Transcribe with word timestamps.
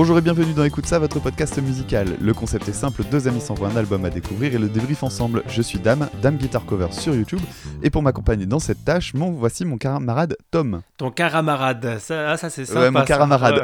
Bonjour 0.00 0.16
et 0.16 0.22
bienvenue 0.22 0.54
dans 0.54 0.64
Écoute 0.64 0.86
ça, 0.86 0.98
votre 0.98 1.20
podcast 1.20 1.60
musical. 1.60 2.16
Le 2.22 2.32
concept 2.32 2.66
est 2.70 2.72
simple, 2.72 3.02
deux 3.10 3.28
amis 3.28 3.42
s'envoient 3.42 3.68
un 3.68 3.76
album 3.76 4.02
à 4.06 4.08
découvrir 4.08 4.54
et 4.54 4.56
le 4.56 4.70
débrief 4.70 5.02
ensemble. 5.02 5.42
Je 5.46 5.60
suis 5.60 5.78
Dame, 5.78 6.08
Dame 6.22 6.38
Guitar 6.38 6.64
Cover 6.64 6.86
sur 6.90 7.14
YouTube, 7.14 7.42
et 7.82 7.90
pour 7.90 8.02
m'accompagner 8.02 8.46
dans 8.46 8.60
cette 8.60 8.82
tâche, 8.82 9.12
mon, 9.12 9.30
voici 9.30 9.66
mon 9.66 9.76
camarade 9.76 10.38
Tom. 10.50 10.80
Ton 10.96 11.10
camarade, 11.10 11.98
ça, 11.98 12.30
ah, 12.30 12.36
ça 12.38 12.48
c'est 12.48 12.64
sympa. 12.64 12.80
Ouais, 12.80 12.90
mon 12.90 13.00
ça. 13.00 13.04
camarade. 13.04 13.60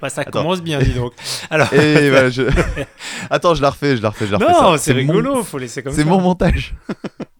Bah, 0.00 0.10
ça 0.10 0.24
commence 0.32 0.62
bien, 0.62 0.78
dis 0.78 0.94
donc. 0.94 1.12
Alors... 1.50 1.72
Et 1.74 2.30
je... 2.30 2.48
Attends, 3.30 3.56
je 3.56 3.62
la 3.62 3.70
refais, 3.70 3.96
je 3.96 4.02
la 4.02 4.10
refais, 4.10 4.28
je 4.28 4.30
la 4.30 4.38
refais. 4.38 4.52
Non, 4.52 4.76
c'est 4.76 4.92
rigolo, 4.92 5.34
mon- 5.34 5.42
faut 5.42 5.58
laisser 5.58 5.82
comme 5.82 5.92
ça. 5.92 5.98
C'est 5.98 6.08
mon 6.08 6.20
montage. 6.20 6.76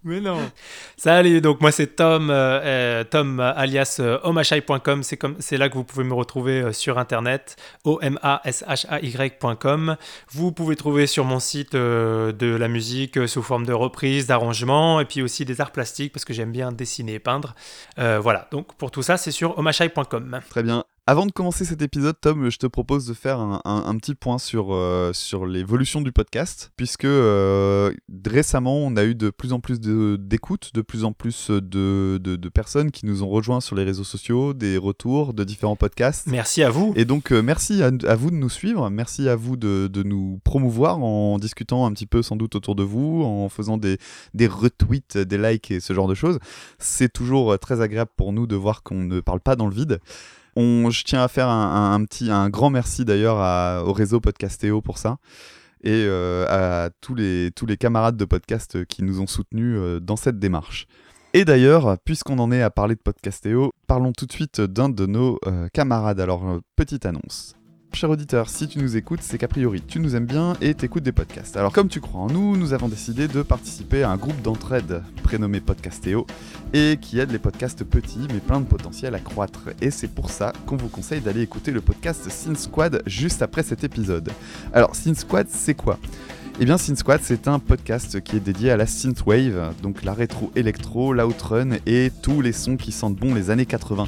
Mais 0.02 0.20
non. 0.20 0.50
Salut, 0.96 1.42
donc 1.42 1.60
moi 1.60 1.72
c'est 1.72 1.96
Tom, 1.96 2.30
euh, 2.30 2.60
euh, 2.62 3.04
Tom 3.04 3.38
euh, 3.38 3.52
alias 3.54 3.98
euh, 4.00 4.18
omashai.com. 4.22 5.02
C'est 5.02 5.18
comme, 5.18 5.36
c'est 5.40 5.58
là 5.58 5.68
que 5.68 5.74
vous 5.74 5.84
pouvez 5.84 6.04
me 6.04 6.14
retrouver 6.14 6.62
euh, 6.62 6.72
sur 6.72 6.96
internet, 6.98 7.56
o 7.84 7.98
m 8.00 8.18
a 8.22 8.40
s 8.46 8.64
h 8.66 8.86
a 8.88 9.00
y.com. 9.00 9.96
Vous 10.30 10.52
pouvez 10.52 10.76
trouver 10.76 11.06
sur 11.06 11.26
mon 11.26 11.38
site 11.38 11.74
euh, 11.74 12.32
de 12.32 12.46
la 12.46 12.68
musique 12.68 13.18
euh, 13.18 13.26
sous 13.26 13.42
forme 13.42 13.66
de 13.66 13.74
reprises, 13.74 14.26
d'arrangements, 14.26 15.00
et 15.00 15.04
puis 15.04 15.20
aussi 15.20 15.44
des 15.44 15.60
arts 15.60 15.72
plastiques 15.72 16.14
parce 16.14 16.24
que 16.24 16.32
j'aime 16.32 16.52
bien 16.52 16.72
dessiner 16.72 17.14
et 17.14 17.18
peindre. 17.18 17.54
Euh, 17.98 18.18
voilà. 18.20 18.48
Donc 18.52 18.74
pour 18.76 18.90
tout 18.90 19.02
ça, 19.02 19.18
c'est 19.18 19.32
sur 19.32 19.58
omashai.com. 19.58 20.40
Très 20.48 20.62
bien. 20.62 20.84
Avant 21.10 21.26
de 21.26 21.32
commencer 21.32 21.64
cet 21.64 21.82
épisode, 21.82 22.14
Tom, 22.20 22.50
je 22.50 22.56
te 22.56 22.68
propose 22.68 23.04
de 23.04 23.14
faire 23.14 23.40
un, 23.40 23.60
un- 23.64 23.82
un 23.84 23.96
petit 23.96 24.14
point 24.14 24.38
sur, 24.38 24.68
euh, 24.72 25.12
sur 25.12 25.44
l'évolution 25.44 26.02
du 26.02 26.12
podcast, 26.12 26.70
puisque 26.76 27.04
euh, 27.04 27.92
récemment, 28.24 28.76
on 28.76 28.94
a 28.96 29.02
eu 29.02 29.16
de 29.16 29.30
plus 29.30 29.52
en 29.52 29.58
plus 29.58 29.80
d'écoutes, 29.80 30.70
de, 30.72 30.82
plus 30.82 31.02
en 31.02 31.10
plus 31.12 31.50
de, 31.50 32.20
de- 32.22 32.36
de 32.36 32.48
personnes 32.48 32.92
qui 32.92 33.06
nous 33.06 33.24
ont 33.24 33.28
rejoints 33.28 33.60
sur 33.60 33.74
les 33.74 33.82
réseaux 33.82 34.04
sociaux, 34.04 34.54
des 34.54 34.76
retours 34.78 35.34
de 35.34 35.42
différents 35.42 35.74
podcasts. 35.74 36.28
Merci 36.28 36.62
à 36.62 36.70
vous. 36.70 36.92
Et 36.94 37.04
donc, 37.04 37.32
euh, 37.32 37.42
merci 37.42 37.82
à, 37.82 37.90
à 38.06 38.14
vous 38.14 38.30
de 38.30 38.36
nous 38.36 38.48
suivre, 38.48 38.88
merci 38.88 39.28
à 39.28 39.34
vous 39.34 39.56
de, 39.56 39.88
de 39.92 40.04
nous 40.04 40.38
promouvoir 40.44 41.02
en 41.02 41.40
discutant 41.40 41.86
un 41.86 41.92
petit 41.92 42.06
peu 42.06 42.22
sans 42.22 42.36
doute 42.36 42.54
autour 42.54 42.76
de 42.76 42.84
vous, 42.84 43.24
en 43.24 43.48
faisant 43.48 43.78
des, 43.78 43.98
des 44.34 44.46
retweets, 44.46 45.18
des 45.18 45.38
likes 45.38 45.72
et 45.72 45.80
ce 45.80 45.92
genre 45.92 46.06
de 46.06 46.14
choses. 46.14 46.38
C'est 46.78 47.12
toujours 47.12 47.58
très 47.58 47.80
agréable 47.80 48.12
pour 48.16 48.32
nous 48.32 48.46
de 48.46 48.54
voir 48.54 48.84
qu'on 48.84 49.02
ne 49.02 49.18
parle 49.18 49.40
pas 49.40 49.56
dans 49.56 49.66
le 49.66 49.74
vide. 49.74 49.98
Je 50.60 51.04
tiens 51.04 51.22
à 51.22 51.28
faire 51.28 51.48
un, 51.48 52.04
petit, 52.04 52.30
grand 52.48 52.70
merci 52.70 53.04
d'ailleurs 53.04 53.86
au 53.86 53.92
réseau 53.92 54.20
Podcastéo 54.20 54.80
pour 54.80 54.98
ça 54.98 55.18
et 55.82 56.04
euh, 56.06 56.46
à 56.48 56.90
tous 57.00 57.14
les, 57.14 57.52
camarades 57.78 58.16
de 58.16 58.24
podcast 58.24 58.84
qui 58.84 59.02
nous 59.02 59.20
ont 59.20 59.26
soutenus 59.26 59.76
euh, 59.78 60.00
dans 60.00 60.16
cette 60.16 60.38
démarche. 60.38 60.86
Et 61.32 61.44
d'ailleurs, 61.44 61.96
puisqu'on 62.04 62.38
en 62.38 62.50
est 62.50 62.62
à 62.62 62.70
parler 62.70 62.96
de 62.96 63.00
Podcastéo, 63.00 63.72
parlons 63.86 64.12
tout 64.12 64.26
de 64.26 64.32
suite 64.32 64.60
d'un 64.60 64.88
de 64.88 65.06
nos 65.06 65.38
euh, 65.46 65.68
camarades. 65.72 66.20
Alors, 66.20 66.60
petite 66.74 67.06
annonce. 67.06 67.54
Cher 67.92 68.08
auditeur, 68.08 68.48
si 68.48 68.68
tu 68.68 68.78
nous 68.78 68.96
écoutes, 68.96 69.20
c'est 69.20 69.36
qu'a 69.36 69.48
priori 69.48 69.82
tu 69.82 69.98
nous 69.98 70.14
aimes 70.14 70.24
bien 70.24 70.54
et 70.60 70.74
t'écoutes 70.74 71.02
des 71.02 71.12
podcasts. 71.12 71.56
Alors 71.56 71.72
comme 71.72 71.88
tu 71.88 72.00
crois 72.00 72.20
en 72.20 72.28
nous, 72.28 72.56
nous 72.56 72.72
avons 72.72 72.88
décidé 72.88 73.26
de 73.26 73.42
participer 73.42 74.04
à 74.04 74.10
un 74.10 74.16
groupe 74.16 74.40
d'entraide 74.42 75.02
prénommé 75.24 75.60
Podcastéo 75.60 76.24
et 76.72 76.98
qui 77.00 77.18
aide 77.18 77.32
les 77.32 77.38
podcasts 77.38 77.84
petits 77.84 78.26
mais 78.32 78.38
plein 78.38 78.60
de 78.60 78.66
potentiel 78.66 79.14
à 79.14 79.18
croître. 79.18 79.70
Et 79.82 79.90
c'est 79.90 80.08
pour 80.08 80.30
ça 80.30 80.52
qu'on 80.66 80.76
vous 80.76 80.88
conseille 80.88 81.20
d'aller 81.20 81.42
écouter 81.42 81.72
le 81.72 81.80
podcast 81.80 82.30
Sin 82.30 82.54
Squad 82.54 83.02
juste 83.06 83.42
après 83.42 83.64
cet 83.64 83.82
épisode. 83.82 84.30
Alors 84.72 84.94
Sin 84.94 85.14
Squad, 85.14 85.48
c'est 85.50 85.74
quoi? 85.74 85.98
Eh 86.62 86.66
bien, 86.66 86.76
Synth 86.76 86.98
Squad, 86.98 87.20
c'est 87.22 87.48
un 87.48 87.58
podcast 87.58 88.20
qui 88.20 88.36
est 88.36 88.40
dédié 88.40 88.70
à 88.70 88.76
la 88.76 88.86
synthwave, 88.86 89.72
donc 89.82 90.02
la 90.02 90.12
rétro 90.12 90.52
électro, 90.54 91.14
l'outrun 91.14 91.70
et 91.86 92.12
tous 92.22 92.42
les 92.42 92.52
sons 92.52 92.76
qui 92.76 92.92
sentent 92.92 93.16
bon 93.16 93.34
les 93.34 93.48
années 93.48 93.64
80. 93.64 94.06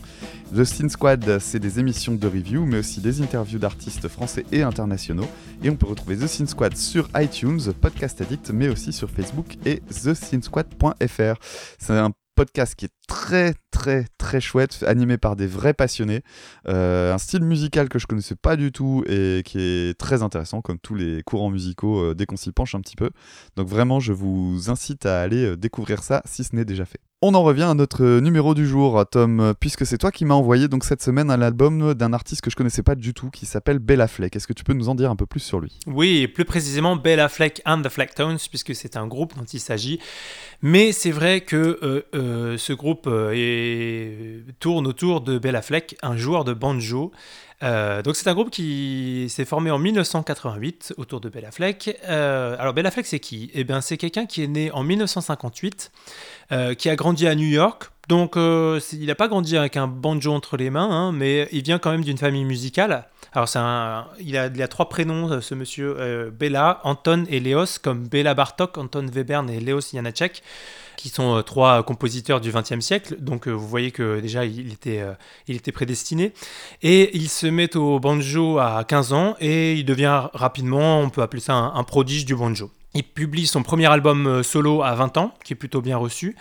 The 0.54 0.64
Synth 0.64 0.90
Squad, 0.90 1.38
c'est 1.38 1.58
des 1.58 1.80
émissions 1.80 2.14
de 2.14 2.26
review, 2.26 2.66
mais 2.66 2.76
aussi 2.76 3.00
des 3.00 3.22
interviews 3.22 3.58
d'artistes 3.58 4.06
français 4.06 4.44
et 4.52 4.60
internationaux. 4.60 5.26
Et 5.64 5.70
on 5.70 5.76
peut 5.76 5.86
retrouver 5.86 6.18
The 6.18 6.26
Synth 6.26 6.50
Squad 6.50 6.76
sur 6.76 7.08
iTunes, 7.16 7.72
Podcast 7.80 8.20
Addict, 8.20 8.50
mais 8.50 8.69
aussi 8.69 8.92
sur 8.92 9.08
Facebook 9.08 9.56
et 9.64 9.80
thesynthsquad.fr. 9.88 11.40
C'est 11.78 11.98
un 11.98 12.12
podcast 12.34 12.75
qui 12.75 12.87
est 12.87 12.94
très 13.09 13.54
très 13.70 14.06
très 14.19 14.41
chouette, 14.41 14.84
animé 14.87 15.19
par 15.19 15.37
des 15.37 15.47
vrais 15.47 15.75
passionnés, 15.75 16.22
Euh, 16.69 17.15
un 17.15 17.19
style 17.19 17.43
musical 17.44 17.88
que 17.88 17.98
je 17.98 18.06
connaissais 18.06 18.37
pas 18.37 18.56
du 18.56 18.72
tout 18.72 19.04
et 19.06 19.43
qui 19.44 19.59
est 19.60 19.98
très 19.98 20.22
intéressant 20.22 20.62
comme 20.62 20.78
tous 20.78 20.94
les 20.94 21.22
courants 21.22 21.50
musicaux 21.50 22.03
euh, 22.03 22.15
dès 22.15 22.26
qu'on 22.26 22.37
s'y 22.37 22.53
penche 22.53 22.75
un 22.75 22.81
petit 22.81 22.97
peu. 22.97 23.10
Donc 23.56 23.69
vraiment 23.69 24.00
je 24.00 24.12
vous 24.12 24.70
incite 24.70 25.06
à 25.06 25.20
aller 25.20 25.44
euh, 25.44 25.56
découvrir 25.56 26.03
ça 26.03 26.22
si 26.25 26.44
ce 26.44 26.54
n'est 26.56 26.65
déjà 26.65 26.84
fait. 26.84 27.00
On 27.24 27.34
en 27.34 27.44
revient 27.44 27.62
à 27.62 27.74
notre 27.74 28.18
numéro 28.18 28.52
du 28.52 28.66
jour, 28.66 29.04
Tom, 29.08 29.54
puisque 29.60 29.86
c'est 29.86 29.96
toi 29.96 30.10
qui 30.10 30.24
m'as 30.24 30.34
envoyé 30.34 30.66
donc 30.66 30.82
cette 30.82 31.04
semaine 31.04 31.30
un 31.30 31.40
album 31.40 31.94
d'un 31.94 32.12
artiste 32.12 32.40
que 32.40 32.50
je 32.50 32.56
connaissais 32.56 32.82
pas 32.82 32.96
du 32.96 33.14
tout 33.14 33.30
qui 33.30 33.46
s'appelle 33.46 33.78
Bella 33.78 34.08
Fleck. 34.08 34.34
Est-ce 34.34 34.48
que 34.48 34.52
tu 34.52 34.64
peux 34.64 34.72
nous 34.72 34.88
en 34.88 34.96
dire 34.96 35.08
un 35.08 35.14
peu 35.14 35.24
plus 35.24 35.38
sur 35.38 35.60
lui? 35.60 35.78
Oui, 35.86 36.26
plus 36.26 36.44
précisément 36.44 36.96
Bella 36.96 37.28
Fleck 37.28 37.62
and 37.64 37.82
the 37.82 37.90
Flecktones, 37.90 38.38
puisque 38.50 38.74
c'est 38.74 38.96
un 38.96 39.06
groupe 39.06 39.36
dont 39.36 39.44
il 39.44 39.60
s'agit. 39.60 40.00
Mais 40.62 40.90
c'est 40.90 41.12
vrai 41.12 41.42
que 41.42 41.78
euh, 41.84 42.02
euh, 42.16 42.58
ce 42.58 42.72
groupe 42.72 43.06
euh, 43.06 44.40
tourne 44.58 44.88
autour 44.88 45.20
de 45.20 45.38
Bella 45.38 45.62
Fleck, 45.62 45.96
un 46.02 46.16
joueur 46.16 46.42
de 46.42 46.54
banjo. 46.54 47.12
Euh, 47.62 48.02
donc 48.02 48.16
c'est 48.16 48.28
un 48.28 48.34
groupe 48.34 48.50
qui 48.50 49.26
s'est 49.28 49.44
formé 49.44 49.70
en 49.70 49.78
1988 49.78 50.94
autour 50.96 51.20
de 51.20 51.28
Bella 51.28 51.50
Fleck. 51.50 51.98
Euh, 52.08 52.56
alors 52.58 52.74
Bella 52.74 52.90
Fleck 52.90 53.06
c'est 53.06 53.20
qui? 53.20 53.50
Eh 53.54 53.64
bien 53.64 53.80
c'est 53.80 53.96
quelqu'un 53.96 54.26
qui 54.26 54.42
est 54.42 54.48
né 54.48 54.70
en 54.72 54.82
1958, 54.82 55.92
euh, 56.50 56.74
qui 56.74 56.88
a 56.88 56.96
grandi 56.96 57.26
à 57.26 57.34
New 57.34 57.46
York. 57.48 57.90
Donc 58.08 58.34
il 58.36 59.06
n'a 59.06 59.14
pas 59.14 59.28
grandi 59.28 59.56
avec 59.56 59.76
un 59.76 59.86
banjo 59.86 60.32
entre 60.32 60.56
les 60.56 60.70
mains, 60.70 60.90
hein, 60.90 61.12
mais 61.12 61.48
il 61.52 61.62
vient 61.62 61.78
quand 61.78 61.92
même 61.92 62.02
d'une 62.02 62.18
famille 62.18 62.44
musicale. 62.44 63.04
Alors 63.32 63.48
c'est 63.48 63.60
un, 63.60 64.08
il, 64.18 64.36
a, 64.36 64.48
il 64.48 64.60
a 64.60 64.68
trois 64.68 64.88
prénoms, 64.88 65.40
ce 65.40 65.54
monsieur 65.54 66.30
Bella, 66.36 66.80
Anton 66.82 67.24
et 67.30 67.38
Léos, 67.38 67.78
comme 67.80 68.08
Bella 68.08 68.34
Bartok, 68.34 68.76
Anton 68.76 69.06
Webern 69.06 69.48
et 69.48 69.60
Léos 69.60 69.92
Janacek, 69.92 70.42
qui 70.97 71.08
sont 71.08 71.36
euh, 71.36 71.42
trois 71.42 71.82
compositeurs 71.82 72.41
du 72.41 72.53
XXe 72.53 72.80
siècle. 72.80 73.16
Donc 73.19 73.48
euh, 73.48 73.50
vous 73.50 73.66
voyez 73.66 73.91
que 73.91 74.20
déjà 74.20 74.44
il 74.44 74.72
était, 74.72 75.00
euh, 75.00 75.14
il 75.48 75.56
était 75.56 75.72
prédestiné. 75.72 76.32
Et 76.82 77.16
il 77.16 77.28
se 77.28 77.47
met 77.47 77.76
au 77.76 78.00
banjo 78.00 78.58
à 78.58 78.84
15 78.84 79.12
ans 79.12 79.36
et 79.41 79.75
il 79.75 79.84
devient 79.84 80.28
rapidement, 80.32 81.00
on 81.00 81.10
peut 81.10 81.22
appeler 81.22 81.42
ça 81.42 81.54
un, 81.54 81.75
un 81.75 81.84
prodige 81.84 82.25
du 82.25 82.34
banjo. 82.34 82.70
Il 82.94 83.04
publie 83.04 83.47
son 83.47 83.62
premier 83.62 83.86
album 83.86 84.42
solo 84.42 84.82
à 84.82 84.94
20 84.94 85.16
ans, 85.16 85.34
qui 85.44 85.54
est 85.54 85.56
plutôt 85.56 85.81
bien 85.81 85.97
reçu, 85.97 86.36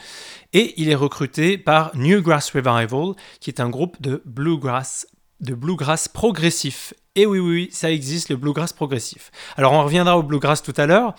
et 0.52 0.74
il 0.76 0.90
est 0.90 0.96
recruté 0.96 1.58
par 1.58 1.96
Newgrass 1.96 2.52
Revival, 2.52 3.14
qui 3.40 3.50
est 3.50 3.62
un 3.62 3.70
groupe 3.70 4.02
de 4.02 4.22
bluegrass, 4.26 5.08
de 5.40 5.56
bluegrass 5.56 6.10
progressif. 6.10 6.94
Et 7.18 7.26
oui, 7.26 7.40
oui, 7.40 7.52
oui, 7.52 7.70
ça 7.74 7.92
existe, 7.92 8.30
le 8.30 8.38
bluegrass 8.38 8.72
progressif. 8.72 9.32
Alors, 9.58 9.74
on 9.74 9.84
reviendra 9.84 10.18
au 10.18 10.24
bluegrass 10.24 10.64
tout 10.64 10.74
à 10.78 10.86
l'heure, 10.86 11.14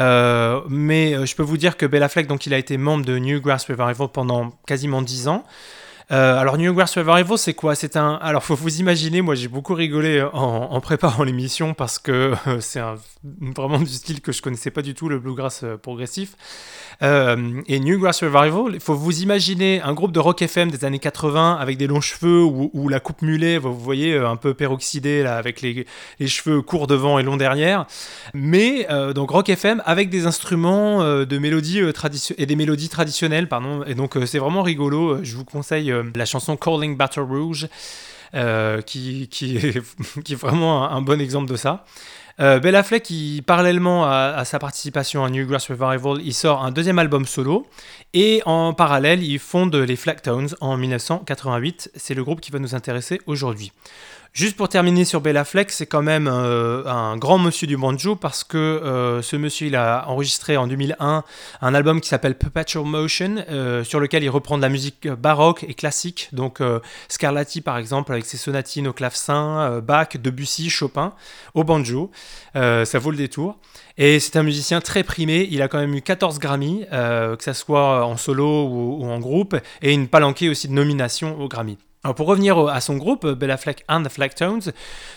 euh, 0.00 0.60
mais 0.68 1.14
euh, 1.14 1.24
je 1.24 1.36
peux 1.36 1.44
vous 1.44 1.56
dire 1.56 1.76
que 1.76 1.86
Bella 1.86 2.08
Fleck, 2.08 2.26
donc, 2.26 2.46
il 2.46 2.54
a 2.54 2.58
été 2.58 2.76
membre 2.76 3.04
de 3.04 3.16
Newgrass 3.16 3.64
Revival 3.66 4.08
pendant 4.12 4.50
quasiment 4.66 5.02
10 5.02 5.28
ans. 5.28 5.44
Euh, 6.12 6.38
alors 6.38 6.56
Newgrass 6.56 6.96
Revival, 6.96 7.36
c'est 7.36 7.54
quoi? 7.54 7.74
C'est 7.74 7.96
un. 7.96 8.14
Alors 8.22 8.44
faut 8.44 8.54
vous 8.54 8.78
imaginer, 8.78 9.22
moi 9.22 9.34
j'ai 9.34 9.48
beaucoup 9.48 9.74
rigolé 9.74 10.24
en, 10.32 10.80
préparant 10.80 11.24
l'émission 11.24 11.74
parce 11.74 11.98
que 11.98 12.32
c'est 12.60 12.78
un- 12.78 12.94
vraiment 13.56 13.78
du 13.78 13.86
style 13.86 14.20
que 14.20 14.32
je 14.32 14.42
connaissais 14.42 14.70
pas 14.70 14.82
du 14.82 14.94
tout, 14.94 15.08
le 15.08 15.18
bluegrass 15.18 15.62
euh, 15.64 15.76
progressif. 15.76 16.36
Euh, 17.02 17.60
et 17.66 17.78
Newgrass 17.78 18.22
Revival, 18.22 18.74
il 18.74 18.80
faut 18.80 18.94
vous 18.94 19.22
imaginer 19.22 19.80
un 19.82 19.92
groupe 19.92 20.12
de 20.12 20.20
rock 20.20 20.40
FM 20.40 20.70
des 20.70 20.84
années 20.84 20.98
80 20.98 21.58
avec 21.60 21.76
des 21.76 21.86
longs 21.86 22.00
cheveux 22.00 22.42
ou, 22.42 22.88
la 22.88 23.00
coupe 23.00 23.22
mulet, 23.22 23.58
vous 23.58 23.78
voyez, 23.78 24.14
euh, 24.14 24.28
un 24.28 24.36
peu 24.36 24.54
peroxydé 24.54 25.22
là, 25.22 25.36
avec 25.36 25.60
les, 25.60 25.86
les 26.18 26.28
cheveux 26.28 26.62
courts 26.62 26.86
devant 26.86 27.18
et 27.18 27.22
longs 27.22 27.36
derrière. 27.36 27.86
Mais 28.32 28.86
euh, 28.90 29.12
donc 29.12 29.30
rock 29.30 29.48
FM 29.48 29.82
avec 29.84 30.08
des 30.08 30.26
instruments 30.26 31.02
euh, 31.02 31.24
de 31.24 31.90
tradition- 31.90 32.34
et 32.38 32.46
des 32.46 32.56
mélodies 32.56 32.88
traditionnelles, 32.88 33.48
pardon. 33.48 33.84
Et 33.84 33.94
donc 33.94 34.16
c'est 34.26 34.38
vraiment 34.38 34.62
rigolo. 34.62 35.22
Je 35.22 35.36
vous 35.36 35.44
conseille 35.44 35.92
la 36.14 36.24
chanson 36.24 36.56
Calling 36.56 36.96
Battle 36.96 37.20
Rouge. 37.20 37.68
qui, 38.86 39.28
qui, 39.28 39.56
est, 39.56 39.82
qui 40.24 40.32
est 40.32 40.36
vraiment 40.36 40.90
un 40.90 41.02
bon 41.02 41.20
exemple 41.20 41.50
de 41.50 41.56
ça. 41.56 41.84
Euh, 42.38 42.58
Bella 42.58 42.82
Fleck, 42.82 43.10
parallèlement 43.46 44.04
à, 44.04 44.44
sa 44.44 44.58
participation 44.58 45.24
à 45.24 45.30
Newgrass 45.30 45.70
Revival, 45.70 46.20
il 46.22 46.34
sort 46.34 46.64
un 46.64 46.70
deuxième 46.70 46.98
album 46.98 47.24
solo. 47.24 47.66
Et 48.12 48.42
en 48.44 48.74
parallèle, 48.74 49.22
il 49.22 49.38
fonde 49.38 49.74
les 49.74 49.96
Flacktones 49.96 50.48
en 50.60 50.76
1988. 50.76 51.90
C'est 51.94 52.14
le 52.14 52.24
groupe 52.24 52.40
qui 52.40 52.50
va 52.50 52.58
nous 52.58 52.74
intéresser 52.74 53.20
aujourd'hui. 53.26 53.72
Juste 54.36 54.54
pour 54.54 54.68
terminer 54.68 55.06
sur 55.06 55.22
Bella 55.22 55.46
Fleck, 55.46 55.70
c'est 55.70 55.86
quand 55.86 56.02
même 56.02 56.28
euh, 56.30 56.84
un 56.84 57.16
grand 57.16 57.38
monsieur 57.38 57.66
du 57.66 57.78
banjo 57.78 58.16
parce 58.16 58.44
que 58.44 58.58
euh, 58.58 59.22
ce 59.22 59.34
monsieur 59.34 59.74
a 59.74 60.06
enregistré 60.08 60.58
en 60.58 60.66
2001 60.66 61.24
un 61.62 61.74
album 61.74 62.02
qui 62.02 62.10
s'appelle 62.10 62.34
Perpetual 62.34 62.84
Motion 62.84 63.36
euh, 63.48 63.82
sur 63.82 63.98
lequel 63.98 64.22
il 64.24 64.28
reprend 64.28 64.58
de 64.58 64.62
la 64.62 64.68
musique 64.68 65.08
baroque 65.08 65.64
et 65.66 65.72
classique, 65.72 66.28
donc 66.32 66.60
Scarlatti 67.08 67.62
par 67.62 67.78
exemple 67.78 68.12
avec 68.12 68.26
ses 68.26 68.36
sonatines 68.36 68.88
au 68.88 68.92
clavecin, 68.92 69.80
Bach, 69.80 70.18
Debussy, 70.18 70.68
Chopin 70.68 71.14
au 71.54 71.64
banjo. 71.64 72.10
Ça 72.52 72.98
vaut 72.98 73.12
le 73.12 73.16
détour. 73.16 73.56
Et 73.96 74.20
c'est 74.20 74.36
un 74.36 74.42
musicien 74.42 74.82
très 74.82 75.02
primé. 75.02 75.48
Il 75.50 75.62
a 75.62 75.68
quand 75.68 75.78
même 75.78 75.94
eu 75.94 76.02
14 76.02 76.38
Grammy, 76.40 76.84
que 76.90 77.36
ce 77.40 77.54
soit 77.54 78.04
en 78.04 78.18
solo 78.18 78.66
ou, 78.66 78.98
ou 79.02 79.08
en 79.08 79.18
groupe, 79.18 79.56
et 79.80 79.94
une 79.94 80.08
palanquée 80.08 80.50
aussi 80.50 80.68
de 80.68 80.74
nominations 80.74 81.40
aux 81.40 81.48
Grammy. 81.48 81.78
Alors 82.06 82.14
pour 82.14 82.28
revenir 82.28 82.68
à 82.68 82.80
son 82.80 82.98
groupe, 82.98 83.26
Bella 83.26 83.56
Fleck 83.56 83.82
and 83.88 84.04
the 84.04 84.08
Flecktones, 84.08 84.60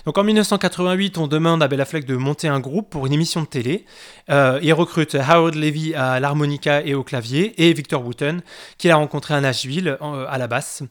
donc 0.07 0.17
en 0.17 0.23
1988, 0.23 1.19
on 1.19 1.27
demande 1.27 1.61
à 1.61 1.67
Bella 1.67 1.85
Fleck 1.85 2.03
de 2.03 2.15
monter 2.15 2.47
un 2.47 2.59
groupe 2.59 2.89
pour 2.89 3.05
une 3.05 3.13
émission 3.13 3.41
de 3.41 3.45
télé. 3.45 3.85
Euh, 4.31 4.59
il 4.63 4.73
recrute 4.73 5.13
Howard 5.13 5.53
Levy 5.53 5.93
à 5.93 6.19
l'harmonica 6.19 6.81
et 6.83 6.95
au 6.95 7.03
clavier 7.03 7.53
et 7.63 7.71
Victor 7.73 8.03
Wooten, 8.03 8.41
qu'il 8.79 8.89
a 8.89 8.95
rencontré 8.95 9.35
à 9.35 9.39
Nashville 9.39 9.99
à 10.01 10.37
la 10.39 10.47
basse 10.47 10.81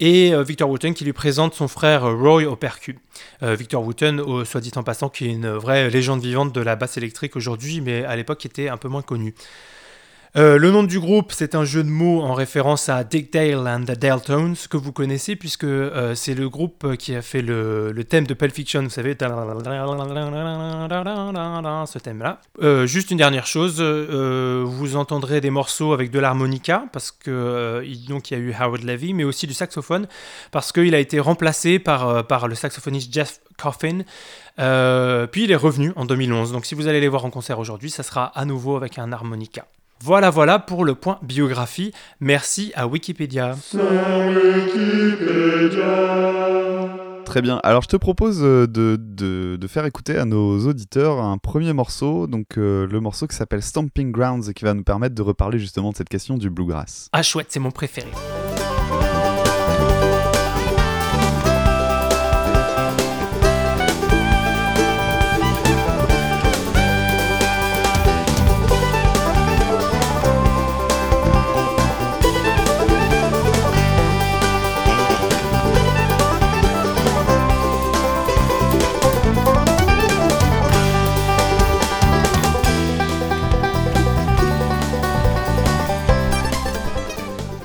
et 0.00 0.34
euh, 0.34 0.42
Victor 0.42 0.68
Wooten 0.68 0.92
qui 0.92 1.04
lui 1.04 1.12
présente 1.12 1.54
son 1.54 1.68
frère 1.68 2.02
Roy 2.02 2.46
au 2.46 2.56
percu. 2.56 2.98
Euh, 3.44 3.54
Victor 3.54 3.84
Wooten, 3.84 4.44
soit 4.44 4.60
dit 4.60 4.72
en 4.74 4.82
passant, 4.82 5.08
qui 5.08 5.26
est 5.26 5.30
une 5.30 5.50
vraie 5.50 5.88
légende 5.88 6.20
vivante 6.20 6.52
de 6.52 6.60
la 6.62 6.74
basse 6.74 6.96
électrique 6.96 7.36
aujourd'hui, 7.36 7.80
mais 7.80 8.04
à 8.04 8.16
l'époque 8.16 8.44
était 8.44 8.68
un 8.68 8.76
peu 8.76 8.88
moins 8.88 9.02
connu. 9.02 9.36
Euh, 10.36 10.58
le 10.58 10.72
nom 10.72 10.82
du 10.82 10.98
groupe, 10.98 11.30
c'est 11.30 11.54
un 11.54 11.64
jeu 11.64 11.84
de 11.84 11.88
mots 11.88 12.20
en 12.22 12.34
référence 12.34 12.88
à 12.88 13.04
Dick 13.04 13.32
Dale 13.32 13.68
and 13.68 13.84
the 13.84 13.96
Daltones, 13.96 14.56
que 14.68 14.76
vous 14.76 14.90
connaissez, 14.90 15.36
puisque 15.36 15.62
euh, 15.62 16.16
c'est 16.16 16.34
le 16.34 16.48
groupe 16.48 16.96
qui 16.96 17.14
a 17.14 17.22
fait 17.22 17.40
le, 17.40 17.94
thème 18.08 18.26
de 18.26 18.34
Pulp 18.34 18.52
Fiction, 18.52 18.82
vous 18.82 18.90
savez, 18.90 19.14
ce 21.86 21.98
thème-là. 22.00 22.40
Euh, 22.60 22.84
juste 22.86 23.12
une 23.12 23.18
dernière 23.18 23.46
chose, 23.46 23.80
vous 23.80 24.96
entendrez 24.96 25.40
des 25.40 25.50
morceaux 25.50 25.92
avec 25.92 26.10
de 26.10 26.18
l'harmonica, 26.18 26.86
parce 26.92 27.12
que 27.12 27.84
donc 28.08 28.32
y 28.32 28.34
a 28.34 28.38
eu 28.38 28.52
Howard 28.58 28.82
Levy, 28.82 29.14
mais 29.14 29.22
aussi 29.22 29.46
du 29.46 29.54
saxophone, 29.54 30.08
parce 30.50 30.72
qu'il 30.72 30.96
a 30.96 30.98
été 30.98 31.20
remplacé 31.20 31.78
par, 31.78 32.26
par 32.26 32.48
le 32.48 32.56
saxophoniste 32.56 33.14
Jeff 33.14 33.38
Coffin. 33.56 34.00
puis 35.30 35.44
il 35.44 35.52
est 35.52 35.56
revenu 35.56 35.92
en 35.94 36.04
2011. 36.04 36.50
Donc 36.50 36.66
si 36.66 36.74
vous 36.74 36.88
allez 36.88 37.00
les 37.00 37.08
voir 37.08 37.24
en 37.24 37.30
concert 37.30 37.60
aujourd'hui, 37.60 37.90
ça 37.90 38.02
sera 38.02 38.24
à 38.36 38.44
nouveau 38.44 38.74
avec 38.74 38.98
un 38.98 39.12
harmonica. 39.12 39.64
Voilà, 40.02 40.30
voilà 40.30 40.58
pour 40.58 40.84
le 40.84 40.94
point 40.94 41.18
biographie. 41.22 41.92
Merci 42.20 42.72
à 42.74 42.86
Wikipédia. 42.86 43.56
Très 47.24 47.42
bien. 47.42 47.58
Alors, 47.64 47.82
je 47.82 47.88
te 47.88 47.96
propose 47.96 48.40
euh, 48.42 48.66
de, 48.66 48.96
de, 48.96 49.66
faire 49.66 49.86
écouter 49.86 50.16
à 50.16 50.24
nos 50.24 50.68
auditeurs 50.68 51.20
un 51.20 51.38
premier 51.38 51.72
morceau, 51.72 52.26
donc 52.26 52.58
euh, 52.58 52.86
le 52.86 53.00
morceau 53.00 53.26
qui 53.26 53.34
s'appelle 53.34 53.62
Stomping 53.62 54.12
Grounds, 54.12 54.52
qui 54.52 54.64
va 54.64 54.74
nous 54.74 54.84
permettre 54.84 55.14
de 55.14 55.22
reparler 55.22 55.58
justement 55.58 55.90
de 55.90 55.96
cette 55.96 56.08
question 56.08 56.36
du 56.36 56.50
bluegrass. 56.50 57.08
Ah, 57.12 57.22
chouette, 57.22 57.48
c'est 57.50 57.60
mon 57.60 57.72
préféré. 57.72 58.10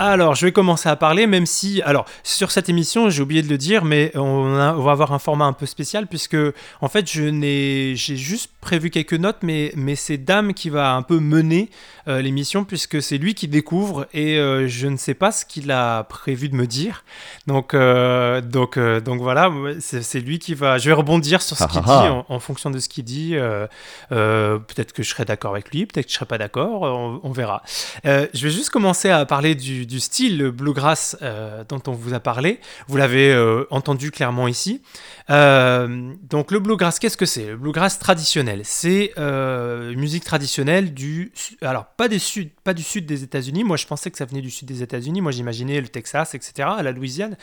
Alors, 0.09 0.33
je 0.33 0.47
vais 0.47 0.51
commencer 0.51 0.89
à 0.89 0.95
parler, 0.95 1.27
même 1.27 1.45
si, 1.45 1.83
alors, 1.83 2.05
sur 2.23 2.49
cette 2.49 2.67
émission, 2.67 3.11
j'ai 3.11 3.21
oublié 3.21 3.43
de 3.43 3.47
le 3.47 3.59
dire, 3.59 3.85
mais 3.85 4.11
on, 4.15 4.55
va 4.81 4.91
avoir 4.91 5.13
un 5.13 5.19
format 5.19 5.45
un 5.45 5.53
peu 5.53 5.67
spécial, 5.67 6.07
puisque, 6.07 6.37
en 6.81 6.87
fait, 6.87 7.11
je 7.11 7.23
n'ai, 7.23 7.95
j'ai 7.95 8.15
juste 8.15 8.49
prévu 8.59 8.89
quelques 8.89 9.13
notes, 9.13 9.37
mais, 9.43 9.71
mais 9.75 9.95
c'est 9.95 10.17
Dame 10.17 10.55
qui 10.55 10.71
va 10.71 10.93
un 10.93 11.03
peu 11.03 11.19
mener 11.19 11.69
euh, 12.07 12.21
l'émission, 12.21 12.65
puisque 12.65 13.03
c'est 13.03 13.19
lui 13.19 13.35
qui 13.35 13.47
découvre, 13.47 14.07
et 14.11 14.39
euh, 14.39 14.67
je 14.67 14.87
ne 14.87 14.97
sais 14.97 15.13
pas 15.13 15.31
ce 15.31 15.45
qu'il 15.45 15.69
a 15.69 16.03
prévu 16.05 16.49
de 16.49 16.55
me 16.55 16.65
dire. 16.65 17.03
Donc, 17.45 17.75
euh, 17.75 18.41
donc, 18.41 18.79
donc 18.79 19.21
voilà, 19.21 19.51
c'est, 19.79 20.19
lui 20.19 20.39
qui 20.39 20.55
va. 20.55 20.79
Je 20.79 20.89
vais 20.89 20.95
rebondir 20.95 21.43
sur 21.43 21.55
ce 21.55 21.65
qu'il 21.65 21.81
ah, 21.85 21.85
dit 21.85 21.91
ah, 21.91 22.25
ah. 22.27 22.33
en, 22.33 22.39
fonction 22.39 22.71
de 22.71 22.79
ce 22.79 22.89
qu'il 22.89 23.03
dit. 23.03 23.35
peut-être 24.09 24.91
que 24.91 25.03
je 25.03 25.09
serai 25.09 25.25
d'accord 25.25 25.51
avec 25.51 25.69
lui, 25.69 25.85
peut-être 25.85 26.07
que 26.07 26.11
je 26.11 26.15
serai 26.15 26.25
pas 26.25 26.39
d'accord, 26.39 26.81
on, 27.23 27.31
verra. 27.31 27.61
je 28.03 28.27
vais 28.41 28.49
juste 28.49 28.71
commencer 28.71 29.11
à 29.11 29.23
parler 29.27 29.53
du 29.53 29.98
style 29.99 30.51
bluegrass 30.51 31.17
euh, 31.21 31.63
dont 31.67 31.81
on 31.87 31.91
vous 31.91 32.13
a 32.13 32.19
parlé. 32.19 32.59
Vous 32.87 32.97
l'avez 32.97 33.31
euh, 33.31 33.65
entendu 33.69 34.11
clairement 34.11 34.47
ici. 34.47 34.81
Euh, 35.29 36.13
donc 36.29 36.51
le 36.51 36.59
bluegrass, 36.59 36.99
qu'est-ce 36.99 37.17
que 37.17 37.25
c'est? 37.25 37.47
Le 37.47 37.57
bluegrass 37.57 37.99
traditionnel, 37.99 38.61
c'est 38.63 39.13
une 39.17 39.99
musique 39.99 40.23
traditionnelle 40.23 40.93
du, 40.93 41.31
alors 41.61 41.85
pas 41.85 42.07
du 42.07 42.19
sud 42.19 42.51
des 43.05 43.23
États-Unis. 43.23 43.63
Moi, 43.63 43.77
je 43.77 43.85
pensais 43.85 44.11
que 44.11 44.17
ça 44.17 44.25
venait 44.25 44.41
du 44.41 44.51
sud 44.51 44.67
des 44.67 44.83
États-Unis. 44.83 45.21
Moi, 45.21 45.31
j'imaginais 45.31 45.81
le 45.81 45.87
Texas, 45.87 46.35
etc., 46.35 46.69
la 46.81 46.91
Louisiane. 46.91 47.37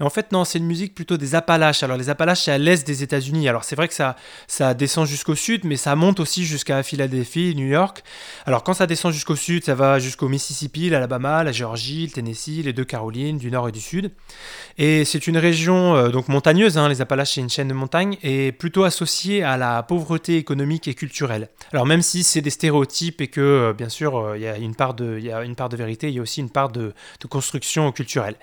Et 0.00 0.02
en 0.02 0.10
fait, 0.10 0.32
non, 0.32 0.44
c'est 0.44 0.58
une 0.58 0.66
musique 0.66 0.94
plutôt 0.94 1.16
des 1.16 1.34
Appalaches. 1.34 1.82
Alors 1.82 1.96
les 1.96 2.08
Appalaches, 2.08 2.42
c'est 2.44 2.52
à 2.52 2.58
l'est 2.58 2.86
des 2.86 3.02
États-Unis. 3.02 3.48
Alors 3.48 3.64
c'est 3.64 3.76
vrai 3.76 3.88
que 3.88 3.94
ça, 3.94 4.16
ça 4.46 4.74
descend 4.74 5.06
jusqu'au 5.06 5.34
sud, 5.34 5.64
mais 5.64 5.76
ça 5.76 5.94
monte 5.96 6.20
aussi 6.20 6.44
jusqu'à 6.44 6.82
Philadelphie, 6.82 7.54
New 7.56 7.66
York. 7.66 8.02
Alors 8.46 8.64
quand 8.64 8.74
ça 8.74 8.86
descend 8.86 9.12
jusqu'au 9.12 9.36
sud, 9.36 9.64
ça 9.64 9.74
va 9.74 9.98
jusqu'au 9.98 10.28
Mississippi, 10.28 10.90
l'Alabama, 10.90 11.44
la 11.44 11.52
Géorgie, 11.52 12.06
le 12.06 12.12
Tennessee, 12.12 12.62
les 12.64 12.72
deux 12.72 12.84
Carolines, 12.84 13.38
du 13.38 13.50
nord 13.50 13.68
et 13.68 13.72
du 13.72 13.80
sud. 13.80 14.10
Et 14.78 15.04
c'est 15.04 15.26
une 15.26 15.38
région 15.38 15.94
euh, 15.96 16.08
donc 16.08 16.28
montagneuse, 16.28 16.78
hein, 16.78 16.88
les 16.88 17.00
Appalaches 17.00 17.29
c'est 17.34 17.40
une 17.40 17.50
chaîne 17.50 17.68
de 17.68 17.74
montagnes, 17.74 18.16
et 18.22 18.52
plutôt 18.52 18.84
associée 18.84 19.42
à 19.42 19.56
la 19.56 19.82
pauvreté 19.82 20.36
économique 20.36 20.88
et 20.88 20.94
culturelle. 20.94 21.48
Alors 21.72 21.86
même 21.86 22.02
si 22.02 22.22
c'est 22.22 22.40
des 22.40 22.50
stéréotypes 22.50 23.20
et 23.20 23.28
que 23.28 23.40
euh, 23.40 23.72
bien 23.72 23.88
sûr 23.88 24.18
euh, 24.18 24.36
il 24.36 24.42
y, 24.42 24.46
a 24.46 24.56
une 24.56 24.74
part 24.74 24.94
de, 24.94 25.16
il 25.18 25.24
y 25.24 25.32
a 25.32 25.42
une 25.42 25.54
part 25.54 25.68
de 25.68 25.76
vérité, 25.76 26.08
il 26.08 26.14
y 26.14 26.18
a 26.18 26.22
aussi 26.22 26.40
une 26.40 26.50
part 26.50 26.70
de, 26.70 26.92
de 27.20 27.26
construction 27.26 27.90
culturelle. 27.92 28.36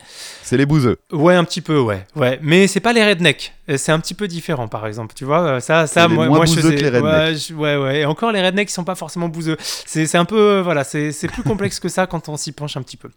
C'est 0.43 0.57
les 0.57 0.65
bouseux. 0.65 0.97
Ouais, 1.11 1.35
un 1.35 1.43
petit 1.43 1.61
peu, 1.61 1.79
ouais. 1.79 2.05
ouais. 2.15 2.39
Mais 2.41 2.67
c'est 2.67 2.79
pas 2.79 2.93
les 2.93 3.05
rednecks. 3.05 3.53
C'est 3.75 3.91
un 3.91 3.99
petit 3.99 4.13
peu 4.13 4.29
différent, 4.29 4.69
par 4.69 4.87
exemple. 4.87 5.13
Tu 5.13 5.25
vois, 5.25 5.59
ça, 5.59 5.87
ça 5.87 6.07
moi, 6.07 6.27
moi 6.27 6.45
je 6.45 6.53
sais. 6.53 7.01
Ouais, 7.01 7.35
ouais, 7.53 7.75
ouais, 7.75 7.99
Et 7.99 8.05
encore, 8.05 8.31
les 8.31 8.41
rednecks, 8.41 8.69
ils 8.69 8.73
sont 8.73 8.85
pas 8.85 8.95
forcément 8.95 9.27
bouseux. 9.27 9.57
C'est 9.59 10.15
un 10.15 10.23
peu, 10.23 10.61
voilà, 10.61 10.85
c'est 10.85 11.27
plus 11.27 11.43
complexe 11.43 11.81
que 11.81 11.89
ça 11.89 12.07
quand 12.07 12.29
on 12.29 12.37
s'y 12.37 12.53
penche 12.53 12.77
un 12.77 12.81
petit 12.81 12.95
peu. 12.95 13.09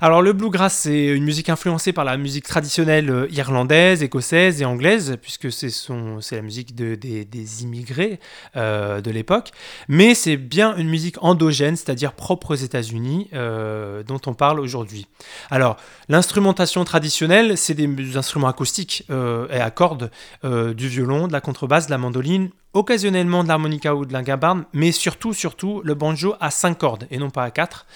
Alors, 0.00 0.22
le 0.22 0.32
bluegrass, 0.32 0.74
c'est 0.74 1.08
une 1.08 1.24
musique 1.24 1.50
influencée 1.50 1.92
par 1.92 2.04
la 2.04 2.16
musique 2.16 2.46
traditionnelle 2.46 3.10
euh, 3.10 3.26
irlandaise, 3.30 4.02
écossaise 4.02 4.62
et 4.62 4.64
anglaise, 4.64 5.09
puisque 5.16 5.50
c'est 5.52 5.70
la 6.32 6.42
musique 6.42 6.74
de, 6.74 6.94
des, 6.94 7.62
immigrés 7.62 8.20
euh, 8.56 9.00
de 9.00 9.10
l'époque. 9.10 9.50
Mais 9.88 10.14
c'est 10.14 10.36
bien 10.36 10.76
une 10.76 10.88
musique 10.88 11.16
endogène, 11.22 11.76
c'est-à-dire 11.76 12.12
propre 12.12 12.52
aux 12.52 12.56
États-Unis, 12.56 13.28
euh, 13.34 14.02
dont 14.02 14.20
on 14.26 14.34
parle 14.34 14.60
aujourd'hui. 14.60 15.06
Alors, 15.50 15.76
l'instrumentation 16.08 16.84
traditionnelle, 16.84 17.56
c'est 17.56 17.74
des 17.74 18.16
instruments 18.16 18.48
acoustiques 18.48 19.04
et 19.08 19.60
à 19.60 19.70
cordes, 19.70 20.10
du 20.44 20.88
violon, 20.88 21.28
de 21.28 21.32
la 21.32 21.40
contrebasse, 21.40 21.86
de 21.86 21.90
la 21.90 21.98
mandoline, 21.98 22.50
occasionnellement 22.72 23.42
de 23.42 23.48
l'harmonica 23.48 23.94
ou 23.94 24.04
de 24.04 24.12
la 24.12 24.22
gabarne, 24.22 24.64
mais 24.72 24.92
surtout, 24.92 25.34
surtout, 25.34 25.82
le 25.84 25.94
banjo 25.94 26.34
à 26.40 26.50
5 26.50 26.78
cordes 26.78 27.06
et 27.10 27.18
non 27.18 27.30
pas 27.30 27.44
à 27.44 27.50
4. 27.50 27.86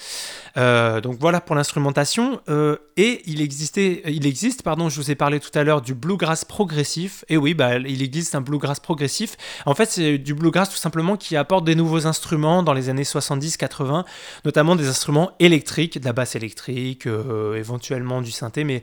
Euh, 0.56 1.00
donc 1.00 1.16
voilà 1.18 1.40
pour 1.40 1.56
l'instrumentation. 1.56 2.40
Euh, 2.48 2.76
et 2.96 3.22
il 3.26 3.40
existait, 3.40 4.02
il 4.06 4.26
existe, 4.26 4.62
pardon, 4.62 4.88
je 4.88 4.96
vous 5.00 5.10
ai 5.10 5.14
parlé 5.14 5.40
tout 5.40 5.50
à 5.54 5.64
l'heure 5.64 5.80
du 5.80 5.94
bluegrass 5.94 6.44
progressif. 6.44 7.24
Et 7.28 7.36
oui, 7.36 7.54
bah, 7.54 7.76
il 7.78 8.02
existe 8.02 8.34
un 8.34 8.40
bluegrass 8.40 8.80
progressif. 8.80 9.36
En 9.66 9.74
fait, 9.74 9.90
c'est 9.90 10.18
du 10.18 10.34
bluegrass 10.34 10.70
tout 10.70 10.76
simplement 10.76 11.16
qui 11.16 11.36
apporte 11.36 11.64
des 11.64 11.74
nouveaux 11.74 12.06
instruments 12.06 12.62
dans 12.62 12.72
les 12.72 12.88
années 12.88 13.02
70-80, 13.02 14.04
notamment 14.44 14.76
des 14.76 14.88
instruments 14.88 15.32
électriques, 15.40 15.98
de 15.98 16.04
la 16.04 16.12
basse 16.12 16.36
électrique, 16.36 17.06
euh, 17.06 17.56
éventuellement 17.56 18.22
du 18.22 18.30
synthé, 18.30 18.64
mais, 18.64 18.82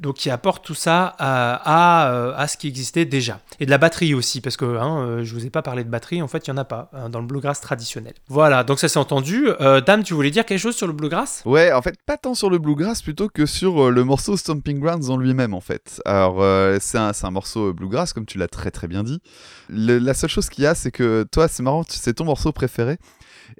donc 0.00 0.16
qui 0.16 0.30
apporte 0.30 0.64
tout 0.64 0.74
ça 0.74 1.14
à, 1.18 2.34
à, 2.36 2.48
ce 2.48 2.56
qui 2.56 2.68
existait 2.68 3.04
déjà. 3.04 3.40
Et 3.60 3.66
de 3.66 3.70
la 3.70 3.78
batterie 3.78 4.14
aussi, 4.14 4.40
parce 4.40 4.56
que 4.56 4.76
hein, 4.76 5.01
je 5.22 5.34
vous 5.34 5.46
ai 5.46 5.50
pas 5.50 5.62
parlé 5.62 5.84
de 5.84 5.88
batterie, 5.90 6.22
en 6.22 6.28
fait, 6.28 6.46
il 6.46 6.50
y 6.50 6.52
en 6.52 6.56
a 6.56 6.64
pas 6.64 6.90
hein, 6.92 7.08
dans 7.08 7.20
le 7.20 7.26
bluegrass 7.26 7.60
traditionnel. 7.60 8.14
Voilà, 8.28 8.64
donc 8.64 8.78
ça 8.78 8.88
c'est 8.88 8.98
entendu. 8.98 9.48
Dame, 9.86 10.02
tu 10.02 10.14
voulais 10.14 10.30
dire 10.30 10.44
quelque 10.44 10.58
chose 10.58 10.76
sur 10.76 10.86
le 10.86 10.92
bluegrass? 10.92 11.42
Ouais, 11.44 11.72
en 11.72 11.82
fait, 11.82 11.96
pas 12.06 12.16
tant 12.16 12.34
sur 12.34 12.50
le 12.50 12.58
bluegrass 12.58 13.02
plutôt 13.02 13.28
que 13.28 13.46
sur 13.46 13.86
euh, 13.86 13.90
le 13.90 14.04
morceau 14.04 14.36
Stomping 14.36 14.78
Grounds 14.78 15.10
en 15.10 15.16
lui-même, 15.16 15.54
en 15.54 15.60
fait. 15.60 16.00
Alors, 16.04 16.42
euh, 16.42 16.78
c'est 16.80 16.98
un, 16.98 17.12
un, 17.20 17.30
morceau 17.30 17.68
euh, 17.68 17.72
bluegrass, 17.72 18.12
comme 18.12 18.26
tu 18.26 18.38
l'as 18.38 18.48
très 18.48 18.70
très 18.70 18.88
bien 18.88 19.02
dit. 19.02 19.20
la 19.68 20.14
seule 20.14 20.30
chose 20.30 20.48
qu'il 20.48 20.64
y 20.64 20.66
a, 20.66 20.74
c'est 20.74 20.90
que 20.90 21.24
toi, 21.30 21.48
c'est 21.48 21.62
marrant, 21.62 21.84
c'est 21.88 22.14
ton 22.14 22.24
morceau 22.24 22.52
préféré. 22.52 22.98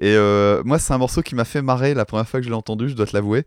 Et 0.01 0.17
moi, 0.65 0.79
c'est 0.79 0.93
un 0.95 0.99
morceau 0.99 1.23
qui 1.23 1.35
m'a 1.35 1.45
fait 1.45 1.63
marrer 1.63 1.95
la 1.95 2.05
première 2.05 2.27
fois 2.27 2.41
que 2.41 2.45
je 2.45 2.51
l'ai 2.51 2.57
entendu, 2.57 2.89
je 2.89 2.95
dois 2.95 3.07
te 3.07 3.15
l'avouer. 3.15 3.45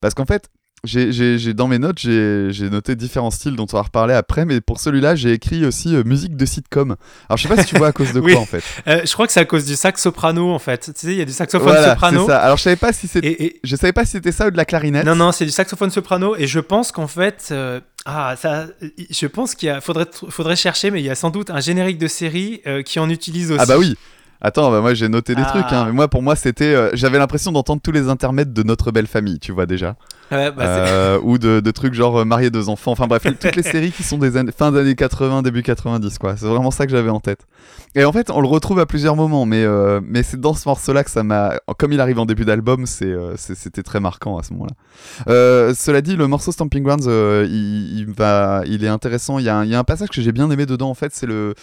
Parce 0.00 0.14
qu'en 0.14 0.26
fait, 0.26 0.48
j'ai 0.84 1.54
dans 1.54 1.66
mes 1.66 1.78
notes, 1.78 1.98
j'ai 1.98 2.70
noté 2.70 2.94
différents 2.94 3.30
styles 3.30 3.56
dont 3.56 3.66
on 3.72 3.76
va 3.76 3.82
reparler 3.82 4.14
après, 4.14 4.44
mais 4.44 4.60
pour 4.60 4.78
celui-là, 4.80 5.16
j'ai 5.16 5.32
écrit 5.32 5.64
aussi 5.66 5.94
euh, 5.94 6.04
musique 6.04 6.36
de 6.36 6.46
sitcom. 6.46 6.96
Alors, 7.28 7.36
je 7.36 7.42
sais 7.42 7.54
pas 7.54 7.60
si 7.62 7.68
tu 7.68 7.76
vois 7.76 7.88
à 7.88 7.92
cause 7.92 8.12
de 8.12 8.20
quoi 8.32 8.36
en 8.36 8.46
fait. 8.46 8.62
Euh, 8.86 9.00
je 9.04 9.12
crois 9.12 9.26
que 9.26 9.32
c'est 9.32 9.40
à 9.40 9.44
cause 9.44 9.64
du 9.64 9.74
sax 9.74 10.00
soprano 10.00 10.52
en 10.52 10.58
fait. 10.58 10.92
Tu 10.92 10.92
sais, 10.94 11.12
il 11.12 11.18
y 11.18 11.20
a 11.20 11.24
du 11.24 11.32
saxophone 11.32 11.68
voilà, 11.68 11.90
soprano. 11.90 12.26
Ça. 12.26 12.38
Alors, 12.40 12.56
je 12.56 12.62
savais 12.62 12.76
pas 12.76 12.92
si 12.92 13.08
c'était, 13.08 13.58
je 13.62 13.76
savais 13.76 13.92
pas 13.92 14.04
si 14.04 14.12
c'était 14.12 14.32
ça 14.32 14.46
ou 14.46 14.50
de 14.50 14.56
la 14.56 14.64
clarinette. 14.64 15.04
Non, 15.04 15.16
non, 15.16 15.32
c'est 15.32 15.44
du 15.44 15.50
saxophone 15.50 15.90
soprano, 15.90 16.36
et 16.36 16.46
je 16.46 16.60
pense 16.60 16.92
qu'en 16.92 17.08
fait, 17.08 17.48
euh, 17.50 17.80
ah, 18.06 18.36
ça, 18.36 18.66
je 19.10 19.26
pense 19.26 19.54
qu'il 19.54 19.76
faudrait, 19.80 20.06
faudrait 20.30 20.56
chercher, 20.56 20.90
mais 20.90 21.00
il 21.00 21.06
y 21.06 21.10
a 21.10 21.14
sans 21.14 21.30
doute 21.30 21.50
un 21.50 21.60
générique 21.60 21.98
de 21.98 22.08
série 22.08 22.62
qui 22.84 22.98
en 23.00 23.10
utilise 23.10 23.50
aussi. 23.50 23.60
Ah 23.60 23.66
bah 23.66 23.78
oui. 23.78 23.96
Attends, 24.40 24.70
bah 24.70 24.80
moi 24.80 24.94
j'ai 24.94 25.08
noté 25.08 25.34
des 25.34 25.42
trucs, 25.42 25.64
hein. 25.64 25.82
Ah. 25.82 25.84
mais 25.86 25.92
moi 25.92 26.06
pour 26.06 26.22
moi 26.22 26.36
c'était, 26.36 26.90
j'avais 26.92 27.18
l'impression 27.18 27.50
d'entendre 27.50 27.82
tous 27.82 27.90
les 27.90 28.08
intermèdes 28.08 28.52
de 28.52 28.62
notre 28.62 28.92
belle 28.92 29.08
famille, 29.08 29.40
tu 29.40 29.50
vois 29.50 29.66
déjà. 29.66 29.96
Bah, 30.30 31.18
ou 31.22 31.38
de, 31.38 31.60
de, 31.60 31.70
trucs 31.70 31.94
genre 31.94 32.24
marier 32.26 32.50
deux 32.50 32.68
enfants. 32.68 32.92
Enfin 32.92 33.06
bref, 33.06 33.22
toutes 33.22 33.56
les 33.56 33.62
séries 33.72 33.92
qui 33.92 34.02
sont 34.02 34.18
des 34.18 34.36
années, 34.36 34.52
fin 34.52 34.72
d'années 34.72 34.94
80, 34.94 35.42
début 35.42 35.62
90, 35.62 36.18
quoi. 36.18 36.36
C'est 36.36 36.46
vraiment 36.46 36.70
ça 36.70 36.86
que 36.86 36.92
j'avais 36.92 37.10
en 37.10 37.20
tête. 37.20 37.46
Et 37.94 38.04
en 38.04 38.12
fait, 38.12 38.30
on 38.30 38.40
le 38.40 38.48
retrouve 38.48 38.78
à 38.78 38.86
plusieurs 38.86 39.16
moments, 39.16 39.46
mais, 39.46 39.64
mais 40.02 40.22
c'est 40.22 40.40
dans 40.40 40.54
ce 40.54 40.68
morceau-là 40.68 41.04
que 41.04 41.10
ça 41.10 41.22
m'a. 41.22 41.54
Comme 41.78 41.92
il 41.92 42.00
arrive 42.00 42.18
en 42.18 42.26
début 42.26 42.44
d'album, 42.44 42.86
c'était 42.86 43.82
très 43.82 44.00
marquant 44.00 44.38
à 44.38 44.42
ce 44.42 44.52
moment-là. 44.54 45.74
cela 45.74 46.00
dit, 46.00 46.16
le 46.16 46.26
morceau 46.26 46.52
Stamping 46.52 46.82
Grounds, 46.82 47.06
il, 47.06 47.98
il, 47.98 48.06
va, 48.12 48.62
il 48.66 48.84
est 48.84 48.88
intéressant. 48.88 49.38
Il 49.38 49.44
y, 49.44 49.48
a 49.48 49.56
un, 49.56 49.64
il 49.64 49.70
y 49.70 49.74
a 49.74 49.78
un 49.78 49.84
passage 49.84 50.08
que 50.08 50.20
j'ai 50.20 50.32
bien 50.32 50.50
aimé 50.50 50.66
dedans, 50.66 50.90
en 50.90 50.94
fait. 50.94 51.14
C'est 51.14 51.26
le. 51.26 51.54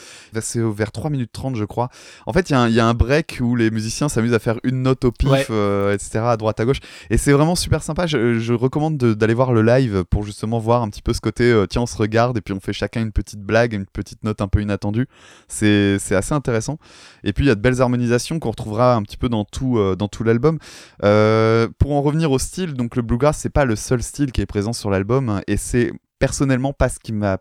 C'est 0.42 0.60
vers 0.60 0.92
3 0.92 1.10
minutes 1.10 1.32
30, 1.32 1.56
je 1.56 1.66
crois. 1.66 1.90
En 2.26 2.34
fait, 2.34 2.50
il 2.50 2.54
y, 2.54 2.56
a 2.56 2.62
un, 2.62 2.68
il 2.68 2.74
y 2.74 2.80
a 2.80 2.88
un 2.88 2.94
break 2.94 3.40
où 3.42 3.56
les 3.56 3.72
musiciens 3.72 4.10
s'amusent 4.10 4.34
à 4.34 4.40
faire 4.40 4.60
une 4.64 4.82
note 4.82 5.06
au 5.06 5.12
pif, 5.12 5.32
etc., 5.32 6.20
à 6.26 6.38
droite, 6.38 6.60
à 6.60 6.66
gauche. 6.66 6.80
Et 7.10 7.18
c'est 7.18 7.32
vraiment 7.32 7.56
super 7.56 7.84
sympa. 7.84 8.08
Je, 8.08 8.40
je 8.40 8.54
recommande 8.56 8.98
d'aller 8.98 9.34
voir 9.34 9.54
le 9.54 9.62
live 9.62 10.04
pour 10.10 10.24
justement 10.24 10.60
voir 10.60 10.82
un 10.82 10.90
petit 10.90 11.02
peu 11.02 11.14
ce 11.14 11.22
côté 11.22 11.44
euh, 11.44 11.66
tiens, 11.66 11.82
on 11.82 11.86
se 11.86 11.98
regarde 11.98 12.38
et 12.38 12.42
puis 12.42 12.54
on 12.54 12.60
fait 12.60 12.74
chacun 12.74 13.02
une 13.02 13.12
petite 13.12 13.42
blague, 13.42 13.74
une 13.74 13.86
petite 13.86 14.24
note 14.24 14.42
un 14.42 14.48
peu 14.48 14.62
inattendue. 14.62 15.08
C'est 15.48 15.98
assez 16.12 16.34
intéressant. 16.34 16.78
Et 17.24 17.34
puis 17.34 17.46
il 17.46 17.48
y 17.48 17.52
a 17.52 17.56
de 17.56 17.62
belles 17.62 17.82
harmonisations 17.82 18.40
qu'on 18.40 18.52
retrouvera 18.52 18.96
un 18.96 19.04
petit 19.04 19.18
peu 19.18 19.30
dans 19.30 19.46
tout, 19.46 19.78
euh, 19.78 19.96
dans 19.96 20.08
tout 20.08 20.24
l'album. 20.24 20.60
Euh, 21.04 21.68
pour 21.80 21.94
en 21.94 22.02
revenir 22.02 22.32
au 22.32 22.40
style, 22.40 22.74
donc 22.74 22.96
le 22.96 23.02
bluegrass, 23.02 23.38
c'est 23.38 23.50
pas 23.50 23.66
le 23.66 23.76
seul 23.76 24.02
style 24.02 24.32
qui 24.32 24.42
est 24.42 24.46
présent 24.46 24.74
sur 24.74 24.90
l'album 24.90 25.30
hein, 25.30 25.42
et 25.48 25.58
c'est 25.58 25.92
personnellement 26.20 26.74
pas 26.74 26.90
ce 26.90 27.00
qui 27.00 27.14
m'a 27.14 27.38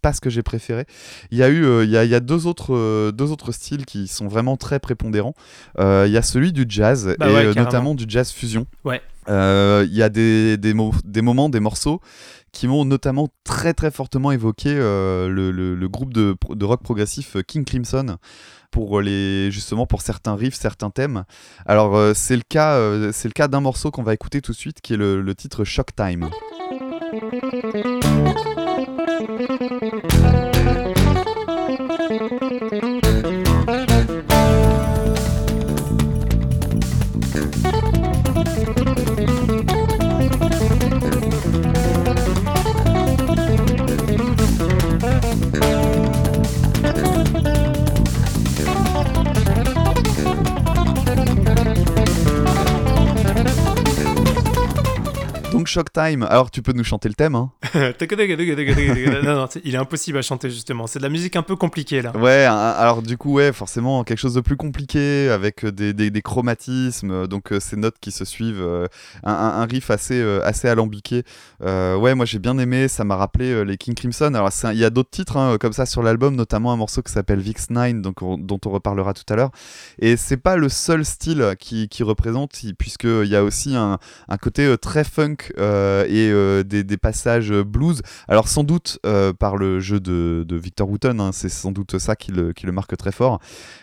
pas 0.00 0.12
ce 0.12 0.20
que 0.20 0.30
j'ai 0.30 0.42
préféré. 0.42 0.86
Il 1.30 1.38
y 1.38 1.42
a 1.42 1.48
eu, 1.48 1.84
il, 1.84 1.90
y 1.90 1.96
a, 1.96 2.04
il 2.04 2.10
y 2.10 2.14
a, 2.14 2.20
deux 2.20 2.46
autres, 2.46 3.10
deux 3.10 3.30
autres 3.30 3.52
styles 3.52 3.84
qui 3.84 4.08
sont 4.08 4.28
vraiment 4.28 4.56
très 4.56 4.80
prépondérants. 4.80 5.34
il 5.78 6.08
y 6.08 6.16
a 6.16 6.22
celui 6.22 6.52
du 6.52 6.64
jazz 6.68 7.14
bah 7.18 7.42
et 7.42 7.54
notamment 7.54 7.94
du 7.94 8.04
jazz 8.08 8.30
fusion. 8.30 8.66
Ouais. 8.84 9.02
Il 9.28 9.94
y 9.94 10.02
a 10.02 10.08
des, 10.08 10.56
des, 10.56 10.74
des, 11.04 11.22
moments, 11.22 11.48
des 11.48 11.60
morceaux 11.60 12.00
qui 12.52 12.68
m'ont 12.68 12.84
notamment 12.86 13.28
très 13.44 13.74
très 13.74 13.90
fortement 13.90 14.32
évoqué 14.32 14.74
le, 14.74 15.50
le, 15.50 15.74
le, 15.74 15.88
groupe 15.88 16.14
de, 16.14 16.36
de, 16.50 16.64
rock 16.64 16.82
progressif 16.82 17.36
King 17.46 17.64
Crimson 17.64 18.16
pour 18.70 19.00
les 19.00 19.50
justement 19.50 19.86
pour 19.86 20.00
certains 20.00 20.36
riffs, 20.36 20.54
certains 20.54 20.90
thèmes. 20.90 21.24
Alors 21.66 21.98
c'est 22.14 22.36
le 22.36 22.42
cas, 22.48 22.80
c'est 23.12 23.28
le 23.28 23.34
cas 23.34 23.48
d'un 23.48 23.60
morceau 23.60 23.90
qu'on 23.90 24.02
va 24.02 24.14
écouter 24.14 24.40
tout 24.40 24.52
de 24.52 24.56
suite 24.56 24.80
qui 24.80 24.94
est 24.94 24.98
le, 24.98 25.20
le 25.20 25.34
titre 25.34 25.64
Shock 25.64 25.94
Time. 25.94 26.30
Shock 55.66 55.92
Time. 55.92 56.22
Alors, 56.22 56.50
tu 56.50 56.62
peux 56.62 56.72
nous 56.72 56.84
chanter 56.84 57.08
le 57.08 57.14
thème, 57.14 57.34
hein 57.34 57.50
Non, 57.74 59.34
non, 59.34 59.48
il 59.64 59.74
est 59.74 59.78
impossible 59.78 60.18
à 60.18 60.22
chanter, 60.22 60.50
justement. 60.50 60.86
C'est 60.86 60.98
de 60.98 61.04
la 61.04 61.08
musique 61.08 61.36
un 61.36 61.42
peu 61.42 61.56
compliquée, 61.56 62.02
là. 62.02 62.16
Ouais, 62.16 62.44
alors 62.44 63.02
du 63.02 63.16
coup, 63.16 63.34
ouais, 63.34 63.52
forcément, 63.52 64.04
quelque 64.04 64.18
chose 64.18 64.34
de 64.34 64.40
plus 64.40 64.56
compliqué, 64.56 65.28
avec 65.30 65.64
des, 65.66 65.92
des, 65.92 66.22
chromatismes, 66.22 67.26
donc 67.26 67.52
euh, 67.52 67.60
ces 67.60 67.76
notes 67.76 67.96
qui 68.00 68.10
se 68.10 68.24
suivent, 68.24 68.62
euh, 68.62 68.86
un, 69.24 69.64
riff 69.64 69.90
assez, 69.90 70.20
euh, 70.20 70.40
assez 70.44 70.68
alambiqué. 70.68 71.24
ouais, 71.60 72.14
moi 72.14 72.24
j'ai 72.24 72.38
bien 72.38 72.58
aimé, 72.58 72.88
ça 72.88 73.04
m'a 73.04 73.16
rappelé 73.16 73.64
les 73.64 73.76
King 73.76 73.94
Crimson. 73.94 74.32
Alors, 74.34 74.50
il 74.72 74.78
y 74.78 74.84
a 74.84 74.90
d'autres 74.90 75.10
titres 75.10 75.36
hein, 75.36 75.56
comme 75.58 75.72
ça 75.72 75.86
sur 75.86 76.02
l'album, 76.02 76.36
notamment 76.36 76.72
un 76.72 76.76
morceau 76.76 77.02
qui 77.02 77.12
s'appelle 77.12 77.40
Vix 77.40 77.70
9, 77.70 77.94
donc, 77.94 78.16
dont 78.20 78.60
on 78.64 78.70
reparlera 78.70 79.12
tout 79.14 79.30
à 79.32 79.36
l'heure. 79.36 79.50
Et 79.98 80.16
c'est 80.16 80.36
pas 80.36 80.56
le 80.56 80.68
seul 80.68 81.04
style 81.04 81.54
qui, 81.58 81.88
qui 81.88 82.02
représente, 82.02 82.52
puisqu'il 82.78 83.26
y 83.26 83.36
a 83.36 83.42
aussi 83.42 83.74
un, 83.74 83.98
un 84.28 84.36
côté 84.36 84.76
très 84.78 85.04
funk 85.04 85.36
euh, 85.55 85.55
et 85.58 86.30
euh, 86.30 86.62
des, 86.62 86.96
passages 86.96 87.52
blues. 87.52 88.02
Alors 88.28 88.48
sans 88.48 88.64
doute 88.64 88.98
euh, 89.06 89.32
par 89.32 89.56
le 89.56 89.80
jeu 89.80 90.00
de, 90.00 90.44
Victor 90.50 90.88
Wooten, 90.88 91.20
hein, 91.20 91.30
c'est 91.32 91.48
sans 91.48 91.72
doute 91.72 91.98
ça 91.98 92.16
qui 92.16 92.32
le, 92.32 92.52
qui 92.52 92.66
le, 92.66 92.72
marque 92.72 92.96
très 92.96 93.12
fort. 93.12 93.40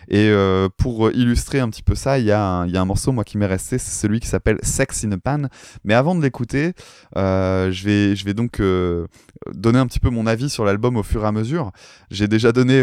Et 0.08 0.32
pour 0.76 1.10
illustrer 1.12 1.60
un 1.60 1.68
petit 1.68 1.82
peu 1.82 1.94
ça, 1.94 2.18
il 2.18 2.24
y, 2.24 2.28
y, 2.28 2.32
a 2.32 2.62
un 2.62 2.84
morceau 2.84 3.12
moi 3.12 3.24
qui 3.24 3.38
m'est 3.38 3.46
resté, 3.46 3.78
c'est 3.78 4.02
celui 4.02 4.20
qui 4.20 4.28
s'appelle 4.28 4.58
Sex 4.62 5.04
in 5.04 5.12
a 5.12 5.18
Pan. 5.18 5.42
Mais 5.84 5.94
avant 5.94 6.14
de 6.14 6.22
l'écouter, 6.22 6.72
je, 7.14 7.84
vais, 7.84 8.16
je 8.16 8.24
vais 8.24 8.34
donc 8.34 8.60
donner 9.52 9.78
un 9.78 9.86
petit 9.86 10.00
peu 10.00 10.10
mon 10.10 10.26
avis 10.26 10.50
sur 10.50 10.64
l'album 10.64 10.96
au 10.96 11.02
fur 11.02 11.24
et 11.24 11.26
à 11.26 11.32
mesure. 11.32 11.72
J'ai 12.10 12.28
déjà 12.28 12.52
donné 12.52 12.82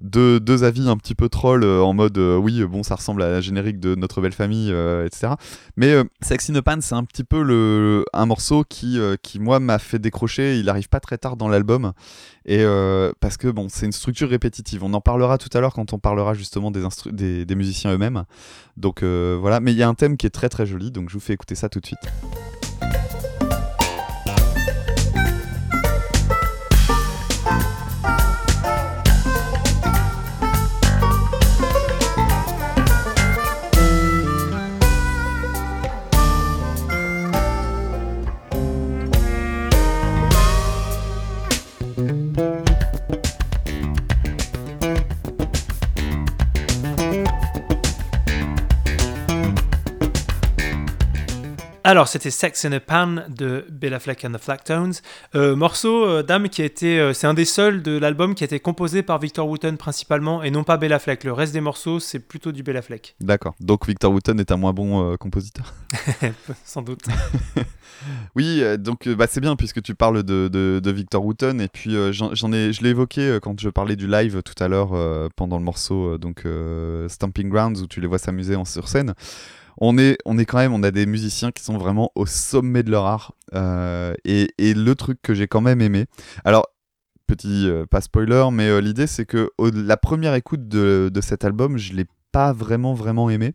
deux, 0.00 0.40
deux, 0.40 0.64
avis 0.64 0.88
un 0.88 0.96
petit 0.96 1.14
peu 1.14 1.28
troll 1.28 1.64
en 1.64 1.94
mode 1.94 2.18
oui, 2.18 2.64
bon, 2.64 2.82
ça 2.82 2.96
ressemble 2.96 3.22
à 3.22 3.30
la 3.30 3.40
générique 3.40 3.80
de 3.80 3.94
Notre 3.94 4.20
Belle 4.20 4.32
Famille, 4.32 4.70
etc. 5.04 5.34
Mais 5.76 5.94
Sex 6.20 6.50
in 6.50 6.54
a 6.56 6.62
Pan, 6.62 6.78
c'est 6.80 6.94
un 6.94 7.04
petit 7.04 7.24
peu 7.24 7.42
le, 7.42 8.04
un 8.12 8.27
morceau 8.28 8.64
qui, 8.68 9.00
euh, 9.00 9.16
qui 9.20 9.40
moi, 9.40 9.58
m'a 9.58 9.80
fait 9.80 9.98
décrocher. 9.98 10.58
Il 10.60 10.68
arrive 10.68 10.88
pas 10.88 11.00
très 11.00 11.18
tard 11.18 11.36
dans 11.36 11.48
l'album. 11.48 11.92
Et 12.44 12.60
euh, 12.60 13.12
parce 13.18 13.36
que 13.36 13.48
bon, 13.48 13.66
c'est 13.68 13.86
une 13.86 13.92
structure 13.92 14.28
répétitive. 14.28 14.84
On 14.84 14.94
en 14.94 15.00
parlera 15.00 15.38
tout 15.38 15.50
à 15.52 15.60
l'heure 15.60 15.74
quand 15.74 15.92
on 15.92 15.98
parlera 15.98 16.34
justement 16.34 16.70
des, 16.70 17.44
des, 17.44 17.54
musiciens 17.56 17.92
eux-mêmes. 17.92 18.24
Donc 18.76 19.02
euh, 19.02 19.36
voilà. 19.40 19.58
Mais 19.58 19.72
il 19.72 19.78
y 19.78 19.82
a 19.82 19.88
un 19.88 19.94
thème 19.94 20.16
qui 20.16 20.26
est 20.26 20.30
très 20.30 20.48
très 20.48 20.66
joli. 20.66 20.92
Donc 20.92 21.08
je 21.08 21.14
vous 21.14 21.20
fais 21.20 21.32
écouter 21.32 21.56
ça 21.56 21.68
tout 21.68 21.80
de 21.80 21.86
suite. 21.86 21.98
Alors, 51.88 52.06
c'était 52.06 52.30
Sex 52.30 52.66
in 52.66 52.72
a 52.72 52.80
Pan 52.80 53.24
de 53.30 53.64
Bella 53.70 53.98
Fleck 53.98 54.22
and 54.22 54.32
the 54.32 54.38
Flagtones. 54.38 54.92
Euh, 55.34 55.56
morceau, 55.56 56.04
euh, 56.04 56.22
dame, 56.22 56.50
qui 56.50 56.60
a 56.60 56.66
été. 56.66 57.00
Euh, 57.00 57.14
c'est 57.14 57.26
un 57.26 57.32
des 57.32 57.46
seuls 57.46 57.82
de 57.82 57.96
l'album 57.96 58.34
qui 58.34 58.44
a 58.44 58.46
été 58.46 58.60
composé 58.60 59.02
par 59.02 59.18
Victor 59.18 59.48
Wooten 59.48 59.78
principalement 59.78 60.42
et 60.42 60.50
non 60.50 60.64
pas 60.64 60.76
Bella 60.76 60.98
Fleck. 60.98 61.24
Le 61.24 61.32
reste 61.32 61.54
des 61.54 61.62
morceaux, 61.62 61.98
c'est 61.98 62.18
plutôt 62.18 62.52
du 62.52 62.62
Bella 62.62 62.82
Fleck. 62.82 63.16
D'accord. 63.22 63.54
Donc, 63.60 63.86
Victor 63.86 64.12
Wooten 64.12 64.38
est 64.38 64.52
un 64.52 64.58
moins 64.58 64.74
bon 64.74 65.16
compositeur 65.16 65.72
Sans 66.66 66.82
doute. 66.82 67.06
oui, 68.36 68.62
donc 68.76 69.08
bah, 69.08 69.24
c'est 69.26 69.40
bien 69.40 69.56
puisque 69.56 69.80
tu 69.80 69.94
parles 69.94 70.24
de, 70.24 70.48
de, 70.48 70.90
Victor 70.90 71.24
Wooten 71.24 71.58
et 71.58 71.68
puis 71.68 71.96
j'en 72.12 72.52
ai, 72.52 72.70
je 72.74 72.82
l'ai 72.82 72.90
évoqué 72.90 73.38
quand 73.40 73.58
je 73.58 73.70
parlais 73.70 73.96
du 73.96 74.06
live 74.06 74.42
tout 74.42 74.62
à 74.62 74.68
l'heure 74.68 74.90
pendant 75.36 75.56
le 75.56 75.64
morceau 75.64 76.18
donc 76.18 76.44
Stamping 77.08 77.48
Grounds 77.48 77.80
où 77.82 77.86
tu 77.86 78.00
les 78.00 78.06
vois 78.06 78.18
s'amuser 78.18 78.56
sur 78.66 78.88
scène 78.88 79.14
on 79.80 79.98
est, 79.98 80.18
on 80.24 80.38
est 80.38 80.44
quand 80.44 80.58
même, 80.58 80.72
on 80.72 80.82
a 80.82 80.90
des 80.90 81.06
musiciens 81.06 81.52
qui 81.52 81.62
sont 81.62 81.78
vraiment 81.78 82.10
au 82.14 82.26
sommet 82.26 82.82
de 82.82 82.90
leur 82.90 83.06
art. 83.06 83.34
Euh, 83.54 84.14
et, 84.24 84.48
le 84.58 84.94
truc 84.94 85.20
que 85.22 85.34
j'ai 85.34 85.48
quand 85.48 85.60
même 85.60 85.80
aimé, 85.80 86.06
alors 86.44 86.66
petit 87.26 87.68
euh, 87.68 87.86
pas 87.86 88.00
spoiler, 88.00 88.48
mais 88.52 88.68
euh, 88.68 88.80
l'idée 88.80 89.06
c'est 89.06 89.26
que 89.26 89.50
la 89.58 89.96
première 89.96 90.34
écoute 90.34 90.68
de, 90.68 91.10
de, 91.12 91.20
cet 91.20 91.44
album, 91.44 91.76
je 91.78 91.92
l'ai 91.92 92.06
pas 92.32 92.52
vraiment 92.52 92.94
vraiment 92.94 93.30
aimé. 93.30 93.54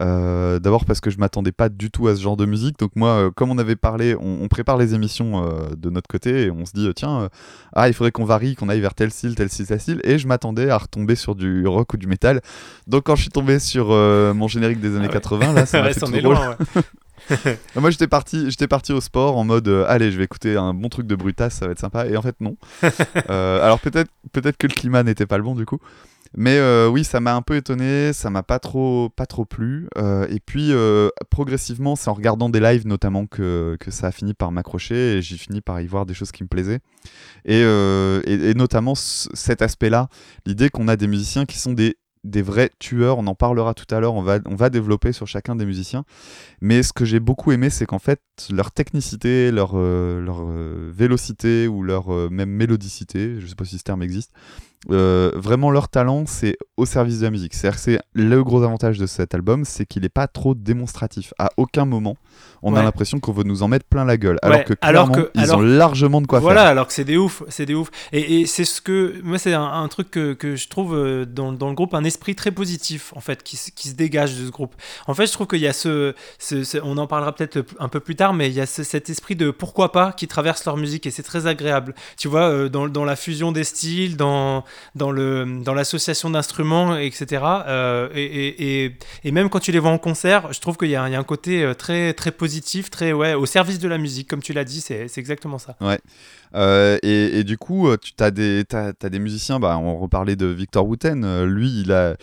Euh, 0.00 0.58
d'abord 0.58 0.86
parce 0.86 1.00
que 1.00 1.10
je 1.10 1.18
m'attendais 1.18 1.52
pas 1.52 1.68
du 1.68 1.90
tout 1.90 2.08
à 2.08 2.16
ce 2.16 2.22
genre 2.22 2.36
de 2.36 2.46
musique. 2.46 2.78
Donc 2.78 2.92
moi, 2.96 3.08
euh, 3.10 3.30
comme 3.30 3.50
on 3.50 3.58
avait 3.58 3.76
parlé, 3.76 4.16
on, 4.18 4.48
prépare 4.48 4.76
les 4.76 4.94
émissions 4.94 5.44
euh, 5.44 5.74
de 5.76 5.90
notre 5.90 6.08
côté 6.08 6.44
et 6.44 6.50
on 6.50 6.64
se 6.64 6.72
dit 6.72 6.88
tiens, 6.94 7.28
ah 7.74 7.88
il 7.88 7.94
faudrait 7.94 8.10
qu'on 8.10 8.24
varie, 8.24 8.54
qu'on 8.54 8.68
aille 8.68 8.80
vers 8.80 8.94
tel 8.94 9.10
style, 9.10 9.34
tel 9.34 9.48
style, 9.48 9.66
tel 9.66 9.80
style. 9.80 10.00
Et 10.04 10.18
je 10.18 10.26
m'attendais 10.26 10.70
à 10.70 10.78
retomber 10.78 11.14
sur 11.14 11.34
du 11.34 11.66
rock 11.66 11.94
ou 11.94 11.96
du 11.96 12.06
métal. 12.06 12.40
Donc 12.86 13.04
quand 13.04 13.16
je 13.16 13.22
suis 13.22 13.30
tombé 13.30 13.58
sur 13.58 13.88
mon 13.88 14.48
générique 14.48 14.80
des 14.80 14.96
années 14.96 15.08
80, 15.08 15.46
ah 15.48 15.52
là, 15.52 15.66
ça 15.66 15.82
m'a 15.82 15.92
fait 15.92 16.00
tout 16.00 16.10
drôle. 16.10 16.38
Moi 17.76 17.90
j'étais 17.90 18.08
parti, 18.08 18.50
j'étais 18.50 18.66
parti 18.66 18.92
au 18.92 19.00
sport 19.00 19.38
en 19.38 19.44
mode 19.44 19.68
allez 19.86 20.10
je 20.10 20.18
vais 20.18 20.24
écouter 20.24 20.56
un 20.56 20.74
bon 20.74 20.88
truc 20.88 21.06
de 21.06 21.14
brutasse 21.14 21.54
ça 21.54 21.66
va 21.66 21.72
être 21.72 21.78
sympa 21.78 22.06
et 22.06 22.16
en 22.16 22.22
fait 22.22 22.34
non. 22.40 22.56
alors 23.28 23.78
peut-être 23.78 24.10
peut-être 24.32 24.56
que 24.56 24.66
le 24.66 24.74
climat 24.74 25.04
n'était 25.04 25.26
pas 25.26 25.36
le 25.36 25.44
bon 25.44 25.54
du 25.54 25.64
coup. 25.64 25.78
Mais 26.34 26.56
euh, 26.58 26.88
oui, 26.88 27.04
ça 27.04 27.20
m'a 27.20 27.34
un 27.34 27.42
peu 27.42 27.56
étonné, 27.56 28.12
ça 28.12 28.30
m'a 28.30 28.42
pas 28.42 28.58
trop, 28.58 29.10
pas 29.10 29.26
trop 29.26 29.44
plu. 29.44 29.88
Euh, 29.98 30.26
et 30.30 30.40
puis 30.40 30.72
euh, 30.72 31.10
progressivement, 31.30 31.96
c'est 31.96 32.08
en 32.08 32.14
regardant 32.14 32.48
des 32.48 32.60
lives 32.60 32.86
notamment 32.86 33.26
que, 33.26 33.76
que 33.80 33.90
ça 33.90 34.08
a 34.08 34.12
fini 34.12 34.34
par 34.34 34.52
m'accrocher 34.52 35.18
et 35.18 35.22
j'ai 35.22 35.36
fini 35.36 35.60
par 35.60 35.80
y 35.80 35.86
voir 35.86 36.06
des 36.06 36.14
choses 36.14 36.32
qui 36.32 36.42
me 36.42 36.48
plaisaient. 36.48 36.80
Et, 37.44 37.60
et, 37.60 38.54
notamment 38.54 38.94
cet 38.94 39.62
aspect-là, 39.62 40.08
l'idée 40.46 40.70
qu'on 40.70 40.88
a 40.88 40.96
des 40.96 41.06
musiciens 41.06 41.44
qui 41.44 41.58
sont 41.58 41.72
des 41.72 41.96
des 42.24 42.40
vrais 42.40 42.70
tueurs. 42.78 43.18
On 43.18 43.26
en 43.26 43.34
parlera 43.34 43.74
tout 43.74 43.92
à 43.92 43.98
l'heure. 43.98 44.14
On 44.14 44.22
va, 44.22 44.38
on 44.46 44.54
va 44.54 44.70
développer 44.70 45.10
sur 45.10 45.26
chacun 45.26 45.56
des 45.56 45.66
musiciens. 45.66 46.04
Mais 46.60 46.84
ce 46.84 46.92
que 46.92 47.04
j'ai 47.04 47.18
beaucoup 47.18 47.50
aimé, 47.50 47.68
c'est 47.68 47.84
qu'en 47.84 47.98
fait, 47.98 48.20
leur 48.48 48.70
technicité, 48.70 49.50
leur, 49.50 49.76
leur 49.76 50.46
vélocité 50.46 51.66
ou 51.66 51.82
leur 51.82 52.30
même 52.30 52.50
mélodicité, 52.50 53.40
je 53.40 53.46
sais 53.48 53.56
pas 53.56 53.64
si 53.64 53.76
ce 53.76 53.82
terme 53.82 54.04
existe, 54.04 54.30
euh, 54.90 55.30
vraiment 55.34 55.70
leur 55.70 55.88
talent 55.88 56.24
c'est 56.26 56.56
au 56.76 56.86
service 56.86 57.20
de 57.20 57.24
la 57.24 57.30
musique. 57.30 57.54
C'est 57.54 57.72
c'est 57.78 58.00
le 58.14 58.42
gros 58.42 58.62
avantage 58.62 58.98
de 58.98 59.06
cet 59.06 59.34
album 59.34 59.64
c'est 59.64 59.86
qu'il 59.86 60.02
n'est 60.02 60.08
pas 60.08 60.26
trop 60.26 60.54
démonstratif 60.54 61.32
à 61.38 61.50
aucun 61.56 61.84
moment. 61.84 62.16
On 62.62 62.74
a 62.74 62.82
l'impression 62.82 63.20
qu'on 63.20 63.32
veut 63.32 63.44
nous 63.44 63.62
en 63.62 63.68
mettre 63.68 63.86
plein 63.86 64.04
la 64.04 64.16
gueule 64.16 64.38
alors 64.42 64.64
que 64.64 64.74
clairement 64.74 65.16
ils 65.34 65.54
ont 65.54 65.60
largement 65.60 66.20
de 66.20 66.26
quoi 66.26 66.38
faire. 66.38 66.44
voilà 66.44 66.66
alors 66.66 66.86
que 66.86 66.92
c'est 66.92 67.04
des 67.04 67.16
ouf 67.16 67.42
c'est 67.48 67.66
des 67.66 67.74
ouf. 67.74 67.90
Et, 68.12 68.46
c'est 68.46 68.64
ce 68.64 68.80
que 68.80 69.20
moi 69.22 69.38
c'est 69.38 69.52
un, 69.52 69.88
truc 69.88 70.10
que, 70.10 70.32
que, 70.32 70.56
je 70.56 70.68
trouve 70.68 70.94
euh, 70.94 71.24
dans, 71.24 71.52
dans, 71.52 71.68
le 71.68 71.74
groupe 71.74 71.94
un 71.94 72.04
esprit 72.04 72.34
très 72.34 72.50
positif 72.50 73.12
en 73.16 73.20
fait 73.20 73.42
qui, 73.42 73.58
qui, 73.74 73.88
se 73.88 73.94
dégage 73.94 74.36
de 74.36 74.46
ce 74.46 74.50
groupe. 74.50 74.74
En 75.06 75.14
fait 75.14 75.26
je 75.26 75.32
trouve 75.32 75.46
qu'il 75.46 75.60
y 75.60 75.66
a 75.66 75.72
ce, 75.72 76.14
on 76.82 76.98
en 76.98 77.06
parlera 77.06 77.34
peut-être 77.34 77.64
un 77.78 77.88
peu 77.88 78.00
plus 78.00 78.16
tard 78.16 78.34
mais 78.34 78.48
il 78.48 78.54
y 78.54 78.60
a 78.60 78.66
cet 78.66 79.10
esprit 79.10 79.36
de 79.36 79.50
pourquoi 79.50 79.92
pas 79.92 80.12
qui 80.12 80.26
traverse 80.26 80.64
leur 80.64 80.76
musique 80.76 81.06
et 81.06 81.10
c'est 81.10 81.22
très 81.22 81.46
agréable. 81.46 81.94
Tu 82.16 82.28
vois 82.28 82.48
euh, 82.50 82.68
dans, 82.68 82.88
dans 82.88 83.04
la 83.04 83.16
fusion 83.16 83.52
des 83.52 83.64
styles 83.64 84.16
dans 84.16 84.64
dans 84.94 85.10
le 85.10 85.60
dans 85.62 85.74
l'association 85.74 86.30
d'instruments, 86.30 86.96
etc. 86.96 87.42
Euh, 87.66 88.08
et, 88.14 88.84
et, 88.84 88.96
et, 89.24 89.30
même 89.32 89.48
quand 89.48 89.60
tu 89.60 89.72
les 89.72 89.78
vois 89.78 89.90
en 89.90 89.98
concert, 89.98 90.52
je 90.52 90.60
trouve 90.60 90.76
qu'il 90.76 90.88
y, 90.88 90.92
y, 90.92 90.96
a 90.96 91.04
un 91.04 91.22
côté 91.24 91.62
euh, 91.62 91.74
très 91.74 92.12
très 92.12 92.30
positif, 92.30 92.90
très 92.90 93.12
ouais, 93.12 93.34
au 93.34 93.46
service 93.46 93.78
de 93.78 93.88
la 93.88 93.98
musique, 93.98 94.28
comme 94.28 94.42
tu 94.42 94.52
l'as 94.52 94.64
dit, 94.64 94.80
c'est 94.80 95.08
exactement 95.16 95.58
ça. 95.58 95.76
Ouais. 95.80 96.00
Euh, 96.54 96.98
et, 97.02 97.38
et, 97.38 97.44
du 97.44 97.56
coup, 97.56 97.88
tu 97.96 98.12
as 98.18 98.30
des, 98.30 98.64
as, 98.72 99.08
des 99.08 99.18
musiciens, 99.18 99.58
bah, 99.58 99.78
on 99.78 99.96
reparlait 99.96 100.36
de 100.36 100.46
Victor 100.46 100.86
Wooten, 100.86 101.44
lui, 101.44 101.80
il 101.80 101.92
a, 101.92 102.14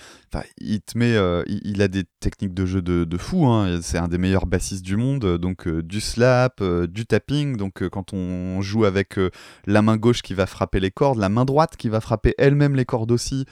il 0.59 0.81
te 0.81 0.97
met, 0.97 1.15
euh, 1.15 1.43
il, 1.47 1.81
a 1.81 1.87
des 1.87 2.03
techniques 2.19 2.53
de 2.53 2.65
jeu 2.65 2.81
de, 2.81 3.17
fou. 3.17 3.45
Hein. 3.47 3.79
C'est 3.81 3.97
un 3.97 4.07
des 4.07 4.17
meilleurs 4.17 4.45
bassistes 4.45 4.83
du 4.83 4.95
monde. 4.95 5.25
Euh, 5.25 5.37
donc 5.37 5.67
euh, 5.67 5.81
du 5.81 6.01
slap, 6.01 6.63
du 6.63 7.05
tapping. 7.05 7.57
Donc 7.57 7.87
quand 7.89 8.13
on 8.13 8.61
joue 8.61 8.85
avec 8.85 9.19
la 9.65 9.81
main 9.81 9.97
gauche 9.97 10.21
qui 10.21 10.33
va 10.33 10.45
frapper 10.45 10.79
les 10.79 10.91
cordes, 10.91 11.17
la 11.17 11.29
main 11.29 11.45
droite 11.45 11.77
qui 11.77 11.89
va 11.89 12.01
frapper 12.01 12.33
elle-même 12.37 12.75
les 12.75 12.85
cordes 12.85 13.11
aussi 13.11 13.45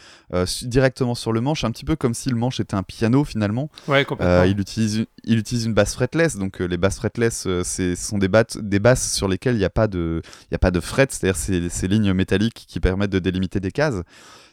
directement 0.64 1.16
sur 1.16 1.32
le 1.32 1.42
manche, 1.42 1.64
un 1.64 1.72
petit 1.72 1.86
peu 1.86 1.96
comme 1.96 2.14
si 2.14 2.30
le 2.30 2.36
manche 2.36 2.60
était 2.60 2.76
un 2.76 2.84
piano 2.84 3.24
finalement. 3.24 3.70
Ouais, 3.88 4.06
complètement. 4.06 4.44
il 4.44 4.60
utilise, 4.60 5.06
il 5.24 5.38
utilise 5.38 5.66
une 5.66 5.74
basse 5.74 5.94
fretless. 5.94 6.38
Donc 6.38 6.60
les 6.60 6.78
basses 6.78 6.98
fretless, 6.98 7.44
ce 7.44 7.96
sont 7.96 8.18
des, 8.18 8.30
des 8.62 8.80
basses 8.80 9.14
sur 9.14 9.28
lesquelles 9.28 9.56
il 9.56 9.60
n'y 9.60 9.66
a 9.66 9.70
pas 9.70 9.88
de, 9.88 10.22
il 10.52 10.56
a 10.56 10.60
pas 10.60 10.72
de 10.72 10.80
fret, 10.80 11.08
c'est-à-dire 11.10 11.38
ces, 11.38 11.70
ces 11.70 11.88
lignes 11.88 12.14
métalliques 12.14 12.66
qui 12.68 12.80
permettent 12.80 13.12
de 13.12 13.20
délimiter 13.20 13.60
des 13.60 13.72
cases. 13.72 14.02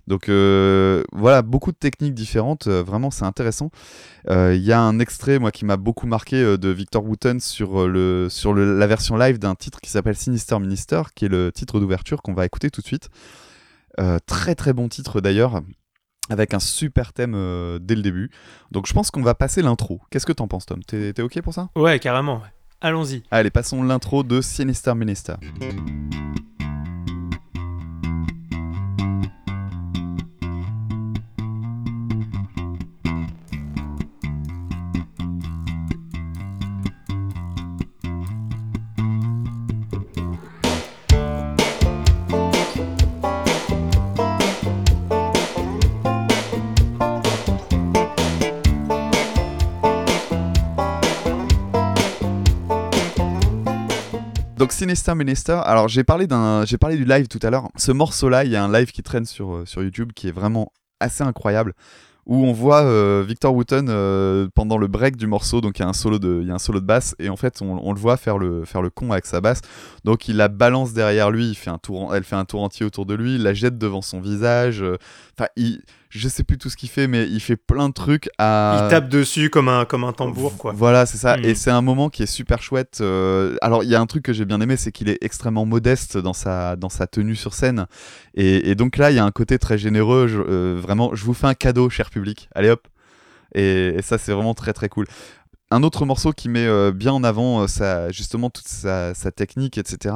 Donc 0.06 0.28
euh, 0.28 1.02
voilà, 1.12 1.42
beaucoup 1.42 1.72
de 1.72 1.76
techniques 1.76 2.14
différentes, 2.14 2.66
euh, 2.66 2.82
vraiment 2.82 3.10
c'est 3.10 3.24
intéressant. 3.24 3.70
Euh, 4.28 4.54
il 4.54 4.62
y 4.62 4.72
a 4.72 4.80
un 4.80 4.98
extrait 4.98 5.38
moi 5.38 5.50
qui 5.50 5.64
m'a 5.64 5.76
beaucoup 5.76 6.06
marqué 6.06 6.58
de 6.58 6.68
Victor 6.68 7.04
Wooten 7.04 7.40
sur, 7.40 7.88
le, 7.88 8.28
sur 8.28 8.54
la 8.54 8.86
version 8.86 9.16
live 9.16 9.38
d'un 9.38 9.54
titre 9.54 9.80
qui 9.80 9.90
s'appelle 9.90 10.16
Sinister 10.16 10.58
Minister, 10.58 11.02
qui 11.14 11.24
est 11.24 11.28
le 11.28 11.52
titre 11.52 11.80
d'ouverture 11.80 12.22
qu'on 12.22 12.34
va 12.34 12.44
écouter 12.44 12.70
tout 12.70 12.80
de 12.80 12.86
suite. 12.86 13.08
très 14.26 14.54
très 14.54 14.72
bon 14.72 14.88
titre 14.88 15.20
d'ailleurs, 15.20 15.62
avec 16.28 16.54
un 16.54 16.58
super 16.58 17.12
thème 17.12 17.32
dès 17.80 17.94
le 17.94 18.02
début. 18.02 18.30
Donc 18.70 18.86
je 18.86 18.92
pense 18.92 19.10
qu'on 19.10 19.22
va 19.22 19.34
passer 19.34 19.62
l'intro. 19.62 20.00
Qu'est-ce 20.10 20.26
que 20.26 20.32
t'en 20.32 20.48
penses 20.48 20.66
Tom? 20.66 20.82
T'es 20.84 21.20
ok 21.20 21.40
pour 21.42 21.54
ça? 21.54 21.70
Ouais, 21.76 21.98
carrément. 21.98 22.42
Allons-y. 22.80 23.22
Allez, 23.30 23.50
passons 23.50 23.82
l'intro 23.82 24.22
de 24.22 24.42
Sinister 24.42 24.94
Minister. 24.94 25.34
Sinister 54.74 55.14
Minister, 55.14 55.60
alors 55.64 55.86
j'ai 55.86 56.02
parlé 56.02 56.26
parlé 56.26 56.96
du 56.96 57.04
live 57.04 57.28
tout 57.28 57.38
à 57.42 57.50
l'heure. 57.50 57.68
Ce 57.76 57.92
morceau-là, 57.92 58.44
il 58.44 58.50
y 58.50 58.56
a 58.56 58.64
un 58.64 58.72
live 58.72 58.90
qui 58.90 59.04
traîne 59.04 59.24
sur, 59.24 59.54
euh, 59.54 59.64
YouTube 59.76 60.10
qui 60.12 60.26
est 60.26 60.32
vraiment 60.32 60.72
assez 60.98 61.22
incroyable 61.22 61.74
où 62.26 62.44
on 62.44 62.52
voit 62.52 62.82
euh, 62.82 63.22
Victor 63.24 63.54
Wooten 63.54 63.86
euh, 63.88 64.48
pendant 64.52 64.76
le 64.76 64.88
break 64.88 65.16
du 65.16 65.28
morceau, 65.28 65.60
donc 65.60 65.78
il 65.78 65.82
y 65.82 65.84
a 65.84 65.88
un 65.88 65.92
solo 65.92 66.18
de, 66.18 66.80
basse 66.80 67.14
et 67.20 67.28
en 67.28 67.36
fait 67.36 67.62
on, 67.62 67.92
le 67.92 68.00
voit 68.00 68.16
faire 68.16 68.36
le, 68.36 68.64
faire 68.64 68.82
con 68.92 69.12
avec 69.12 69.26
sa 69.26 69.40
basse. 69.40 69.60
Donc 70.02 70.26
il 70.26 70.36
la 70.36 70.48
balance 70.48 70.92
derrière 70.92 71.30
lui, 71.30 71.50
elle 71.50 72.24
fait 72.24 72.36
un 72.36 72.44
tour 72.44 72.62
entier 72.62 72.84
autour 72.84 73.06
de 73.06 73.14
lui, 73.14 73.36
il 73.36 73.44
la 73.44 73.54
jette 73.54 73.78
devant 73.78 74.02
son 74.02 74.20
visage. 74.20 74.82
Enfin, 75.38 75.48
je 76.14 76.28
sais 76.28 76.44
plus 76.44 76.58
tout 76.58 76.70
ce 76.70 76.76
qu'il 76.76 76.88
fait, 76.88 77.08
mais 77.08 77.26
il 77.28 77.40
fait 77.40 77.56
plein 77.56 77.88
de 77.88 77.92
trucs 77.92 78.30
à. 78.38 78.82
Il 78.84 78.88
tape 78.88 79.08
dessus 79.08 79.50
comme 79.50 79.68
un, 79.68 79.84
comme 79.84 80.04
un 80.04 80.12
tambour, 80.12 80.56
quoi. 80.56 80.72
Voilà, 80.72 81.06
c'est 81.06 81.18
ça. 81.18 81.36
Hmm. 81.36 81.44
Et 81.44 81.54
c'est 81.56 81.72
un 81.72 81.82
moment 81.82 82.08
qui 82.08 82.22
est 82.22 82.26
super 82.26 82.62
chouette. 82.62 82.98
Euh, 83.00 83.56
alors, 83.60 83.82
il 83.82 83.90
y 83.90 83.96
a 83.96 84.00
un 84.00 84.06
truc 84.06 84.22
que 84.22 84.32
j'ai 84.32 84.44
bien 84.44 84.60
aimé, 84.60 84.76
c'est 84.76 84.92
qu'il 84.92 85.08
est 85.08 85.18
extrêmement 85.22 85.66
modeste 85.66 86.16
dans 86.16 86.32
sa, 86.32 86.76
dans 86.76 86.88
sa 86.88 87.08
tenue 87.08 87.34
sur 87.34 87.52
scène. 87.52 87.86
Et, 88.34 88.76
donc 88.76 88.96
là, 88.96 89.10
il 89.10 89.16
y 89.16 89.18
a 89.18 89.24
un 89.24 89.32
côté 89.32 89.58
très 89.58 89.76
généreux. 89.76 90.28
Euh, 90.48 90.78
vraiment, 90.80 91.14
je 91.14 91.24
vous 91.24 91.34
fais 91.34 91.48
un 91.48 91.54
cadeau, 91.54 91.90
cher 91.90 92.10
public. 92.10 92.48
Allez 92.54 92.70
hop. 92.70 92.86
et 93.54 93.98
ça, 94.02 94.16
c'est 94.16 94.32
vraiment 94.32 94.54
très 94.54 94.72
très 94.72 94.88
cool. 94.88 95.06
Un 95.70 95.82
autre 95.82 96.04
morceau 96.04 96.32
qui 96.32 96.48
met 96.48 96.66
euh, 96.66 96.92
bien 96.92 97.12
en 97.12 97.24
avant 97.24 97.66
euh, 97.80 98.10
justement 98.10 98.50
toute 98.50 98.68
sa, 98.68 99.14
technique, 99.34 99.78
etc., 99.78 100.14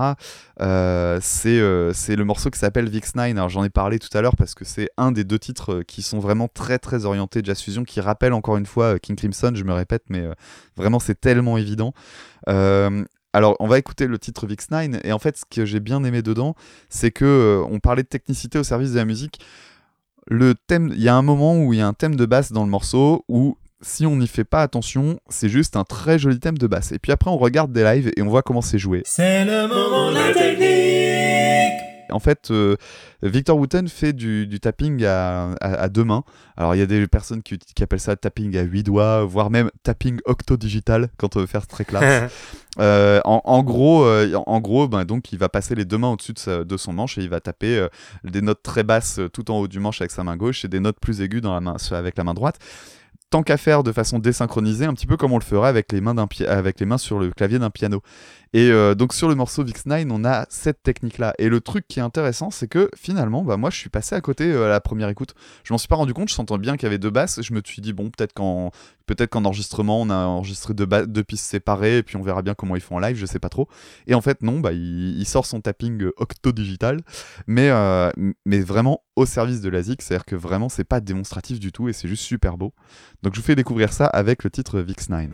euh, 0.60 1.18
c'est 1.22 2.16
le 2.16 2.24
morceau 2.24 2.50
qui 2.50 2.58
s'appelle 2.58 2.88
VX9. 2.90 3.30
Alors 3.30 3.48
j'en 3.48 3.64
ai 3.64 3.70
parlé 3.70 3.98
tout 3.98 4.16
à 4.16 4.20
l'heure 4.20 4.36
parce 4.36 4.54
que 4.54 4.64
c'est 4.64 4.90
un 4.98 5.10
des 5.10 5.24
deux 5.24 5.38
titres 5.38 5.82
qui 5.82 6.02
sont 6.02 6.18
vraiment 6.18 6.48
très 6.48 6.78
très 6.78 7.06
orientés 7.06 7.40
jazz 7.42 7.60
fusion, 7.60 7.84
qui 7.84 8.00
rappelle 8.00 8.34
encore 8.34 8.56
une 8.58 8.66
fois 8.66 8.98
King 8.98 9.16
Crimson, 9.16 9.52
je 9.54 9.64
me 9.64 9.72
répète, 9.72 10.04
mais 10.10 10.28
vraiment 10.76 10.98
c'est 10.98 11.18
tellement 11.18 11.56
évident. 11.56 11.92
alors, 12.46 13.56
on 13.60 13.66
va 13.66 13.78
écouter 13.78 14.06
le 14.06 14.18
titre 14.18 14.46
VX9 14.46 15.00
et 15.04 15.12
en 15.12 15.18
fait, 15.18 15.38
ce 15.38 15.44
que 15.48 15.64
j'ai 15.64 15.80
bien 15.80 16.04
aimé 16.04 16.22
dedans, 16.22 16.54
c'est 16.88 17.10
que 17.10 17.62
on 17.70 17.78
parlait 17.80 18.02
de 18.02 18.08
technicité 18.08 18.58
au 18.58 18.64
service 18.64 18.92
de 18.92 18.96
la 18.96 19.04
musique. 19.04 19.40
Le 20.26 20.54
thème, 20.54 20.92
il 20.94 21.02
y 21.02 21.08
a 21.08 21.16
un 21.16 21.22
moment 21.22 21.58
où 21.58 21.72
il 21.72 21.78
y 21.78 21.82
a 21.82 21.86
un 21.86 21.94
thème 21.94 22.14
de 22.14 22.26
basse 22.26 22.52
dans 22.52 22.64
le 22.64 22.70
morceau 22.70 23.24
où 23.28 23.56
si 23.80 24.06
on 24.06 24.16
n'y 24.16 24.26
fait 24.26 24.44
pas 24.44 24.62
attention, 24.62 25.20
c'est 25.28 25.48
juste 25.48 25.76
un 25.76 25.84
très 25.84 26.18
joli 26.18 26.40
thème 26.40 26.58
de 26.58 26.66
basse. 26.66 26.92
Et 26.92 26.98
puis 26.98 27.12
après, 27.12 27.30
on 27.30 27.38
regarde 27.38 27.72
des 27.72 27.84
lives 27.84 28.12
et 28.16 28.22
on 28.22 28.28
voit 28.28 28.42
comment 28.42 28.62
c'est 28.62 28.78
joué. 28.78 29.02
C'est 29.04 29.44
le 29.44 29.68
moment 29.68 30.10
de 30.10 30.16
la 30.16 30.32
technique 30.32 31.80
En 32.10 32.18
fait, 32.18 32.50
euh, 32.50 32.76
Victor 33.22 33.56
Wooten 33.56 33.88
fait 33.88 34.12
du, 34.12 34.58
tapping 34.60 35.04
à, 35.04 35.88
deux 35.88 36.04
mains. 36.04 36.24
Alors, 36.56 36.74
il 36.74 36.78
y 36.78 36.82
a 36.82 36.86
des 36.86 37.06
personnes 37.06 37.42
qui, 37.42 37.58
appellent 37.80 38.00
ça 38.00 38.16
tapping 38.16 38.56
à 38.56 38.62
huit 38.62 38.82
doigts, 38.82 39.24
voire 39.24 39.50
même 39.50 39.70
tapping 39.84 40.18
octo-digital, 40.24 41.08
quand 41.16 41.36
on 41.36 41.40
veut 41.40 41.46
faire 41.46 41.66
très 41.66 41.84
classe. 41.84 42.32
Euh, 42.80 43.20
en, 43.24 43.64
gros, 43.64 44.04
euh, 44.04 44.32
en 44.46 44.60
gros 44.60 44.86
ben, 44.86 45.04
donc, 45.04 45.32
il 45.32 45.38
va 45.40 45.48
passer 45.48 45.74
les 45.74 45.84
deux 45.84 45.98
mains 45.98 46.12
au-dessus 46.12 46.34
de, 46.34 46.76
son 46.76 46.92
manche 46.92 47.18
et 47.18 47.22
il 47.22 47.28
va 47.28 47.40
taper 47.40 47.84
des 48.22 48.40
notes 48.40 48.62
très 48.62 48.84
basses 48.84 49.18
tout 49.32 49.50
en 49.50 49.58
haut 49.58 49.66
du 49.66 49.80
manche 49.80 50.00
avec 50.00 50.12
sa 50.12 50.22
main 50.22 50.36
gauche 50.36 50.64
et 50.64 50.68
des 50.68 50.78
notes 50.78 51.00
plus 51.00 51.20
aiguës 51.20 51.42
dans 51.42 51.52
la 51.52 51.60
main, 51.60 51.74
avec 51.90 52.16
la 52.16 52.22
main 52.22 52.34
droite 52.34 52.60
tant 53.30 53.42
qu'à 53.42 53.56
faire 53.56 53.82
de 53.82 53.92
façon 53.92 54.18
désynchronisée, 54.18 54.86
un 54.86 54.94
petit 54.94 55.06
peu 55.06 55.16
comme 55.16 55.32
on 55.32 55.38
le 55.38 55.44
ferait 55.44 55.68
avec 55.68 55.92
les 55.92 56.00
mains, 56.00 56.16
avec 56.46 56.80
les 56.80 56.86
mains 56.86 56.98
sur 56.98 57.18
le 57.18 57.30
clavier 57.30 57.58
d'un 57.58 57.70
piano. 57.70 58.02
Et 58.52 58.70
euh, 58.70 58.94
donc 58.94 59.12
sur 59.12 59.28
le 59.28 59.34
morceau 59.34 59.64
VX9, 59.64 60.08
on 60.10 60.24
a 60.24 60.46
cette 60.48 60.82
technique-là. 60.82 61.34
Et 61.38 61.48
le 61.48 61.60
truc 61.60 61.86
qui 61.88 61.98
est 61.98 62.02
intéressant, 62.02 62.50
c'est 62.50 62.68
que 62.68 62.90
finalement, 62.96 63.42
bah, 63.42 63.56
moi 63.56 63.70
je 63.70 63.76
suis 63.76 63.90
passé 63.90 64.14
à 64.14 64.20
côté 64.20 64.44
euh, 64.50 64.66
à 64.66 64.68
la 64.68 64.80
première 64.80 65.08
écoute. 65.08 65.34
Je 65.64 65.72
m'en 65.72 65.78
suis 65.78 65.88
pas 65.88 65.96
rendu 65.96 66.14
compte, 66.14 66.28
je 66.28 66.34
sentais 66.34 66.56
bien 66.58 66.76
qu'il 66.76 66.84
y 66.84 66.86
avait 66.86 66.98
deux 66.98 67.10
basses. 67.10 67.40
Je 67.42 67.52
me 67.52 67.60
suis 67.64 67.82
dit, 67.82 67.92
bon, 67.92 68.10
peut-être 68.10 68.32
qu'en 68.32 68.70
qu'en 69.30 69.46
enregistrement, 69.46 70.02
on 70.02 70.10
a 70.10 70.16
enregistré 70.16 70.74
deux, 70.74 70.86
deux, 70.86 71.24
pistes 71.24 71.46
séparées, 71.46 71.98
et 71.98 72.02
puis 72.02 72.16
on 72.16 72.22
verra 72.22 72.42
bien 72.42 72.52
comment 72.52 72.76
ils 72.76 72.82
font 72.82 72.96
en 72.96 72.98
live, 72.98 73.16
je 73.16 73.24
sais 73.24 73.38
pas 73.38 73.48
trop. 73.48 73.66
Et 74.06 74.14
en 74.14 74.20
fait, 74.20 74.42
non, 74.42 74.60
bah, 74.60 74.72
il, 74.72 75.24
sort 75.24 75.46
son 75.46 75.62
tapping 75.62 76.02
euh, 76.02 76.12
octo-digital, 76.18 77.00
mais, 77.46 77.70
mais 78.44 78.60
vraiment 78.60 79.02
au 79.16 79.24
service 79.24 79.62
de 79.62 79.70
la 79.70 79.82
ZIC, 79.82 80.02
c'est-à-dire 80.02 80.26
que 80.26 80.36
vraiment, 80.36 80.68
c'est 80.68 80.84
pas 80.84 81.00
démonstratif 81.00 81.58
du 81.58 81.72
tout, 81.72 81.88
et 81.88 81.94
c'est 81.94 82.06
juste 82.06 82.22
super 82.22 82.58
beau. 82.58 82.74
Donc 83.22 83.34
je 83.34 83.40
vous 83.40 83.46
fais 83.46 83.56
découvrir 83.56 83.94
ça 83.94 84.06
avec 84.06 84.44
le 84.44 84.50
titre 84.50 84.80
VX9. 84.82 85.30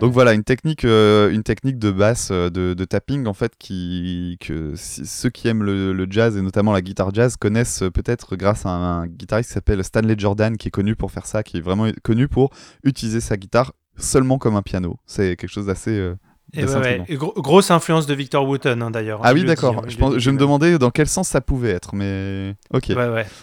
Donc 0.00 0.12
voilà, 0.12 0.32
une 0.32 0.44
technique, 0.44 0.84
euh, 0.84 1.28
de 1.32 1.90
basse, 1.90 2.28
euh, 2.30 2.50
de, 2.50 2.84
tapping 2.84 3.26
en 3.26 3.34
fait, 3.34 3.54
qui, 3.58 4.36
que 4.40 4.74
ceux 4.76 5.28
qui 5.28 5.48
aiment 5.48 5.64
le, 5.64 6.06
jazz 6.08 6.36
et 6.36 6.40
notamment 6.40 6.72
la 6.72 6.82
guitare 6.82 7.12
jazz 7.12 7.36
connaissent 7.36 7.82
peut-être 7.92 8.36
grâce 8.36 8.64
à 8.64 8.70
un, 8.70 9.02
un 9.02 9.06
guitariste 9.08 9.50
qui 9.50 9.54
s'appelle 9.54 9.82
Stanley 9.82 10.14
Jordan, 10.16 10.56
qui 10.56 10.68
est 10.68 10.70
connu 10.70 10.94
pour 10.94 11.10
faire 11.10 11.26
ça, 11.26 11.42
qui 11.42 11.56
est 11.56 11.60
vraiment 11.60 11.90
connu 12.04 12.28
pour 12.28 12.50
utiliser 12.84 13.20
sa 13.20 13.36
guitare 13.36 13.72
seulement 13.96 14.38
comme 14.38 14.54
un 14.54 14.62
piano. 14.62 15.00
C'est 15.04 15.34
quelque 15.34 15.50
chose 15.50 15.66
d'assez 15.66 16.12
et 16.54 16.64
ouais, 16.64 17.04
grosse 17.10 17.70
influence 17.70 18.06
de 18.06 18.14
Victor 18.14 18.48
Wooten 18.48 18.80
hein, 18.82 18.90
d'ailleurs. 18.90 19.20
Ah 19.22 19.34
oui, 19.34 19.44
d'accord. 19.44 19.84
Je, 19.86 20.18
je 20.18 20.30
me 20.30 20.38
demandais 20.38 20.78
dans 20.78 20.90
quel 20.90 21.06
sens 21.06 21.28
ça 21.28 21.42
pouvait 21.42 21.70
être, 21.70 21.94
mais 21.94 22.54
ok. 22.72 22.92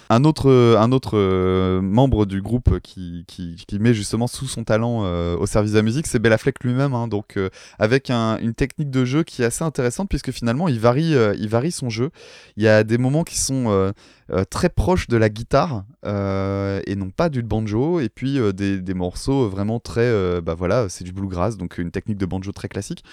Un 0.09 0.23
autre, 0.23 0.75
un 0.79 0.91
autre 0.91 1.17
euh, 1.17 1.81
membre 1.81 2.25
du 2.25 2.41
groupe 2.41 2.79
qui, 2.79 3.23
qui, 3.27 3.55
qui, 3.67 3.79
met 3.79 3.93
justement 3.93 4.25
sous 4.25 4.47
son 4.47 4.63
talent 4.63 5.01
euh, 5.03 5.37
au 5.37 5.45
service 5.45 5.73
de 5.73 5.77
la 5.77 5.83
musique, 5.83 6.07
c'est 6.07 6.17
Bella 6.17 6.39
Fleck 6.39 6.63
lui-même. 6.63 6.95
Hein, 6.95 7.07
donc 7.07 7.37
euh, 7.37 7.49
avec 7.77 8.09
un, 8.09 8.37
une 8.39 8.55
technique 8.55 8.89
de 8.89 9.05
jeu 9.05 9.23
qui 9.23 9.43
est 9.43 9.45
assez 9.45 9.63
intéressante 9.63 10.09
puisque 10.09 10.31
finalement 10.31 10.67
il 10.67 10.79
varie, 10.79 11.15
il 11.37 11.47
varie 11.47 11.71
son 11.71 11.89
jeu. 11.89 12.09
Il 12.57 12.63
y 12.63 12.67
a 12.67 12.83
des 12.83 12.97
moments 12.97 13.23
qui 13.23 13.37
sont 13.37 13.65
euh, 14.24 14.24
très 14.49 14.69
proche 14.69 15.07
de 15.07 15.17
la 15.17 15.29
guitare 15.29 15.85
euh, 16.05 16.81
et 16.87 16.95
non 16.95 17.09
pas 17.09 17.29
du 17.29 17.43
banjo 17.43 17.99
et 17.99 18.09
puis 18.09 18.39
euh, 18.39 18.51
des, 18.51 18.81
des, 18.81 18.93
morceaux 18.95 19.49
vraiment 19.49 19.79
très 19.79 20.41
bah 20.41 20.55
voilà 20.55 20.89
c'est 20.89 21.03
du 21.03 21.11
bluegrass 21.11 21.57
donc 21.57 21.77
une 21.77 21.91
technique 21.91 22.17
de 22.17 22.25
banjo 22.25 22.51
très 22.51 22.67
classique. 22.67 23.03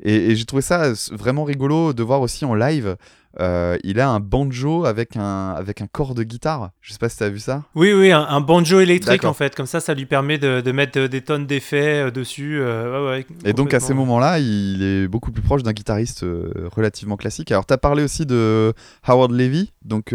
Et 0.00 0.36
j'ai 0.36 0.44
trouvé 0.44 0.62
ça 0.62 0.92
vraiment 1.10 1.44
rigolo 1.44 1.92
de 1.92 2.02
voir 2.02 2.20
aussi 2.20 2.44
en 2.44 2.54
live 2.54 2.96
euh, 3.40 3.76
il 3.84 4.00
a 4.00 4.08
un 4.08 4.20
banjo 4.20 4.84
avec 4.84 5.16
un, 5.16 5.50
avec 5.50 5.80
un 5.80 5.86
corps 5.86 6.14
de 6.14 6.22
guitare. 6.22 6.70
Je 6.80 6.92
sais 6.92 6.98
pas 6.98 7.08
si 7.08 7.18
tu 7.18 7.24
as 7.24 7.28
vu 7.28 7.38
ça. 7.38 7.62
Oui, 7.74 7.92
oui, 7.92 8.10
un, 8.10 8.40
banjo 8.40 8.80
électrique 8.80 9.24
en 9.24 9.32
fait. 9.32 9.54
Comme 9.54 9.66
ça, 9.66 9.80
ça 9.80 9.94
lui 9.94 10.06
permet 10.06 10.38
de, 10.38 10.60
de 10.60 10.72
mettre 10.72 11.06
des 11.06 11.20
tonnes 11.20 11.46
d'effets 11.46 12.06
euh, 12.06 12.10
dessus. 12.10 12.58
Euh, 12.60 13.22
et 13.44 13.52
donc 13.52 13.74
à 13.74 13.80
ces 13.80 13.94
moments-là, 13.94 14.38
il 14.38 14.82
est 14.82 15.08
beaucoup 15.08 15.30
plus 15.30 15.42
proche 15.42 15.62
d'un 15.62 15.72
guitariste 15.72 16.24
relativement 16.74 17.16
classique. 17.16 17.52
Alors, 17.52 17.66
tu 17.66 17.74
as 17.74 17.78
parlé 17.78 18.02
aussi 18.02 18.26
de 18.26 18.72
Howard 19.06 19.32
Levy, 19.32 19.72
donc 19.84 20.14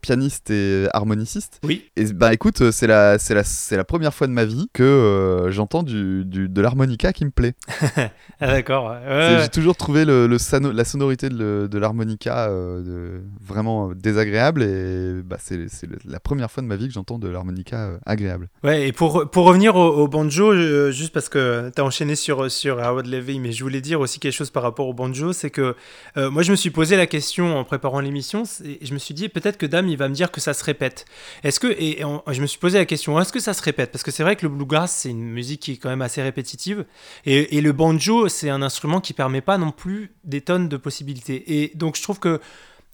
pianiste 0.00 0.50
et 0.50 0.86
harmoniciste. 0.92 1.60
Oui. 1.64 1.90
Et 1.96 2.04
bah 2.12 2.32
écoute, 2.32 2.70
c'est 2.70 2.86
la, 2.86 3.18
c'est 3.18 3.34
la, 3.34 3.44
c'est 3.44 3.76
la 3.76 3.84
première 3.84 4.14
fois 4.14 4.26
de 4.26 4.32
ma 4.32 4.44
vie 4.44 4.68
que 4.72 5.48
j'entends 5.50 5.82
du, 5.82 6.24
du, 6.24 6.48
de 6.48 6.60
l'harmonica 6.60 7.12
qui 7.12 7.24
me 7.24 7.30
plaît. 7.30 7.54
ah, 8.40 8.46
d'accord. 8.46 8.94
J'ai 9.40 9.48
toujours 9.48 9.76
trouvé 9.76 10.04
le, 10.04 10.26
le 10.26 10.36
la 10.72 10.84
sonorité 10.84 11.28
de, 11.28 11.68
de 11.70 11.78
l'harmonica 11.78 12.48
euh, 12.52 13.20
vraiment 13.40 13.92
désagréable 13.94 14.62
et 14.62 15.22
bah, 15.22 15.36
c'est 15.40 15.66
la 16.04 16.20
première 16.20 16.50
fois 16.50 16.62
de 16.62 16.68
ma 16.68 16.76
vie 16.76 16.88
que 16.88 16.94
j'entends 16.94 17.18
de 17.18 17.28
l'harmonica 17.28 17.88
euh, 17.88 17.98
agréable. 18.06 18.48
Ouais, 18.62 18.88
et 18.88 18.92
pour, 18.92 19.30
pour 19.30 19.44
revenir 19.46 19.76
au, 19.76 20.08
banjo, 20.08 20.54
juste 20.90 21.12
parce 21.12 21.28
que 21.28 21.70
tu 21.74 21.80
as 21.80 21.84
enchaîné 21.84 22.14
sur, 22.16 22.50
sur 22.50 22.78
Howard 22.78 23.06
Levy, 23.06 23.40
mais 23.40 23.52
je 23.52 23.62
voulais 23.62 23.80
dire 23.80 24.00
aussi 24.00 24.20
quelque 24.20 24.32
chose 24.32 24.50
par 24.50 24.62
rapport 24.62 24.86
au 24.86 24.94
banjo, 24.94 25.32
c'est 25.32 25.50
que 25.50 25.74
euh, 26.16 26.30
moi 26.30 26.42
je 26.42 26.50
me 26.50 26.56
suis 26.56 26.70
posé 26.70 26.96
la 26.96 27.06
question 27.06 27.56
en 27.56 27.64
préparant 27.64 28.00
l'émission, 28.00 28.44
je 28.44 28.92
me 28.92 28.98
suis 28.98 29.14
dit 29.14 29.28
peut-être 29.28 29.58
que 29.58 29.66
Dame 29.66 29.88
il 29.88 29.96
va 29.96 30.08
me 30.08 30.14
dire 30.14 30.30
que 30.30 30.40
ça 30.40 30.54
se 30.54 30.64
répète. 30.64 31.04
Est-ce 31.44 31.60
que, 31.60 31.68
et, 31.68 32.02
je 32.28 32.40
me 32.40 32.46
suis 32.46 32.58
posé 32.58 32.78
la 32.78 32.84
question, 32.84 33.20
est-ce 33.20 33.32
que 33.32 33.40
ça 33.40 33.54
se 33.54 33.62
répète? 33.62 33.90
Parce 33.90 34.04
que 34.04 34.10
c'est 34.10 34.22
vrai 34.22 34.36
que 34.36 34.46
le 34.46 34.50
bluegrass 34.50 34.92
c'est 34.92 35.10
une 35.10 35.30
musique 35.30 35.60
qui 35.60 35.72
est 35.72 35.76
quand 35.76 35.90
même 35.90 36.02
assez 36.02 36.22
répétitive, 36.22 36.84
et, 37.24 37.56
et 37.56 37.60
le 37.60 37.72
banjo 37.72 38.28
c'est 38.28 38.50
un 38.50 38.62
instrument 38.62 39.00
qui 39.00 39.12
permet 39.12 39.40
pas 39.40 39.58
non 39.58 39.70
plus 39.70 40.12
des 40.24 40.40
tonnes 40.40 40.68
de 40.68 40.76
possibilités. 40.76 41.62
Et 41.62 41.72
donc 41.74 41.96
je 41.96 42.02
trouve 42.02 42.18
que 42.18 42.40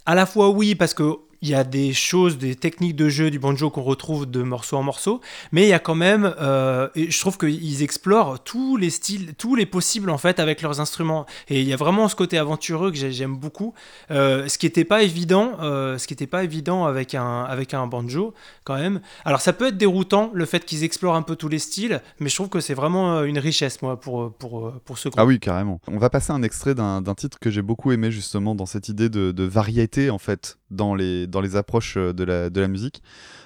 à 0.08 0.14
la 0.14 0.24
fois 0.24 0.48
oui, 0.48 0.74
parce 0.74 0.94
que 0.94 1.18
il 1.42 1.48
y 1.48 1.54
a 1.54 1.64
des 1.64 1.92
choses, 1.92 2.38
des 2.38 2.56
techniques 2.56 2.96
de 2.96 3.08
jeu 3.08 3.30
du 3.30 3.38
banjo 3.38 3.70
qu'on 3.70 3.82
retrouve 3.82 4.26
de 4.26 4.42
morceau 4.42 4.76
en 4.76 4.82
morceau, 4.82 5.20
mais 5.52 5.62
il 5.62 5.68
y 5.68 5.72
a 5.72 5.78
quand 5.78 5.94
même, 5.94 6.34
euh, 6.40 6.88
je 6.96 7.18
trouve 7.18 7.38
qu'ils 7.38 7.82
explorent 7.82 8.42
tous 8.42 8.76
les 8.76 8.90
styles, 8.90 9.34
tous 9.34 9.54
les 9.54 9.66
possibles 9.66 10.10
en 10.10 10.18
fait 10.18 10.40
avec 10.40 10.62
leurs 10.62 10.80
instruments. 10.80 11.26
Et 11.48 11.60
il 11.60 11.68
y 11.68 11.72
a 11.72 11.76
vraiment 11.76 12.08
ce 12.08 12.16
côté 12.16 12.38
aventureux 12.38 12.90
que 12.90 12.96
j'aime 12.96 13.36
beaucoup, 13.36 13.74
euh, 14.10 14.48
ce 14.48 14.58
qui 14.58 14.66
n'était 14.66 14.84
pas 14.84 15.02
évident, 15.02 15.52
euh, 15.60 15.98
ce 15.98 16.06
qui 16.06 16.14
n'était 16.14 16.26
pas 16.26 16.44
évident 16.44 16.86
avec 16.86 17.14
un 17.14 17.44
avec 17.44 17.74
un 17.74 17.86
banjo 17.86 18.34
quand 18.64 18.76
même. 18.76 19.00
Alors 19.24 19.40
ça 19.40 19.52
peut 19.52 19.68
être 19.68 19.78
déroutant 19.78 20.30
le 20.34 20.44
fait 20.44 20.64
qu'ils 20.64 20.84
explorent 20.84 21.16
un 21.16 21.22
peu 21.22 21.36
tous 21.36 21.48
les 21.48 21.58
styles, 21.58 22.02
mais 22.18 22.28
je 22.28 22.34
trouve 22.34 22.48
que 22.48 22.60
c'est 22.60 22.74
vraiment 22.74 23.22
une 23.22 23.38
richesse 23.38 23.80
moi 23.82 24.00
pour 24.00 24.32
pour 24.34 24.72
pour 24.84 24.98
ce 24.98 25.08
groupe. 25.08 25.20
Ah 25.20 25.26
oui 25.26 25.38
carrément. 25.38 25.80
On 25.86 25.98
va 25.98 26.10
passer 26.10 26.32
un 26.32 26.42
extrait 26.42 26.74
d'un 26.74 27.02
titre 27.14 27.38
que 27.38 27.50
j'ai 27.50 27.62
beaucoup 27.62 27.92
aimé 27.92 28.10
justement 28.10 28.54
dans 28.54 28.66
cette 28.66 28.88
idée 28.88 29.08
de 29.08 29.44
variété 29.44 30.10
en 30.10 30.18
fait 30.18 30.57
dans 30.70 30.94
les, 30.94 31.26
dans 31.26 31.40
les 31.40 31.56
approches 31.56 31.96
euh, 31.96 32.12
de 32.12 32.24
la, 32.24 32.50
de 32.50 32.60
la 32.60 32.68
musique. 32.68 33.02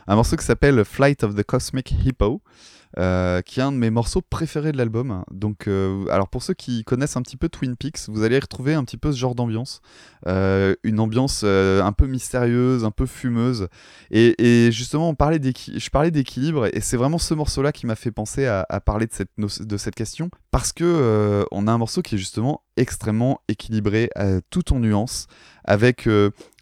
Un 0.06 0.16
morceau 0.16 0.36
qui 0.36 0.44
s'appelle 0.44 0.84
Flight 0.84 1.24
of 1.24 1.34
the 1.34 1.42
Cosmic 1.42 1.94
Hippo. 2.04 2.42
Euh, 2.98 3.40
qui 3.40 3.60
est 3.60 3.62
un 3.62 3.72
de 3.72 3.78
mes 3.78 3.88
morceaux 3.88 4.20
préférés 4.20 4.70
de 4.70 4.76
l'album. 4.76 5.24
Donc, 5.30 5.66
euh, 5.66 6.04
alors 6.10 6.28
pour 6.28 6.42
ceux 6.42 6.52
qui 6.52 6.84
connaissent 6.84 7.16
un 7.16 7.22
petit 7.22 7.38
peu 7.38 7.48
Twin 7.48 7.74
Peaks, 7.74 8.00
vous 8.08 8.22
allez 8.22 8.38
retrouver 8.38 8.74
un 8.74 8.84
petit 8.84 8.98
peu 8.98 9.12
ce 9.12 9.16
genre 9.16 9.34
d'ambiance, 9.34 9.80
une 10.26 11.00
ambiance 11.00 11.42
un 11.42 11.92
peu 11.92 12.06
mystérieuse, 12.06 12.84
un 12.84 12.90
peu 12.90 13.06
fumeuse. 13.06 13.68
Et, 14.10 14.68
justement, 14.72 15.08
on 15.08 15.14
parlait 15.14 15.40
je 15.42 15.88
parlais 15.88 16.10
d'équilibre, 16.10 16.66
et 16.66 16.80
c'est 16.80 16.98
vraiment 16.98 17.16
ce 17.16 17.32
morceau-là 17.32 17.72
qui 17.72 17.86
m'a 17.86 17.94
fait 17.94 18.10
penser 18.10 18.44
à, 18.44 18.66
parler 18.84 19.06
de 19.06 19.12
cette, 19.14 19.30
de 19.38 19.76
cette 19.78 19.94
question, 19.94 20.30
parce 20.50 20.74
que 20.74 21.46
on 21.50 21.66
a 21.68 21.72
un 21.72 21.78
morceau 21.78 22.02
qui 22.02 22.16
est 22.16 22.18
justement 22.18 22.62
extrêmement 22.76 23.40
équilibré, 23.48 24.10
tout 24.50 24.74
en 24.74 24.80
nuances, 24.80 25.28
avec 25.64 26.06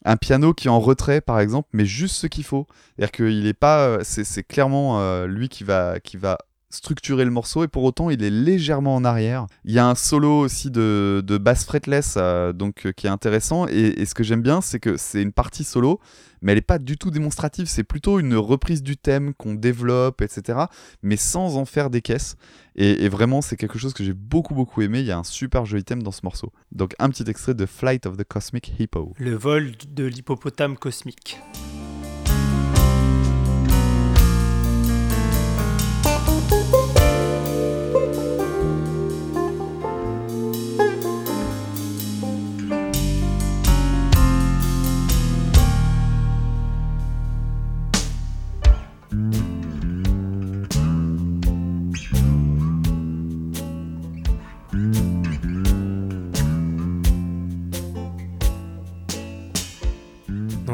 un 0.05 0.17
piano 0.17 0.55
qui 0.55 0.69
est 0.69 0.71
en 0.71 0.81
retrait 0.81 1.21
par 1.21 1.41
exemple 1.41 1.69
mais 1.73 1.85
juste 1.85 2.17
ce 2.17 2.27
qu'il 2.27 2.45
faut. 2.45 2.67
C'est-à-dire 2.97 3.13
qu'il 3.13 3.47
est 3.47 3.55
pas 3.55 3.87
euh, 3.87 4.01
c'est 4.03 4.43
clairement 4.43 5.01
euh, 5.01 5.27
lui 5.27 5.49
qui 5.49 5.65
va 5.65 6.01
qui 6.01 6.17
va 6.17 6.39
structurer 6.71 7.25
le 7.25 7.31
morceau 7.31 7.65
et 7.65 7.69
pour 7.69 7.85
autant 7.85 8.11
il 8.11 8.23
est 8.23 8.31
légèrement 8.31 8.95
en 8.95 9.05
arrière. 9.05 9.47
Il 9.65 9.73
y 9.73 9.79
a 9.79 9.87
un 9.87 9.95
solo 9.95 10.41
aussi 10.41 10.71
de, 10.71 11.23
de 11.27 11.39
bass 11.39 11.65
fretless 11.65 12.15
euh, 12.17 12.53
donc 12.53 12.91
qui 12.97 13.07
est 13.07 13.11
intéressant 13.11 13.67
et, 13.69 14.01
et 14.01 14.07
ce 14.07 14.15
que 14.15 14.23
j'aime 14.23 14.43
bien 14.43 14.61
c'est 14.61 14.81
que 14.81 14.97
c'est 14.97 15.23
une 15.23 15.33
partie 15.33 15.65
solo 15.65 16.01
mais 16.43 16.53
elle 16.53 16.59
n'est 16.59 16.63
pas 16.63 16.79
du 16.79 16.97
tout 16.97 17.11
démonstrative, 17.11 17.67
c'est 17.67 17.85
plutôt 17.85 18.19
une 18.19 18.35
reprise 18.35 18.83
du 18.83 18.97
thème 18.97 19.35
qu'on 19.35 19.55
développe, 19.55 20.23
etc., 20.23 20.61
mais 21.03 21.17
sans 21.17 21.57
en 21.57 21.65
faire 21.65 21.91
des 21.91 22.01
caisses. 22.01 22.37
Et, 22.77 23.09
vraiment, 23.09 23.43
c'est 23.43 23.57
quelque 23.57 23.79
chose 23.79 23.93
que 23.93 24.05
j'ai 24.05 24.15
beaucoup, 24.15 24.55
beaucoup 24.55 24.81
aimé. 24.81 25.01
Il 25.01 25.07
y 25.07 25.11
a 25.11 25.19
un 25.19 25.25
super 25.25 25.67
joli 25.67 25.85
thème 25.85 26.03
dans 26.03 26.13
ce 26.13 26.21
morceau. 26.25 26.53
Donc, 26.73 26.95
un 26.99 27.11
petit 27.11 27.29
extrait 27.29 27.53
de 27.53 27.67
Flight 27.67 28.07
of 28.07 28.17
the 28.17 28.25
Cosmic 28.25 28.73
Hippo. 28.79 29.13
Le 29.19 29.35
vol 29.35 29.73
de 29.89 30.05
l'hippopotame 30.05 30.77
cosmique. 30.77 31.39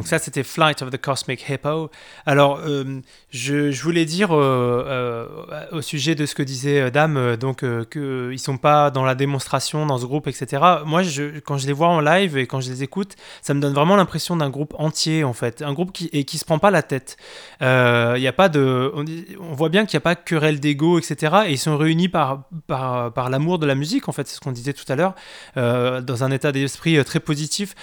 Donc 0.06 0.10
ça, 0.10 0.24
c'était 0.24 0.44
Flight 0.44 0.82
of 0.82 0.90
the 0.90 0.98
Cosmic 0.98 1.44
Hippo. 1.48 1.90
Alors, 2.26 2.60
euh, 2.64 3.00
je, 3.30 3.82
voulais 3.82 4.04
dire 4.04 4.32
euh, 4.32 4.84
euh, 4.86 5.66
au 5.72 5.82
sujet 5.82 6.14
de 6.14 6.26
ce 6.26 6.36
que 6.36 6.44
disait 6.44 6.92
Dame, 6.92 7.34
donc 7.34 7.64
qu'ils 7.90 8.30
ne 8.30 8.36
sont 8.36 8.56
pas 8.56 8.92
dans 8.92 9.04
la 9.04 9.16
démonstration 9.16 9.84
dans 9.84 9.98
ce 9.98 10.06
groupe, 10.06 10.28
etc. 10.28 10.62
Moi, 10.84 11.02
quand 11.44 11.58
je 11.58 11.66
les 11.66 11.72
vois 11.72 11.88
en 11.88 12.00
live 12.00 12.36
et 12.36 12.46
quand 12.46 12.60
je 12.60 12.70
les 12.70 12.84
écoute, 12.84 13.16
ça 13.42 13.52
me 13.52 13.60
donne 13.60 13.74
vraiment 13.74 13.96
l'impression 13.96 14.36
d'un 14.36 14.48
groupe 14.48 14.76
entier, 14.78 15.24
en 15.24 15.32
fait. 15.32 15.60
Un 15.60 15.72
groupe 15.72 15.90
qui, 15.90 16.08
et 16.12 16.22
qui 16.22 16.38
se 16.38 16.44
prend 16.44 16.60
pas 16.60 16.70
la 16.70 16.84
tête. 16.84 17.16
Il 17.60 17.66
y 17.66 18.28
a 18.28 18.32
pas 18.32 18.48
de, 18.48 18.92
on, 19.40 19.54
voit 19.54 19.70
bien 19.70 19.86
qu'il 19.86 19.96
n'y 19.96 20.02
a 20.02 20.06
pas 20.06 20.14
querelle 20.14 20.60
d'ego, 20.60 21.00
etc. 21.00 21.38
Et 21.48 21.50
ils 21.54 21.58
sont 21.58 21.76
réunis 21.76 22.08
par, 22.08 22.44
par 22.68 23.28
l'amour 23.28 23.58
de 23.58 23.66
la 23.66 23.74
musique, 23.74 24.08
en 24.08 24.12
fait, 24.12 24.28
c'est 24.28 24.36
ce 24.36 24.40
qu'on 24.40 24.52
disait 24.52 24.72
tout 24.72 24.86
à 24.86 24.94
l'heure, 24.94 25.16
dans 25.56 26.22
un 26.22 26.30
état 26.30 26.52
d'esprit 26.52 27.04
très 27.04 27.18
positif 27.18 27.74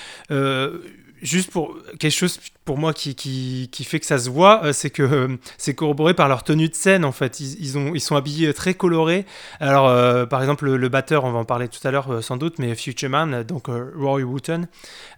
juste 1.24 1.52
pour 1.52 1.76
quelque 2.00 2.12
chose 2.12 2.40
pour 2.66 2.78
moi 2.78 2.94
qui, 2.94 3.16
qui, 3.16 3.70
qui, 3.72 3.84
fait 3.84 4.00
que 4.00 4.06
ça 4.06 4.18
se 4.18 4.30
voit, 4.30 4.64
euh, 4.64 4.74
c'est 4.74 4.90
que 4.90 5.04
euh, 5.04 5.38
c'est 5.58 5.74
corroboré 5.74 6.14
par 6.14 6.30
leur 6.30 6.44
tenue 6.44 6.70
de 6.70 6.76
scène 6.76 7.04
en 7.04 7.12
fait. 7.12 7.40
Ils, 7.40 7.62
ils, 7.62 7.78
ont, 7.78 7.94
ils 7.94 8.00
sont 8.00 8.16
habillés 8.16 8.54
très 8.54 8.74
colorés. 8.74 9.26
Alors 9.60 9.90
euh, 9.90 10.26
par 10.26 10.42
exemple 10.42 10.70
le, 10.70 10.90
batteur, 10.90 11.26
on 11.26 11.32
va 11.32 11.40
en 11.40 11.46
parler 11.46 11.68
tout 11.68 11.86
à 11.86 11.92
l'heure 11.92 12.24
sans 12.24 12.38
doute, 12.38 12.60
mais 12.60 12.76
Future 12.76 13.10
Man, 13.10 13.44
donc 13.44 13.68
Roy 13.68 14.22
Wooten, 14.22 14.68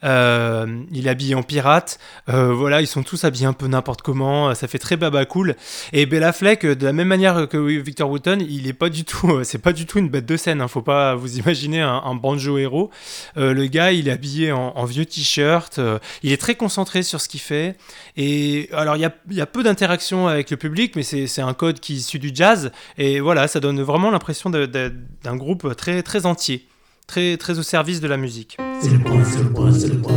il 0.03 1.07
est 1.07 1.09
habillé 1.09 1.35
en 1.35 1.43
pirate. 1.43 1.99
voilà, 2.27 2.81
ils 2.81 2.87
sont 2.87 3.03
tous 3.03 3.23
habillés 3.23 3.47
un 3.47 3.53
peu 3.53 3.67
n'importe 3.67 4.01
comment. 4.01 4.53
Ça 4.55 4.67
fait 4.67 4.79
très 4.79 4.97
baba 4.97 5.25
cool. 5.25 5.55
Et 5.91 6.05
Bella 6.05 6.33
Fleck, 6.33 6.65
de 6.65 6.85
la 6.85 6.93
même 6.93 7.07
manière 7.07 7.47
que 7.47 7.57
Victor 7.57 8.09
Wooten, 8.09 8.41
il 8.41 8.67
est 8.67 8.73
pas 8.73 8.89
du 8.89 9.03
tout, 9.03 9.43
c'est 9.43 9.61
pas 9.61 9.73
du 9.73 9.85
tout 9.85 9.99
une 9.99 10.09
bête 10.09 10.25
de 10.25 10.37
scène. 10.37 10.61
Hein. 10.61 10.67
Faut 10.67 10.81
pas 10.81 11.15
vous 11.15 11.37
imaginer 11.37 11.81
un, 11.81 12.15
banjo 12.15 12.57
héros. 12.57 12.89
le 13.35 13.65
gars, 13.65 13.91
il 13.91 14.07
est 14.07 14.11
habillé 14.11 14.51
en 14.51 14.85
vieux 14.85 15.05
t-shirt. 15.05 15.79
Il 16.23 16.31
est 16.31 16.37
très 16.37 16.55
concentré 16.55 17.03
sur 17.03 17.21
ce 17.21 17.29
qu'il 17.29 17.39
fait. 17.39 17.77
Et 18.17 18.69
alors, 18.73 18.95
il 18.95 19.01
y 19.01 19.05
a, 19.05 19.13
y 19.31 19.41
a 19.41 19.45
peu 19.45 19.63
d'interaction 19.63 20.27
avec 20.27 20.51
le 20.51 20.57
public, 20.57 20.95
mais 20.95 21.03
c'est 21.03 21.41
un 21.41 21.53
code 21.53 21.79
qui 21.79 21.93
est 21.93 21.97
issu 21.97 22.19
du 22.19 22.31
jazz. 22.33 22.71
Et 22.97 23.19
voilà, 23.19 23.47
ça 23.47 23.59
donne 23.59 23.81
vraiment 23.81 24.11
l'impression 24.11 24.49
d'un 24.49 25.35
groupe 25.35 25.75
très, 25.75 26.03
très 26.03 26.25
entier, 26.25 26.67
très, 27.07 27.37
très 27.37 27.59
au 27.59 27.63
service 27.63 28.01
de 28.01 28.07
la 28.07 28.17
musique. 28.17 28.57
C'est 28.81 28.91
le 28.91 28.99
point, 28.99 29.23
c'est 29.23 29.43
le 29.43 29.51
point, 29.51 29.73
c'est 29.73 29.87
le 29.87 30.01
point 30.01 30.15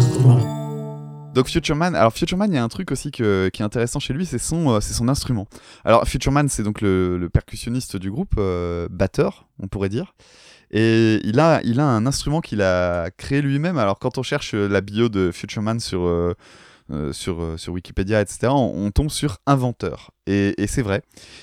donc 1.39 1.47
Futureman, 1.47 1.95
alors 1.95 2.13
Futureman, 2.13 2.51
il 2.51 2.57
y 2.57 2.59
a 2.59 2.65
un 2.65 2.69
truc 2.69 2.91
aussi 2.91 3.13
qui 3.13 3.23
est 3.23 3.61
intéressant 3.61 4.01
chez 4.01 4.13
lui, 4.13 4.27
c'est 4.27 4.39
son, 4.39 4.71
euh, 4.71 4.81
c'est 4.81 4.93
son 4.93 5.09
instrument. 5.09 5.47
Alors 5.85 6.05
Futureman, 6.09 6.49
c'est 6.49 6.65
donc 6.65 6.81
le, 6.81 7.29
percussionniste 7.33 7.97
du 7.97 8.11
groupe, 8.11 8.35
euh, 8.39 8.89
batteur, 8.91 9.47
on 9.63 9.69
pourrait 9.69 9.89
dire. 9.89 10.15
Et 10.71 11.21
il 11.25 11.41
a, 11.41 11.61
un 11.65 12.07
instrument 12.07 12.41
qu'il 12.41 12.63
a 12.63 13.11
créé 13.17 13.41
lui-même. 13.43 13.79
Alors 13.79 13.99
quand 13.99 14.19
on 14.19 14.23
cherche 14.23 14.55
la 14.55 14.81
bio 14.81 15.09
de 15.09 15.31
Futureman 15.33 15.79
euh, 15.93 17.13
sur, 17.13 17.59
sur 17.59 17.73
Wikipédia, 17.73 18.21
etc., 18.21 18.49
on, 18.51 18.91
tombe 18.91 19.11
sur 19.11 19.39
inventeur. 19.47 20.11
Et, 20.29 20.67
c'est 20.67 20.83
vrai. 20.83 21.03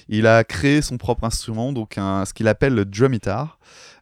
Il 0.10 0.28
a 0.28 0.44
créé 0.44 0.82
son 0.84 0.98
propre 0.98 1.24
instrument, 1.24 1.74
donc 1.74 1.98
un, 1.98 2.24
ce 2.26 2.34
qu'il 2.34 2.48
appelle 2.48 2.76
le 2.76 2.86
drumitar. 2.86 3.58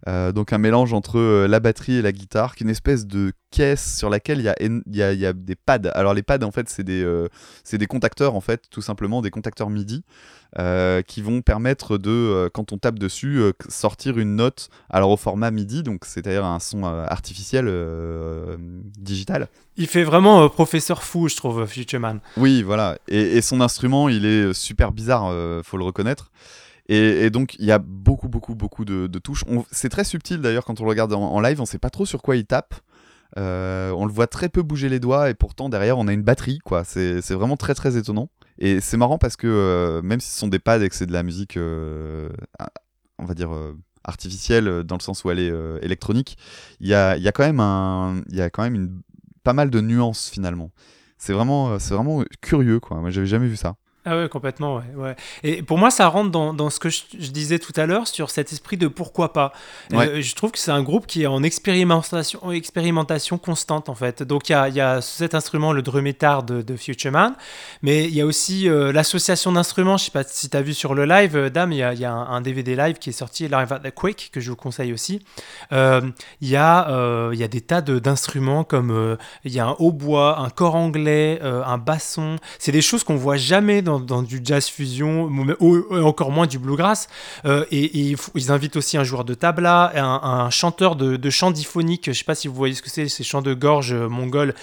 Euh, 0.08 0.34
donc 0.34 0.52
un 0.52 0.58
mélange 0.58 0.94
entre 0.94 1.18
euh, 1.18 1.48
la 1.48 1.62
batterie 1.62 1.96
et 1.96 2.02
la 2.02 2.12
guitare, 2.12 2.56
qui 2.56 2.64
est 2.64 2.66
une 2.66 2.72
espèce 2.72 3.08
de 3.08 3.32
caisse 3.52 3.98
sur 3.98 4.10
laquelle 4.10 4.40
il 4.40 4.44
y 4.44 4.50
a, 4.50 5.12
y, 5.14 5.18
y 5.18 5.26
a, 5.26 5.34
des 5.34 5.56
pads. 5.56 5.90
Alors 5.94 6.14
les 6.14 6.24
pads 6.24 6.44
en 6.44 6.52
fait 6.52 6.68
c'est 6.68 6.84
des, 6.84 7.04
euh, 7.04 7.30
des 7.72 7.86
contacteurs 7.86 8.36
en 8.36 8.42
fait, 8.42 8.64
tout 8.70 8.82
simplement 8.82 9.22
des 9.22 9.30
contacteurs 9.30 9.70
MIDI. 9.70 10.04
qui 11.08 11.22
vont 11.22 11.42
permettre 11.42 11.98
de, 11.98 12.50
quand 12.54 12.74
on 12.74 12.78
tape 12.78 13.00
dessus, 13.00 13.42
sortir 13.70 14.18
une 14.18 14.36
note 14.36 14.70
alors 14.90 15.12
au 15.12 15.18
format 15.18 15.52
MIDI, 15.52 15.84
donc 15.84 16.06
c'est-à-dire 16.06 16.46
un 16.46 16.60
son 16.60 16.84
artificiel 16.84 17.72
digital. 19.00 19.48
Il 19.78 19.88
fait 19.88 20.04
vraiment 20.04 20.48
professeur 20.50 21.02
fou, 21.02 21.28
je 21.30 21.36
trouve, 21.36 21.66
Futureman. 21.66 22.20
Oui, 22.38 22.62
voilà. 22.62 22.98
Et, 23.08 23.38
et, 23.38 23.42
son 23.42 23.60
instrument, 23.60 24.08
il 24.08 24.24
est 24.26 24.54
super 24.54 24.73
bizarre, 24.92 25.32
faut 25.64 25.78
le 25.78 25.84
reconnaître. 25.84 26.32
Et, 26.90 27.30
donc, 27.30 27.56
il 27.60 27.66
y 27.66 27.72
a 27.72 27.80
beaucoup, 27.80 28.28
beaucoup, 28.28 28.56
beaucoup 28.56 28.86
de, 28.86 29.08
touches. 29.20 29.46
C'est 29.72 29.90
très 29.90 30.04
subtil 30.04 30.42
d'ailleurs 30.42 30.66
quand 30.66 30.80
on 30.82 30.84
le 30.84 30.90
regarde 30.90 31.14
en, 31.14 31.40
live, 31.40 31.62
on 31.62 31.66
sait 31.66 31.80
pas 31.80 31.90
trop 31.90 32.06
sur 32.06 32.22
quoi 32.22 32.36
il 32.36 32.46
tape. 32.46 32.76
Euh, 33.38 33.92
on 33.92 34.06
le 34.06 34.14
voit 34.14 34.28
très 34.28 34.48
peu 34.48 34.62
bouger 34.62 34.90
les 34.90 35.00
doigts 35.00 35.32
et 35.32 35.34
pourtant 35.34 35.68
derrière 35.68 35.98
on 35.98 36.08
a 36.08 36.14
une 36.14 36.22
batterie 36.22 36.60
quoi. 36.60 36.84
C'est 36.84 37.32
vraiment 37.32 37.58
très 37.58 37.74
très 37.74 37.98
étonnant. 37.98 38.30
Et 38.60 38.80
c'est 38.82 38.98
marrant 38.98 39.18
parce 39.18 39.36
que 39.36 39.48
euh, 39.48 40.02
même 40.04 40.20
si 40.20 40.30
ce 40.30 40.38
sont 40.38 40.48
des 40.48 40.60
pads 40.60 40.84
et 40.84 40.90
que 40.90 40.96
c'est 40.96 41.08
de 41.08 41.14
la 41.14 41.24
musique, 41.24 41.58
euh, 41.58 42.30
on 43.18 43.26
va 43.26 43.34
dire 43.34 43.50
artificielle 44.04 44.84
dans 44.84 44.98
le 44.98 45.02
sens 45.02 45.24
où 45.24 45.32
elle 45.32 45.40
est 45.40 45.54
électronique, 45.82 46.38
il 46.82 46.88
y 46.88 46.94
a, 46.94 47.18
y 47.18 47.28
a, 47.28 47.32
quand 47.32 47.46
même 47.46 47.62
un, 47.62 48.22
il 48.30 48.36
y 48.36 48.42
a 48.42 48.50
quand 48.50 48.64
même 48.64 48.76
une, 48.76 49.02
pas 49.44 49.54
mal 49.54 49.70
de 49.70 49.80
nuances 49.80 50.30
finalement. 50.30 50.72
C'est 51.18 51.34
vraiment, 51.34 51.80
c'est 51.80 51.94
vraiment 51.94 52.24
curieux 52.42 52.82
quoi. 52.82 52.98
Moi 53.00 53.10
j'avais 53.10 53.26
jamais 53.26 53.48
vu 53.48 53.56
ça. 53.56 53.78
Ah 54.06 54.18
ouais, 54.18 54.28
complètement, 54.28 54.76
ouais, 54.76 54.84
ouais. 54.98 55.16
Et 55.44 55.64
pour 55.64 55.78
moi, 55.78 55.90
ça 55.90 56.08
rentre 56.08 56.30
dans, 56.30 56.54
dans 56.54 56.70
ce 56.70 56.78
que 56.78 56.90
je, 56.90 57.04
disais 57.14 57.58
tout 57.58 57.72
à 57.78 57.86
l'heure 57.86 58.06
sur 58.06 58.32
cet 58.32 58.52
esprit 58.52 58.76
de 58.76 58.90
pourquoi 58.90 59.32
pas. 59.32 59.54
Euh, 59.94 60.22
je 60.22 60.36
trouve 60.36 60.52
que 60.52 60.60
c'est 60.60 60.72
un 60.72 60.84
groupe 60.84 61.08
qui 61.08 61.24
est 61.24 61.28
en 61.28 61.42
expérimentation, 61.42 62.52
expérimentation 62.52 63.38
constante, 63.38 63.88
en 63.88 63.96
fait. 63.96 64.22
Donc, 64.22 64.50
il 64.50 64.52
y 64.52 64.56
a, 64.56 64.68
y 64.68 64.82
a, 64.82 65.00
cet 65.00 65.36
instrument, 65.36 65.72
le 65.72 65.82
drumetar 65.82 66.44
de, 66.44 66.62
de 66.62 66.76
Futureman, 66.76 67.34
mais 67.82 68.04
il 68.04 68.14
y 68.14 68.20
a 68.20 68.26
aussi 68.26 68.68
euh, 68.68 68.92
l'association 68.92 69.54
d'instruments. 69.54 69.96
Je 69.96 70.06
sais 70.06 70.12
pas 70.12 70.26
si 70.26 70.50
tu 70.50 70.58
as 70.58 70.62
vu 70.62 70.74
sur 70.74 70.96
le 70.96 71.06
live, 71.06 71.38
euh, 71.38 71.50
Dame, 71.50 71.72
il 71.72 71.78
y 71.78 71.84
a, 71.84 71.94
y 71.94 72.04
a 72.04 72.12
un, 72.12 72.42
DVD 72.42 72.76
live 72.76 72.98
qui 72.98 73.12
est 73.12 73.14
sorti, 73.14 73.48
Live 73.48 73.72
at 73.72 73.80
the 73.80 73.92
Quick, 73.94 74.32
que 74.34 74.42
je 74.42 74.50
vous 74.50 74.58
conseille 74.58 74.92
aussi. 74.92 75.22
Il 75.72 76.14
y, 76.42 76.58
a, 76.58 77.32
y 77.32 77.44
a 77.44 77.48
des 77.48 77.62
tas 77.62 77.82
d'instruments 77.82 78.66
comme 78.66 79.18
il 79.46 79.54
y 79.54 79.62
a 79.62 79.68
un 79.68 79.76
hautbois, 79.80 80.40
un 80.40 80.50
corps 80.50 80.76
anglais, 80.76 81.40
un 81.42 81.78
basson. 81.78 82.36
C'est 82.60 82.74
des 82.74 82.82
choses 82.82 83.06
qu'on 83.06 83.16
voit 83.16 83.38
jamais 83.38 83.82
dans 83.82 83.93
dans, 84.00 84.22
du 84.22 84.42
jazz 84.44 84.68
fusion, 84.68 85.30
ou, 85.60 85.96
encore 86.04 86.32
moins 86.32 86.48
du 86.48 86.60
bluegrass. 86.60 87.08
Euh, 87.46 87.66
et, 87.72 88.16
ils 88.36 88.52
invitent 88.52 88.76
aussi 88.76 88.98
un 88.98 89.04
joueur 89.04 89.24
de 89.24 89.34
tabla, 89.34 89.92
un, 89.96 90.46
un 90.46 90.50
chanteur 90.50 90.96
de, 90.96 91.16
de 91.16 91.30
chant 91.30 91.52
diphonique. 91.52 92.06
Je 92.08 92.14
sais 92.14 92.24
pas 92.24 92.36
si 92.36 92.48
vous 92.48 92.54
voyez 92.54 92.76
ce 92.76 92.82
que 92.82 92.90
c'est, 92.90 93.08
ces 93.08 93.24
chants 93.24 93.42
de 93.42 93.54
gorge 93.54 93.94
euh, 93.94 94.08
mongol. 94.08 94.54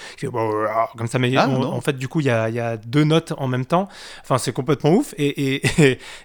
Comme 0.97 1.07
ça, 1.07 1.19
mais 1.19 1.35
ah, 1.37 1.49
en 1.49 1.81
fait, 1.81 1.97
du 1.97 2.09
coup, 2.09 2.21
il 2.21 2.27
y 2.27 2.31
a, 2.31 2.49
y 2.49 2.61
a, 2.61 2.77
deux 2.77 3.05
notes 3.05 3.33
en 3.39 3.49
même 3.49 3.67
temps. 3.67 3.89
Enfin, 4.23 4.39
c'est 4.39 4.53
complètement 4.53 4.93
ouf. 4.93 5.15
Et, 5.19 5.63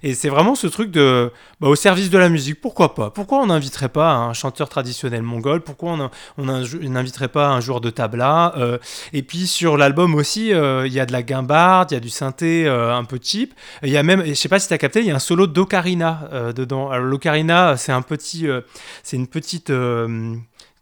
et 0.03 0.13
c'est 0.13 0.29
vraiment 0.29 0.55
ce 0.55 0.67
truc 0.67 0.91
de 0.91 1.31
bah, 1.59 1.67
au 1.67 1.75
service 1.75 2.09
de 2.09 2.17
la 2.17 2.29
musique. 2.29 2.61
Pourquoi 2.61 2.95
pas? 2.95 3.09
Pourquoi 3.09 3.39
on 3.39 3.47
n'inviterait 3.47 3.89
pas 3.89 4.13
un 4.13 4.33
chanteur 4.33 4.69
traditionnel 4.69 5.21
mongol? 5.21 5.61
Pourquoi 5.61 5.91
on, 5.93 6.09
on 6.37 6.45
n'inviterait 6.45 7.27
pas 7.27 7.49
un 7.49 7.59
joueur 7.59 7.81
de 7.81 7.89
tabla? 7.89 8.53
Euh, 8.57 8.77
Et 9.13 9.23
puis 9.23 9.47
sur 9.47 9.77
l'album 9.77 10.15
aussi, 10.15 10.49
il 10.49 10.93
y 10.93 10.99
a 10.99 11.05
de 11.05 11.11
la 11.11 11.23
guimbarde, 11.23 11.91
il 11.91 11.95
y 11.95 11.97
a 11.97 12.01
du 12.01 12.09
synthé 12.09 12.65
un 12.95 13.03
peu 13.03 13.19
cheap. 13.21 13.53
Il 13.83 13.89
y 13.89 13.97
a 13.97 14.03
même, 14.03 14.25
je 14.25 14.33
sais 14.33 14.49
pas 14.49 14.59
si 14.59 14.67
tu 14.67 14.73
as 14.73 14.77
capté, 14.77 14.99
il 15.01 15.05
y 15.05 15.11
a 15.11 15.15
un 15.15 15.19
solo 15.19 15.47
d'ocarina 15.47 16.29
euh, 16.33 16.53
dedans. 16.53 16.89
Alors 16.89 17.05
l'ocarina, 17.05 17.77
c'est 17.77 17.91
un 17.91 18.01
petit, 18.01 18.47
euh, 18.47 18.61
c'est 19.03 19.17
une 19.17 19.27
petite 19.27 19.69
euh, 19.69 20.35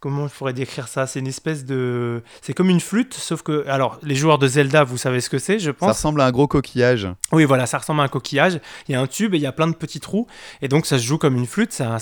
comment 0.03 0.27
je 0.27 0.33
pourrais 0.33 0.51
décrire 0.51 0.89
ça? 0.89 1.07
C'est 1.07 1.19
une 1.19 1.27
espèce 1.27 1.63
de. 1.63 2.23
C'est 2.41 2.53
comme 2.53 2.69
une 2.69 2.81
flûte, 2.81 3.13
sauf 3.13 3.41
que. 3.41 3.65
Alors, 3.69 3.99
les 4.03 4.15
joueurs 4.15 4.37
de 4.37 4.47
Zelda, 4.47 4.83
vous 4.83 4.97
savez 4.97 5.21
ce 5.21 5.29
que 5.29 5.39
c'est, 5.39 5.59
je 5.59 5.71
pense. 5.71 5.87
Ça 5.87 5.93
ressemble 5.93 6.19
à 6.19 6.25
un 6.25 6.31
gros 6.31 6.47
coquillage. 6.47 7.07
Oui, 7.31 7.45
voilà, 7.45 7.65
ça 7.65 7.77
ressemble 7.77 8.01
à 8.01 8.03
un 8.03 8.09
coquillage. 8.09 8.59
Il 8.89 8.91
y 8.91 8.95
a 8.95 9.01
un 9.01 9.07
tube 9.07 9.33
et 9.33 9.37
il 9.37 9.43
y 9.43 9.47
a 9.47 9.53
plein 9.53 9.67
de 9.67 9.75
petits 9.75 10.01
trous. 10.01 10.27
Et 10.61 10.67
donc, 10.67 10.85
ça 10.85 10.99
se 10.99 11.05
joue 11.05 11.17
comme 11.17 11.37
une 11.37 11.47
flûte. 11.47 11.71
C'est 11.71 11.83
un, 11.85 11.97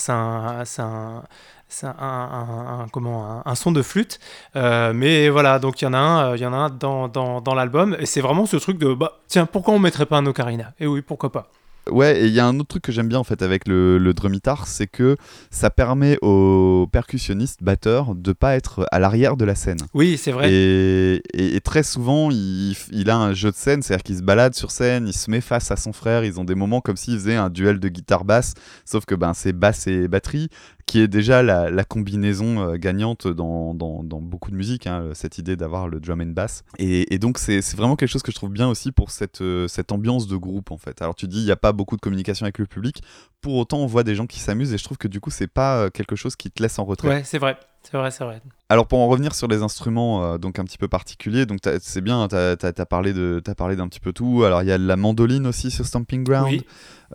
un, 0.80 1.24
c'est 1.72 1.88
un, 1.88 1.96
un, 2.00 2.88
comment, 2.92 3.42
un, 3.46 3.56
son 3.56 3.72
de 3.72 3.82
flûte. 3.82 4.20
Euh, 4.56 4.94
mais 4.94 5.30
voilà, 5.30 5.58
donc 5.58 5.82
il 5.82 5.86
y 5.86 5.88
en 5.88 5.94
a 5.94 5.98
un, 5.98 6.32
euh, 6.32 6.38
il 6.38 6.42
y 6.42 6.46
en 6.46 6.54
a 6.54 6.58
un 6.58 6.70
dans, 6.70 7.08
dans, 7.08 7.42
dans 7.42 7.56
l'album. 7.56 7.96
Et 8.00 8.06
c'est 8.06 8.22
vraiment 8.22 8.46
ce 8.46 8.58
truc 8.58 8.78
de, 8.78 8.94
bah, 8.94 9.20
tiens, 9.28 9.46
pourquoi 9.46 9.74
on 9.74 9.80
mettrait 9.80 10.06
pas 10.06 10.18
un 10.18 10.26
ocarina? 10.26 10.74
Et 10.80 10.88
oui, 10.88 11.02
pourquoi 11.02 11.32
pas 11.32 11.48
Ouais, 11.90 12.22
et 12.22 12.26
il 12.28 12.34
y 12.34 12.40
a 12.40 12.46
un 12.46 12.60
autre 12.60 12.70
truc 12.70 12.84
que 12.84 12.92
j'aime 12.92 13.08
bien 13.08 13.18
en 13.18 13.24
fait 13.24 13.42
avec 13.42 13.68
le, 13.68 13.98
le 13.98 14.14
drumitar, 14.14 14.68
c'est 14.68 14.86
que 14.86 15.18
ça 15.50 15.72
permet 15.72 16.20
aux 16.22 16.88
percussionnistes, 16.92 17.64
batteurs, 17.64 18.14
de 18.14 18.34
pas 18.34 18.56
être 18.56 18.86
à 18.92 19.00
l'arrière 19.00 19.36
de 19.36 19.46
la 19.46 19.56
scène. 19.56 19.80
Oui, 19.96 20.18
c'est 20.18 20.32
vrai. 20.32 20.54
Et, 20.54 21.24
et, 21.34 21.60
très 21.60 21.82
souvent, 21.82 22.30
il, 22.30 22.76
il, 22.92 23.10
a 23.10 23.18
un 23.18 23.34
jeu 23.34 23.50
de 23.50 23.56
scène, 23.56 23.82
c'est-à-dire 23.82 24.04
qu'il 24.04 24.18
se 24.18 24.22
balade 24.22 24.54
sur 24.54 24.70
scène, 24.70 25.08
il 25.08 25.14
se 25.14 25.32
met 25.32 25.42
face 25.42 25.72
à 25.72 25.76
son 25.76 25.92
frère, 25.92 26.24
ils 26.24 26.40
ont 26.40 26.44
des 26.44 26.54
moments 26.54 26.82
comme 26.82 26.98
s'ils 26.98 27.16
faisaient 27.16 27.36
un 27.36 27.50
duel 27.50 27.80
de 27.80 27.90
guitare-basse, 27.90 28.54
sauf 28.86 29.06
que 29.06 29.16
ben, 29.16 29.34
c'est 29.34 29.54
basse 29.54 29.88
et 29.88 30.08
batterie 30.08 30.50
qui 30.92 31.00
est 31.00 31.08
déjà 31.08 31.42
la, 31.42 31.86
combinaison 31.86 32.60
euh, 32.60 32.76
gagnante 32.76 33.26
dans, 33.26 33.74
beaucoup 33.74 34.52
de 34.52 34.58
musique, 34.58 34.88
hein, 34.88 35.12
cette 35.14 35.38
idée 35.38 35.56
d'avoir 35.56 35.88
le 35.88 36.02
drum 36.02 36.20
and 36.20 36.34
bass. 36.34 36.66
Et, 36.80 37.18
donc 37.18 37.38
c'est 37.38 37.62
vraiment 37.78 37.96
quelque 37.96 38.10
chose 38.10 38.24
que 38.24 38.32
je 38.32 38.36
trouve 38.36 38.50
bien 38.50 38.68
aussi 38.68 38.92
pour 38.92 39.10
cette, 39.10 39.40
euh, 39.40 39.68
ambiance 39.90 40.28
de 40.28 40.36
groupe 40.36 40.70
en 40.70 40.78
fait. 40.78 41.02
Alors 41.02 41.16
tu 41.16 41.30
dis 41.30 41.40
il 41.40 41.46
n'y 41.46 41.52
a 41.52 41.56
pas 41.56 41.72
beaucoup 41.72 41.96
de 41.96 42.02
communication 42.02 42.44
avec 42.44 42.58
le 42.58 42.66
public, 42.66 43.04
pour 43.40 43.56
autant 43.56 43.78
on 43.78 43.86
voit 43.86 44.04
des 44.04 44.16
gens 44.16 44.28
qui 44.28 44.40
s'amusent 44.40 44.74
et 44.74 44.78
je 44.78 44.84
trouve 44.84 44.98
que 44.98 45.08
du 45.08 45.22
coup 45.22 45.30
c'est 45.30 45.48
pas 45.48 45.78
euh, 45.78 45.90
quelque 45.90 46.18
chose 46.18 46.36
qui 46.36 46.52
te 46.52 46.62
laisse 46.62 46.78
en 46.78 46.84
retrait. 46.84 47.08
Ouais, 47.08 47.22
c'est 47.24 47.40
vrai. 47.40 47.58
C'est 47.84 47.98
vrai, 47.98 48.12
c'est 48.12 48.24
vrai. 48.24 48.42
Alors 48.70 48.88
pour 48.88 49.00
en 49.00 49.08
revenir 49.08 49.36
sur 49.36 49.48
les 49.48 49.64
instruments 49.64 50.38
donc 50.38 50.60
un 50.60 50.64
petit 50.64 50.78
peu 50.78 50.88
particuliers, 50.88 51.46
donc 51.46 51.60
c'est 51.82 52.02
bien, 52.02 52.28
tu 52.30 52.36
as, 52.36 52.86
parlé 52.86 53.14
d'un 53.14 53.88
petit 53.88 54.00
peu 54.00 54.14
tout. 54.14 54.44
Alors 54.46 54.62
il 54.62 54.70
y 54.70 54.72
a 54.72 54.78
la 54.78 54.96
mandoline 54.96 55.46
aussi 55.48 55.72
sur 55.72 55.86
Stomping 55.86 56.24
Ground. 56.24 56.52
Oui. 56.52 56.66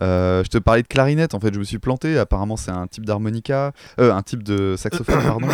Euh, 0.01 0.43
je 0.43 0.49
te 0.49 0.57
parlais 0.57 0.83
de 0.83 0.87
clarinette, 0.87 1.33
en 1.33 1.39
fait, 1.39 1.53
je 1.53 1.59
me 1.59 1.63
suis 1.63 1.79
planté. 1.79 2.17
Apparemment, 2.17 2.57
c'est 2.57 2.71
un 2.71 2.87
type 2.87 3.05
d'harmonica, 3.05 3.73
euh, 3.99 4.13
un 4.13 4.21
type 4.21 4.43
de 4.43 4.75
saxophone, 4.77 5.21
pardon. 5.23 5.47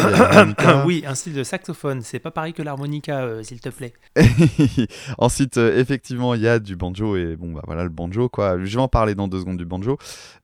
oui, 0.85 1.03
un 1.07 1.15
style 1.15 1.33
de 1.33 1.43
saxophone. 1.43 2.01
C'est 2.01 2.19
pas 2.19 2.31
pareil 2.31 2.53
que 2.53 2.61
l'harmonica, 2.61 3.21
euh, 3.21 3.43
s'il 3.43 3.59
te 3.59 3.69
plaît. 3.69 3.93
Ensuite, 5.17 5.57
effectivement, 5.57 6.33
il 6.33 6.41
y 6.41 6.47
a 6.47 6.59
du 6.59 6.75
banjo 6.75 7.15
et 7.15 7.35
bon, 7.35 7.53
bah 7.53 7.61
voilà, 7.65 7.83
le 7.83 7.89
banjo, 7.89 8.29
quoi. 8.29 8.57
Je 8.63 8.75
vais 8.75 8.81
en 8.81 8.87
parler 8.87 9.15
dans 9.15 9.27
deux 9.27 9.39
secondes 9.39 9.57
du 9.57 9.65
banjo. 9.65 9.97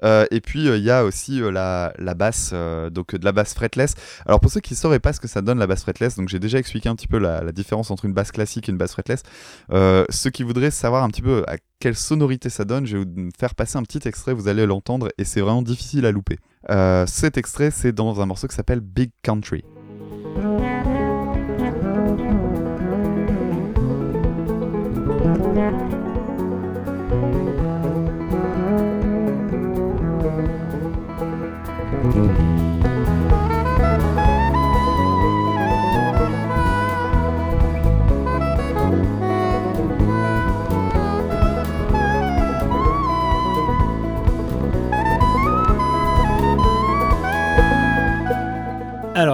et 0.04 0.42
puis, 0.42 0.66
il 0.66 0.84
y 0.84 0.92
a 0.92 1.04
aussi 1.04 1.40
la, 1.40 1.94
la, 1.98 2.14
basse, 2.14 2.54
donc 2.92 3.16
de 3.16 3.26
la 3.26 3.32
basse 3.32 3.54
fretless. 3.54 3.96
Alors, 4.26 4.40
pour 4.40 4.52
ceux 4.52 4.59
qui 4.60 4.74
ne 4.74 4.78
sauraient 4.78 5.00
pas 5.00 5.14
ce 5.14 5.20
que 5.20 5.28
ça 5.28 5.42
donne 5.42 5.60
la 5.60 5.68
basse 5.68 5.82
fretless, 5.82 6.16
donc 6.16 6.30
j'ai 6.30 6.40
déjà 6.40 6.58
expliqué 6.58 6.90
un 6.90 6.96
petit 6.96 7.08
peu 7.08 7.18
la, 7.18 7.44
la, 7.44 7.52
différence 7.52 7.92
entre 7.92 8.06
une 8.06 8.14
basse 8.14 8.32
classique 8.32 8.70
et 8.70 8.72
une 8.72 8.78
basse 8.78 8.94
fretless. 8.94 9.24
ceux 9.70 10.30
qui 10.30 10.44
voudraient 10.44 10.72
savoir 10.72 11.04
un 11.04 11.10
petit 11.10 11.22
peu 11.22 11.44
à 11.48 11.58
quelle 11.80 11.96
sonorité 11.96 12.50
ça 12.50 12.66
donne, 12.66 12.86
je 12.86 12.98
vais 12.98 13.06
vous 13.06 13.30
faire 13.38 13.56
passer 13.56 13.78
un 13.78 13.84
petit 13.84 14.08
extrait, 14.08 14.34
vous 14.34 14.48
allez 14.48 14.66
l'entendre 14.66 15.10
et 15.18 15.24
c'est 15.24 15.42
vraiment 15.42 15.62
difficile 15.62 16.06
à 16.06 16.12
louper. 16.12 16.38
Euh, 16.70 17.06
cet 17.08 17.38
extrait, 17.38 17.72
c'est 17.72 17.92
dans 17.92 18.22
un 18.22 18.26
morceau 18.26 18.48
qui 18.48 18.56
s'appelle 18.56 18.82
Big 18.82 19.12
Country. 19.24 19.64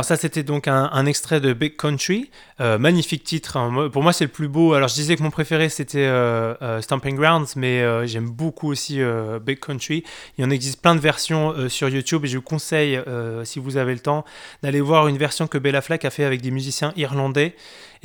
Ça 0.05 0.15
c'était 0.15 0.43
donc 0.43 0.67
un, 0.67 1.05
extrait 1.05 1.41
de 1.41 1.53
Big 1.53 1.75
Country, 1.75 2.29
magnifique 2.59 3.23
titre. 3.23 3.57
Hein. 3.57 3.89
Pour 3.91 4.03
moi 4.03 4.13
c'est 4.13 4.25
le 4.25 4.31
plus 4.31 4.47
beau. 4.47 4.73
Alors 4.73 4.87
je 4.87 4.93
disais 4.93 5.15
que 5.15 5.23
mon 5.23 5.31
préféré 5.31 5.69
c'était 5.69 6.09
Stomping 6.81 7.15
Grounds, 7.15 7.55
mais 7.55 8.07
j'aime 8.07 8.29
beaucoup 8.29 8.69
aussi 8.71 8.99
Big 9.45 9.59
Country. 9.59 10.03
Il 10.37 10.45
en 10.45 10.49
existe 10.49 10.81
plein 10.81 10.95
de 10.95 10.99
versions 10.99 11.69
sur 11.69 11.89
YouTube 11.89 12.25
et 12.25 12.27
je 12.27 12.37
vous 12.37 12.43
conseille, 12.43 12.99
si 13.43 13.59
vous 13.59 13.77
avez 13.77 13.93
le 13.93 13.99
temps, 13.99 14.23
d'aller 14.63 14.81
voir 14.81 15.07
une 15.07 15.17
version 15.17 15.47
que 15.47 15.57
Bella 15.57 15.81
Fleck 15.81 16.05
a 16.05 16.09
fait 16.09 16.23
avec 16.23 16.41
des 16.41 16.51
musiciens 16.51 16.93
irlandais. 16.95 17.55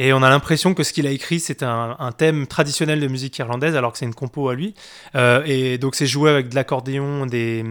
Et 0.03 0.15
on 0.15 0.23
a 0.23 0.31
l'impression 0.31 0.73
que 0.73 0.83
ce 0.83 0.95
qu'il 0.95 1.07
a 1.07 1.11
écrit, 1.11 1.41
c'est 1.41 1.63
un, 1.63 2.13
thème 2.17 2.47
traditionnel 2.47 3.01
de 3.01 3.07
musique 3.07 3.37
irlandaise, 3.37 3.77
alors 3.77 3.93
que 3.93 3.99
c'est 3.99 4.07
une 4.07 4.15
compo 4.15 4.49
à 4.49 4.55
lui. 4.55 4.75
et 5.15 5.77
donc 5.77 5.95
c'est 5.95 6.07
joué 6.07 6.31
avec 6.31 6.49
de 6.49 6.55
l'accordéon, 6.55 7.27
des 7.27 7.63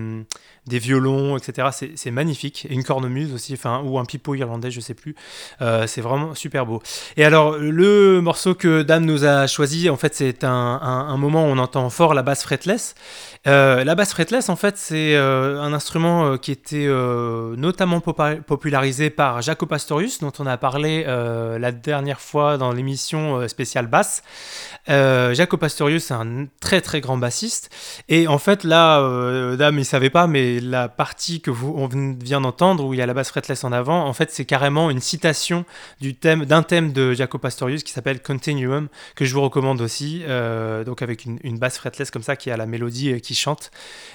des 0.69 0.79
violons, 0.79 1.35
etc. 1.35 1.69
C'est 1.95 2.11
magnifique. 2.11 2.65
Et 2.69 2.73
une 2.73 2.83
cornemuse 2.83 3.33
aussi, 3.33 3.53
enfin, 3.53 3.81
ou 3.83 3.99
un 3.99 4.05
pipeau 4.05 4.35
irlandais, 4.35 4.71
je 4.71 4.79
sais 4.79 4.93
plus. 4.93 5.15
Euh, 5.61 5.87
c'est 5.87 6.01
vraiment 6.01 6.35
super 6.35 6.65
beau. 6.65 6.81
Et 7.17 7.25
alors, 7.25 7.57
le 7.57 8.21
morceau 8.21 8.55
que 8.55 8.83
Dame 8.83 9.03
nous 9.03 9.25
a 9.25 9.47
choisi, 9.47 9.89
en 9.89 9.97
fait, 9.97 10.15
c'est 10.15 10.43
un, 10.43 11.17
moment 11.17 11.43
où 11.43 11.47
on 11.47 11.57
entend 11.57 11.89
fort 11.89 12.13
la 12.13 12.21
basse 12.21 12.43
fretless. 12.43 12.95
Euh, 13.47 13.83
la 13.83 13.95
basse 13.95 14.11
fretless, 14.11 14.47
en 14.49 14.55
fait, 14.55 14.77
c'est 14.77 15.15
euh, 15.15 15.59
un 15.59 15.73
instrument 15.73 16.37
qui 16.37 16.51
était 16.51 16.87
notamment 17.57 17.99
popularisé 17.99 19.09
par 19.09 19.41
Jaco 19.41 19.65
Pastorius, 19.65 20.19
dont 20.19 20.31
on 20.39 20.45
a 20.45 20.57
parlé 20.57 21.03
la 21.03 21.71
dernière 21.71 22.18
fois 22.21 22.57
dans 22.57 22.71
l'émission 22.71 23.47
spéciale 23.47 23.87
basse. 23.87 24.23
Jaco 24.87 25.57
Pastorius, 25.57 26.05
c'est 26.05 26.13
un 26.13 26.47
très 26.59 26.81
très 26.81 27.01
grand 27.01 27.17
bassiste. 27.17 27.69
Et 28.07 28.27
en 28.27 28.37
fait, 28.37 28.63
là, 28.63 29.55
Dame, 29.55 29.79
il 29.79 29.85
savait 29.85 30.09
pas, 30.09 30.27
mais 30.27 30.59
la 30.59 30.89
partie 30.89 31.41
que 31.41 31.51
vous 31.51 31.73
on 31.77 31.87
vient 31.87 32.41
d'entendre 32.41 32.85
où 32.85 32.93
il 32.93 32.97
y 32.97 33.01
a 33.01 33.05
la 33.05 33.13
basse 33.13 33.29
fretless 33.29 33.63
en 33.63 33.71
avant, 33.71 34.05
en 34.05 34.13
fait, 34.13 34.31
c'est 34.31 34.45
carrément 34.45 34.89
une 34.89 34.99
citation 34.99 35.65
du 36.01 36.15
thème 36.15 36.45
d'un 36.45 36.63
thème 36.63 36.91
de 36.91 37.13
Jaco 37.13 37.37
Pastorius 37.37 37.83
qui 37.83 37.91
s'appelle 37.91 38.21
Continuum 38.21 38.87
que 39.15 39.25
je 39.25 39.33
vous 39.33 39.41
recommande 39.41 39.81
aussi. 39.81 40.23
Euh, 40.27 40.83
donc 40.83 41.01
avec 41.01 41.25
une, 41.25 41.59
basse 41.59 41.77
fretless 41.77 42.11
comme 42.11 42.23
ça 42.23 42.35
qui 42.35 42.51
a 42.51 42.57
la 42.57 42.65
mélodie 42.65 43.13
euh, 43.13 43.19
qui 43.19 43.35
chante 43.35 43.71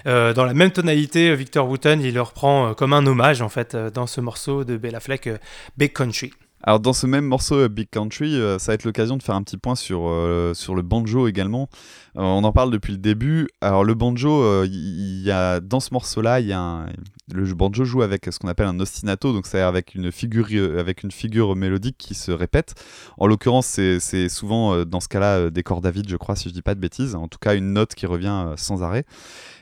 euh, 0.07 0.33
dans 0.33 0.45
la 0.45 0.55
même 0.55 0.71
tonalité. 0.71 1.35
Victor 1.35 1.69
Wooten, 1.69 2.01
il 2.01 2.15
le 2.15 2.23
reprend 2.23 2.75
comme 2.75 2.93
un 2.93 3.07
hommage 3.07 3.43
en 3.43 3.49
fait 3.49 3.77
dans 3.77 4.07
ce 4.07 4.21
morceau 4.21 4.65
de 4.65 4.77
Bella 4.77 5.01
Fleck, 5.01 5.29
Big 5.77 5.93
Country. 5.93 6.33
Alors 6.67 6.81
dans 6.81 6.95
ce 6.95 7.07
même 7.07 7.27
morceau 7.27 7.69
Big 7.69 7.91
Country, 7.91 8.41
ça 8.59 8.73
va 8.73 8.75
être 8.75 8.85
l'occasion 8.85 9.19
de 9.19 9.23
faire 9.23 9.35
un 9.35 9.43
petit 9.43 9.59
point 9.59 9.75
sur, 9.75 10.11
sur 10.55 10.75
le 10.75 10.81
banjo 10.81 11.29
également. 11.29 11.69
on 12.15 12.43
en 12.43 12.53
parle 12.53 12.71
depuis 12.71 12.93
le 12.93 12.99
début. 12.99 13.49
Alors 13.61 13.85
le 13.85 13.93
banjo, 13.93 14.65
il 14.65 15.21
y, 15.23 15.31
a 15.31 15.61
dans 15.61 15.81
ce 15.81 15.93
morceau-là, 15.93 16.41
il 16.41 16.47
y 16.47 16.55
a 16.55 16.87
le 17.33 17.45
banjo 17.55 17.85
joue 17.85 18.03
avec 18.03 18.27
ce 18.31 18.39
qu'on 18.39 18.49
appelle 18.49 18.67
un 18.67 18.81
ostinato, 18.81 19.33
donc 19.33 19.47
c'est 19.47 19.61
avec 19.61 19.95
une 19.95 20.11
figure 20.11 20.79
avec 20.79 21.03
une 21.03 21.11
figure 21.11 21.55
mélodique 21.55 21.97
qui 21.99 22.15
se 22.15 22.33
répète. 22.33 22.75
En 23.19 23.27
l'occurrence, 23.27 23.67
c'est 23.67 24.29
souvent 24.31 24.87
dans 24.87 25.01
ce 25.01 25.09
cas-là 25.09 25.51
des 25.51 25.63
cordes 25.63 25.85
à 25.85 25.91
vide, 25.91 26.09
je 26.09 26.17
crois, 26.17 26.35
si 26.35 26.49
je 26.49 26.55
dis 26.55 26.63
pas 26.63 26.75
de 26.75 26.81
bêtises. 26.81 27.15
En 27.15 27.29
tout 27.29 27.39
cas, 27.39 27.55
une 27.55 27.75
note 27.75 27.95
qui 27.95 28.07
revient 28.07 28.55
sans 28.57 28.83
arrêt. 28.83 29.05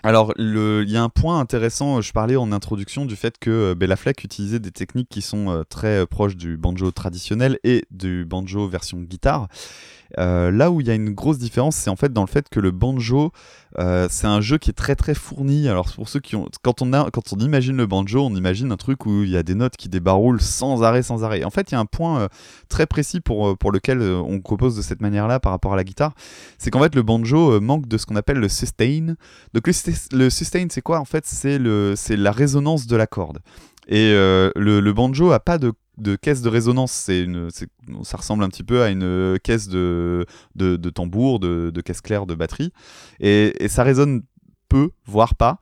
Alors, 0.04 0.34
il 0.38 0.88
y 0.88 0.96
a 0.96 1.02
un 1.02 1.08
point 1.08 1.40
intéressant, 1.40 2.00
je 2.00 2.12
parlais 2.12 2.36
en 2.36 2.52
introduction 2.52 3.06
du 3.06 3.16
fait 3.16 3.38
que 3.38 3.74
Bella 3.74 3.96
Fleck 3.96 4.22
utilisait 4.22 4.60
des 4.60 4.72
techniques 4.72 5.08
qui 5.08 5.22
sont 5.22 5.64
très 5.68 6.06
proches 6.06 6.36
du 6.36 6.56
banjo 6.56 6.91
traditionnel 6.92 7.58
et 7.64 7.84
du 7.90 8.24
banjo 8.24 8.68
version 8.68 9.00
guitare. 9.00 9.48
Euh, 10.18 10.50
là 10.50 10.70
où 10.70 10.80
il 10.80 10.86
y 10.86 10.90
a 10.90 10.94
une 10.94 11.10
grosse 11.10 11.38
différence, 11.38 11.76
c'est 11.76 11.90
en 11.90 11.96
fait 11.96 12.12
dans 12.12 12.22
le 12.22 12.26
fait 12.26 12.48
que 12.48 12.60
le 12.60 12.70
banjo, 12.70 13.32
euh, 13.78 14.08
c'est 14.10 14.26
un 14.26 14.40
jeu 14.40 14.58
qui 14.58 14.70
est 14.70 14.74
très 14.74 14.94
très 14.94 15.14
fourni. 15.14 15.68
Alors 15.68 15.90
pour 15.92 16.08
ceux 16.08 16.20
qui 16.20 16.36
ont, 16.36 16.48
quand 16.62 16.82
on 16.82 16.92
a, 16.92 17.10
quand 17.10 17.32
on 17.32 17.38
imagine 17.38 17.76
le 17.76 17.86
banjo, 17.86 18.22
on 18.22 18.34
imagine 18.34 18.70
un 18.72 18.76
truc 18.76 19.06
où 19.06 19.22
il 19.22 19.30
y 19.30 19.36
a 19.36 19.42
des 19.42 19.54
notes 19.54 19.76
qui 19.76 19.88
débaroulent 19.88 20.40
sans 20.40 20.82
arrêt, 20.82 21.02
sans 21.02 21.24
arrêt. 21.24 21.44
En 21.44 21.50
fait, 21.50 21.70
il 21.70 21.74
y 21.74 21.76
a 21.76 21.80
un 21.80 21.86
point 21.86 22.20
euh, 22.20 22.28
très 22.68 22.86
précis 22.86 23.20
pour 23.20 23.56
pour 23.56 23.72
lequel 23.72 24.02
on 24.02 24.40
compose 24.40 24.76
de 24.76 24.82
cette 24.82 25.00
manière-là 25.00 25.40
par 25.40 25.52
rapport 25.52 25.72
à 25.72 25.76
la 25.76 25.84
guitare, 25.84 26.12
c'est 26.58 26.70
qu'en 26.70 26.80
fait 26.80 26.94
le 26.94 27.02
banjo 27.02 27.60
manque 27.60 27.88
de 27.88 27.96
ce 27.96 28.06
qu'on 28.06 28.16
appelle 28.16 28.38
le 28.38 28.48
sustain. 28.48 29.14
Donc 29.54 29.66
le, 29.66 30.30
sustain, 30.30 30.66
c'est 30.70 30.82
quoi? 30.82 30.98
En 30.98 31.04
fait, 31.04 31.24
c'est 31.26 31.58
le, 31.58 31.94
c'est 31.96 32.16
la 32.16 32.32
résonance 32.32 32.86
de 32.86 32.96
la 32.96 33.06
corde. 33.06 33.38
Et 33.88 34.12
le, 34.12 34.52
le, 34.56 34.92
banjo 34.92 35.32
a 35.32 35.40
pas 35.40 35.58
de 35.58 35.72
de 35.98 36.16
caisse 36.16 36.42
de 36.42 36.48
résonance. 36.48 36.92
C'est 36.92 37.22
une, 37.22 37.48
ça 38.02 38.16
ressemble 38.16 38.44
un 38.44 38.48
petit 38.48 38.64
peu 38.64 38.82
à 38.82 38.90
une 38.90 39.38
caisse 39.42 39.68
de, 39.68 40.26
de, 40.54 40.90
tambour, 40.90 41.40
de, 41.40 41.80
caisse 41.80 42.00
claire 42.00 42.26
de 42.26 42.34
batterie. 42.34 42.72
Et, 43.20 43.68
ça 43.68 43.82
résonne 43.82 44.22
peu, 44.68 44.90
voire 45.04 45.34
pas. 45.34 45.58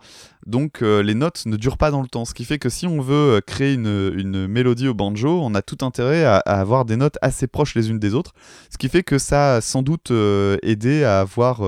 Donc 0.46 0.82
euh, 0.82 1.02
les 1.02 1.14
notes 1.14 1.44
ne 1.46 1.56
durent 1.56 1.78
pas 1.78 1.90
dans 1.90 2.00
le 2.00 2.08
temps. 2.08 2.24
Ce 2.24 2.32
qui 2.32 2.44
fait 2.44 2.58
que 2.58 2.68
si 2.68 2.86
on 2.86 3.00
veut 3.00 3.36
euh, 3.36 3.40
créer 3.40 3.74
une, 3.74 4.46
mélodie 4.46 4.88
au 4.88 4.94
banjo, 4.94 5.40
on 5.42 5.54
a 5.54 5.62
tout 5.62 5.84
intérêt 5.84 6.24
à, 6.24 6.36
avoir 6.38 6.84
des 6.84 6.96
notes 6.96 7.18
assez 7.20 7.46
proches 7.46 7.74
les 7.74 7.90
unes 7.90 7.98
des 7.98 8.14
autres. 8.14 8.32
Ce 8.70 8.78
qui 8.78 8.88
fait 8.88 9.02
que 9.02 9.18
ça 9.18 9.56
a 9.56 9.60
sans 9.60 9.82
doute 9.82 10.12
euh, 10.12 10.56
aidé 10.62 11.02
à 11.02 11.20
avoir 11.20 11.62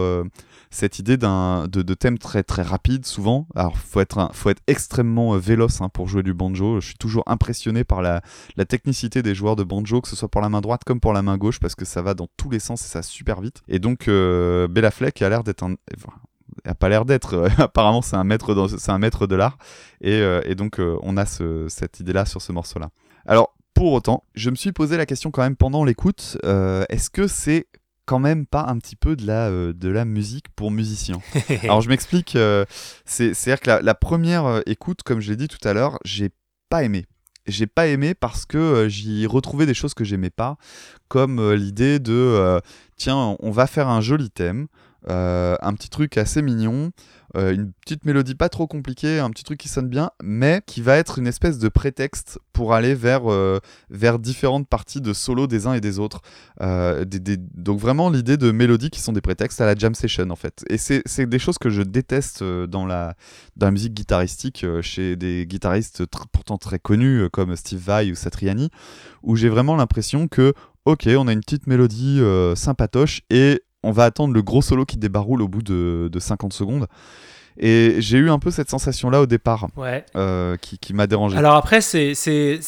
cette 0.72 0.98
idée 0.98 1.18
de, 1.18 1.66
de, 1.66 1.94
thème 1.94 2.18
très 2.18 2.42
très 2.42 2.62
rapide 2.62 3.04
souvent. 3.04 3.46
Alors 3.54 3.76
faut 3.76 4.00
être 4.00 4.30
faut 4.32 4.48
être 4.48 4.62
extrêmement 4.66 5.34
euh, 5.34 5.38
véloce 5.38 5.82
hein, 5.82 5.90
pour 5.90 6.08
jouer 6.08 6.22
du 6.22 6.32
banjo. 6.32 6.80
Je 6.80 6.86
suis 6.86 6.96
toujours 6.96 7.22
impressionné 7.26 7.84
par 7.84 8.00
la, 8.00 8.22
la, 8.56 8.64
technicité 8.64 9.22
des 9.22 9.34
joueurs 9.34 9.54
de 9.54 9.64
banjo, 9.64 10.00
que 10.00 10.08
ce 10.08 10.16
soit 10.16 10.28
pour 10.28 10.40
la 10.40 10.48
main 10.48 10.62
droite 10.62 10.82
comme 10.84 10.98
pour 10.98 11.12
la 11.12 11.20
main 11.20 11.36
gauche, 11.36 11.60
parce 11.60 11.74
que 11.74 11.84
ça 11.84 12.00
va 12.00 12.14
dans 12.14 12.26
tous 12.38 12.50
les 12.50 12.58
sens 12.58 12.82
et 12.84 12.88
ça 12.88 13.02
super 13.02 13.42
vite. 13.42 13.60
Et 13.68 13.78
donc 13.78 14.08
euh, 14.08 14.66
Bella 14.66 14.90
Fleck 14.90 15.20
a 15.20 15.28
l'air 15.28 15.44
d'être 15.44 15.62
un 15.62 15.74
a 16.64 16.74
pas 16.74 16.88
l'air 16.88 17.04
d'être. 17.04 17.48
apparemment, 17.58 18.02
c'est 18.02 18.16
un 18.16 18.24
maître, 18.24 18.68
c'est 18.78 18.92
un 18.92 18.98
maître 18.98 19.26
de 19.26 19.36
l'art. 19.36 19.58
Et, 20.00 20.20
euh, 20.20 20.40
et, 20.44 20.54
donc, 20.54 20.78
on 20.78 21.16
a 21.16 21.24
ce, 21.24 21.66
cette 21.68 22.00
idée-là 22.00 22.26
sur 22.26 22.42
ce 22.42 22.52
morceau-là. 22.52 22.90
Alors, 23.24 23.54
pour 23.72 23.92
autant, 23.94 24.24
je 24.34 24.50
me 24.50 24.54
suis 24.54 24.72
posé 24.72 24.98
la 24.98 25.06
question 25.06 25.30
quand 25.30 25.42
même 25.42 25.56
pendant 25.56 25.82
l'écoute. 25.82 26.36
Est-ce 26.44 27.08
que 27.08 27.26
c'est 27.26 27.68
quand 28.06 28.18
même 28.18 28.46
pas 28.46 28.64
un 28.68 28.78
petit 28.78 28.96
peu 28.96 29.16
de 29.16 29.26
la, 29.26 29.48
euh, 29.48 29.72
de 29.72 29.88
la 29.88 30.04
musique 30.04 30.48
pour 30.54 30.70
musiciens. 30.70 31.20
Alors 31.62 31.80
je 31.80 31.88
m'explique, 31.88 32.36
euh, 32.36 32.64
c'est-à-dire 33.04 33.60
que 33.60 33.84
la, 33.84 33.94
première 33.94 34.46
euh, 34.46 34.60
écoute, 34.66 35.02
comme 35.02 35.20
je 35.20 35.30
l'ai 35.30 35.36
dit 35.36 35.48
tout 35.48 35.66
à 35.66 35.72
l'heure, 35.72 35.98
j'ai 36.04 36.30
pas 36.68 36.82
aimé. 36.82 37.06
J'ai 37.46 37.66
pas 37.66 37.88
aimé 37.88 38.14
parce 38.14 38.46
que 38.46 38.88
j'y 38.88 39.26
retrouvais 39.26 39.66
des 39.66 39.74
choses 39.74 39.94
que 39.94 40.04
j'aimais 40.04 40.30
pas, 40.30 40.56
comme 41.08 41.52
l'idée 41.52 41.98
de 41.98 42.60
tiens, 42.96 43.36
on 43.40 43.50
va 43.50 43.66
faire 43.66 43.88
un 43.88 44.00
joli 44.00 44.30
thème, 44.30 44.68
un 45.08 45.74
petit 45.74 45.90
truc 45.90 46.16
assez 46.18 46.40
mignon, 46.40 46.92
euh, 47.36 47.54
une 47.54 47.72
petite 47.72 48.04
mélodie 48.04 48.34
pas 48.34 48.48
trop 48.48 48.66
compliquée, 48.66 49.18
un 49.18 49.30
petit 49.30 49.44
truc 49.44 49.58
qui 49.58 49.68
sonne 49.68 49.88
bien, 49.88 50.10
mais 50.22 50.62
qui 50.66 50.82
va 50.82 50.96
être 50.96 51.18
une 51.18 51.26
espèce 51.26 51.58
de 51.58 51.68
prétexte 51.68 52.38
pour 52.52 52.74
aller 52.74 52.94
vers, 52.94 53.30
euh, 53.30 53.58
vers 53.90 54.18
différentes 54.18 54.68
parties 54.68 55.00
de 55.00 55.12
solo 55.12 55.46
des 55.46 55.66
uns 55.66 55.74
et 55.74 55.80
des 55.80 55.98
autres. 55.98 56.20
Euh, 56.60 57.04
donc 57.54 57.80
vraiment 57.80 58.10
l'idée 58.10 58.36
de 58.36 58.50
mélodies 58.50 58.90
qui 58.90 59.00
sont 59.00 59.12
des 59.12 59.20
prétextes 59.20 59.60
à 59.60 59.66
la 59.66 59.74
jam 59.74 59.94
session 59.94 60.30
en 60.30 60.36
fait. 60.36 60.64
Et 60.68 60.78
c'est 60.78 61.26
des 61.26 61.38
choses 61.38 61.58
que 61.58 61.70
je 61.70 61.82
déteste 61.82 62.42
dans 62.42 62.86
la, 62.86 63.14
dans 63.56 63.66
la 63.66 63.72
musique 63.72 63.94
guitaristique 63.94 64.66
chez 64.82 65.16
des 65.16 65.46
guitaristes 65.46 66.04
pourtant 66.32 66.58
très 66.58 66.78
connus 66.78 67.28
comme 67.32 67.56
Steve 67.56 67.80
Vai 67.80 68.10
ou 68.10 68.14
Satriani, 68.14 68.70
où 69.22 69.36
j'ai 69.36 69.48
vraiment 69.48 69.76
l'impression 69.76 70.28
que 70.28 70.52
ok, 70.84 71.08
on 71.16 71.28
a 71.28 71.32
une 71.32 71.40
petite 71.40 71.66
mélodie 71.66 72.20
sympatoche 72.54 73.22
et 73.30 73.62
on 73.82 73.90
va 73.90 74.04
attendre 74.04 74.34
le 74.34 74.42
gros 74.42 74.62
solo 74.62 74.84
qui 74.84 74.96
débaroule 74.96 75.42
au 75.42 75.48
bout 75.48 75.62
de, 75.62 76.10
50 76.18 76.52
secondes. 76.52 76.86
Et 77.58 77.96
j'ai 77.98 78.16
eu 78.16 78.30
un 78.30 78.38
peu 78.38 78.50
cette 78.50 78.70
sensation-là 78.70 79.20
au 79.20 79.26
départ, 79.26 79.68
euh, 80.16 80.56
qui, 80.56 80.94
m'a 80.94 81.06
dérangé. 81.06 81.36
Alors 81.36 81.54
après, 81.54 81.82
c'est 81.82 82.14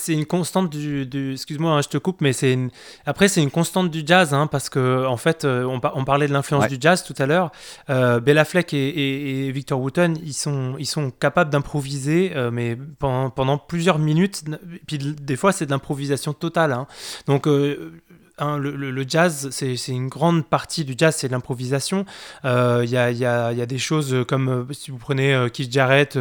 une 0.08 0.26
constante 0.26 0.68
du... 0.68 1.32
Excuse-moi, 1.32 1.72
hein, 1.72 1.80
je 1.82 1.88
te 1.88 1.96
coupe, 1.96 2.20
mais 2.20 2.34
c'est 2.34 2.58
après, 3.06 3.28
c'est 3.28 3.42
une 3.42 3.50
constante 3.50 3.90
du 3.90 4.02
jazz, 4.04 4.34
hein, 4.34 4.46
parce 4.46 4.68
que 4.68 5.06
en 5.06 5.16
fait, 5.16 5.46
euh, 5.46 5.64
on, 5.64 5.80
on 5.94 6.04
parlait 6.04 6.28
de 6.28 6.34
l'influence 6.34 6.68
du 6.68 6.76
jazz 6.78 7.02
tout 7.02 7.14
à 7.18 7.24
l'heure. 7.24 7.50
Euh, 7.88 8.20
Bella 8.20 8.44
Fleck 8.44 8.74
et, 8.74 9.50
Victor 9.52 9.80
Wooten, 9.80 10.18
ils 10.22 10.34
sont, 10.34 10.74
ils 10.78 10.86
sont 10.86 11.10
capables 11.10 11.50
d'improviser, 11.50 12.34
mais 12.52 12.76
pendant, 12.98 13.30
pendant, 13.30 13.56
plusieurs 13.56 13.98
minutes. 13.98 14.44
Puis 14.86 14.98
des 14.98 15.36
fois, 15.36 15.52
c'est 15.52 15.64
de 15.64 15.70
l'improvisation 15.70 16.34
totale. 16.34 16.72
Hein. 16.72 16.86
Donc 17.26 17.48
Hein, 18.38 18.58
le, 18.58 19.04
jazz, 19.06 19.50
c'est 19.52 19.76
une 19.88 20.08
grande 20.08 20.44
partie 20.44 20.84
du 20.84 20.94
jazz, 20.98 21.14
c'est 21.16 21.28
l'improvisation. 21.28 22.04
Il 22.42 22.48
euh, 22.50 22.84
y, 22.84 22.96
a, 22.96 23.66
des 23.66 23.78
choses 23.78 24.24
comme, 24.26 24.48
euh, 24.48 24.72
si 24.72 24.90
vous 24.90 24.98
prenez 24.98 25.32
euh, 25.32 25.48
Keith 25.48 25.70
Jarrett 25.72 26.18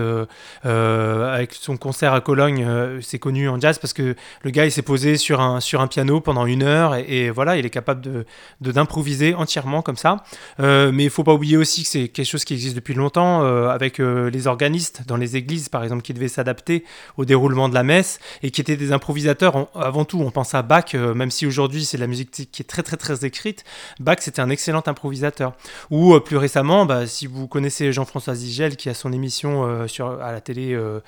avec 0.64 1.56
son 1.56 1.76
concert 1.76 2.14
à 2.14 2.22
Cologne, 2.22 2.68
c'est 3.02 3.18
connu 3.18 3.50
en 3.50 3.60
jazz 3.60 3.80
parce 3.80 3.94
que 3.94 4.16
le 4.44 4.52
gars, 4.52 4.66
il 4.66 4.72
s'est 4.72 4.84
posé 4.84 5.18
sur 5.18 5.42
un, 5.42 5.60
piano 5.90 6.22
pendant 6.22 6.46
une 6.46 6.62
heure 6.62 6.94
et, 6.96 7.32
voilà, 7.32 7.58
il 7.58 7.66
est 7.66 7.72
capable 7.72 8.26
d'improviser 8.62 9.34
entièrement 9.34 9.82
comme 9.82 9.98
ça. 9.98 10.24
mais 10.60 11.06
il 11.06 11.10
faut 11.10 11.24
pas 11.24 11.34
oublier 11.34 11.58
aussi 11.58 11.82
que 11.82 11.90
c'est 11.90 12.10
quelque 12.10 12.28
chose 12.28 12.46
qui 12.46 12.54
existe 12.54 12.76
depuis 12.76 12.94
longtemps 12.94 13.44
avec 13.70 13.98
les 13.98 14.48
organistes 14.48 15.02
dans 15.08 15.18
les 15.18 15.36
églises, 15.36 15.68
par 15.68 15.84
exemple, 15.84 16.04
qui 16.04 16.14
devaient 16.14 16.28
s'adapter 16.28 16.84
au 17.18 17.26
déroulement 17.26 17.70
de 17.70 17.74
la 17.74 17.84
messe 17.84 18.20
et 18.44 18.52
qui 18.52 18.62
étaient 18.62 18.78
des 18.78 18.92
improvisateurs. 18.92 19.68
avant 19.76 20.06
tout, 20.06 20.22
on 20.22 20.30
pense 20.30 20.54
à 20.54 20.62
Bach, 20.62 20.94
même 20.94 21.32
si 21.32 21.48
aujourd'hui 21.48 21.84
c'est 21.84 22.03
la 22.04 22.08
musique 22.08 22.32
qui 22.51 22.62
est 22.62 22.66
très 22.66 22.84
très 22.84 22.97
très 22.97 23.26
écrite, 23.26 23.64
Bach 23.99 24.18
c'était 24.20 24.41
un 24.41 24.49
excellent 24.49 24.84
improvisateur. 24.86 25.54
Ou 25.89 26.14
euh, 26.14 26.20
plus 26.20 26.38
récemment, 26.38 26.86
bah, 26.86 27.08
si 27.08 27.28
vous 27.28 27.47
connaissez 27.47 27.91
Jean-François 27.91 28.36
Zigel 28.36 28.76
qui 28.76 28.89
a 28.89 28.93
son 28.93 29.12
émission 29.14 29.66
euh, 29.66 29.88
sur, 29.88 30.22
à 30.22 30.32
la 30.32 30.41
télé 30.41 30.74
euh, 30.74 30.99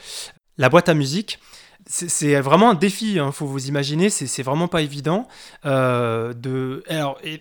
La 0.58 0.70
boîte 0.70 0.90
à 0.90 0.94
musique, 0.94 1.40
c'est 1.88 2.40
vraiment 2.42 2.72
un 2.72 2.74
défi, 2.74 3.14
il 3.14 3.20
hein, 3.20 3.32
faut 3.32 3.46
vous 3.46 3.68
imaginer, 3.68 4.10
c'est 4.10 4.44
vraiment 4.44 4.68
pas 4.68 4.82
évident. 4.82 5.28
Euh, 5.66 6.34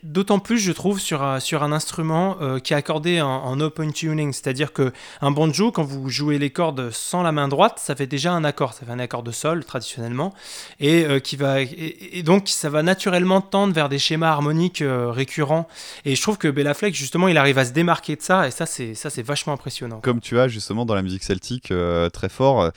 d'autant 0.03 0.39
plus, 0.39 0.59
je 0.59 0.71
trouve, 0.73 1.01
sur 1.01 1.23
un, 1.23 1.73
instrument 1.73 2.37
euh, 2.43 2.59
qui 2.59 2.75
est 2.75 2.77
accordé 2.77 3.23
en, 3.23 3.59
open 3.61 3.93
tuning, 3.93 4.35
c'est-à-dire 4.35 4.75
que 4.75 4.93
un 5.23 5.31
banjo, 5.31 5.73
quand 5.73 5.83
vous 5.83 6.11
jouez 6.11 6.39
les 6.39 6.51
cordes 6.51 6.91
sans 6.91 7.23
la 7.23 7.33
main 7.33 7.49
droite, 7.49 7.79
ça 7.79 7.97
fait 7.97 8.07
déjà 8.07 8.33
un 8.33 8.45
accord, 8.45 8.75
ça 8.75 8.85
fait 8.85 8.93
un 8.93 8.99
accord 8.99 9.23
de 9.23 9.33
sol 9.33 9.65
traditionnellement, 9.65 10.35
et, 10.79 11.07
euh, 11.07 11.21
qui 11.21 11.37
va, 11.37 11.63
et, 11.63 12.23
donc 12.23 12.49
ça 12.49 12.69
va 12.69 12.83
naturellement 12.83 13.41
tendre 13.41 13.73
vers 13.73 13.89
des 13.89 13.99
schémas 13.99 14.29
harmoniques 14.29 14.85
récurrents. 14.87 15.67
Et 16.05 16.15
je 16.17 16.21
trouve 16.21 16.37
que 16.37 16.49
Bella 16.49 16.75
Fleck, 16.75 16.95
justement, 16.95 17.29
il 17.29 17.39
arrive 17.39 17.57
à 17.57 17.65
se 17.65 17.73
démarquer 17.73 18.17
de 18.17 18.23
ça, 18.23 18.47
et 18.47 18.51
ça, 18.51 18.67
c'est 18.67 19.23
vachement 19.23 19.55
impressionnant. 19.55 20.01
Comme 20.01 20.21
tu 20.21 20.39
as 20.39 20.49
justement 20.49 20.85
dans 20.85 20.95
la 20.95 21.03
musique 21.03 21.25
celtique 21.25 21.73
très 22.13 22.29
fort 22.29 22.71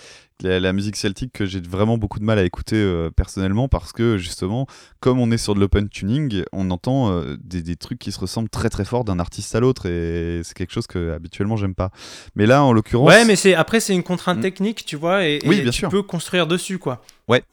la, 0.43 0.73
musique 0.73 0.95
celtique 0.95 1.33
que 1.33 1.45
j'ai 1.45 1.59
vraiment 1.59 1.97
beaucoup 1.97 2.19
de 2.19 2.23
mal 2.23 2.37
à 2.37 2.43
écouter 2.43 2.75
euh, 2.75 3.09
personnellement 3.09 3.67
parce 3.67 3.91
que 3.91 4.17
justement, 4.17 4.67
comme 4.99 5.19
on 5.19 5.31
est 5.31 5.37
sur 5.37 5.55
de 5.55 5.59
l'open 5.59 5.89
tuning, 5.89 6.43
on 6.51 6.69
entend 6.71 7.11
euh, 7.11 7.37
des, 7.39 7.75
trucs 7.75 7.99
qui 7.99 8.11
se 8.11 8.19
ressemblent 8.19 8.49
très 8.49 8.69
très 8.69 8.85
fort 8.85 9.03
d'un 9.03 9.19
artiste 9.19 9.55
à 9.55 9.59
l'autre 9.59 9.87
et 9.87 10.41
c'est 10.43 10.55
quelque 10.55 10.73
chose 10.73 10.87
que 10.87 11.11
habituellement 11.11 11.57
j'aime 11.57 11.75
pas. 11.75 11.91
Mais 12.35 12.45
là, 12.45 12.63
en 12.63 12.73
l'occurrence. 12.73 13.09
Ouais, 13.09 13.25
mais 13.25 13.35
c'est 13.35 13.55
après 13.55 13.79
c'est 13.79 13.93
une 13.93 14.03
contrainte 14.03 14.39
mm. 14.39 14.41
technique, 14.41 14.85
tu 14.85 14.95
vois, 14.95 15.25
et, 15.25 15.39
oui, 15.45 15.61
bien 15.61 15.71
tu 15.71 15.79
sûr. 15.79 15.89
peux 15.89 16.03
construire 16.03 16.47
dessus, 16.47 16.77
quoi. 16.77 17.01
Ouais. 17.27 17.43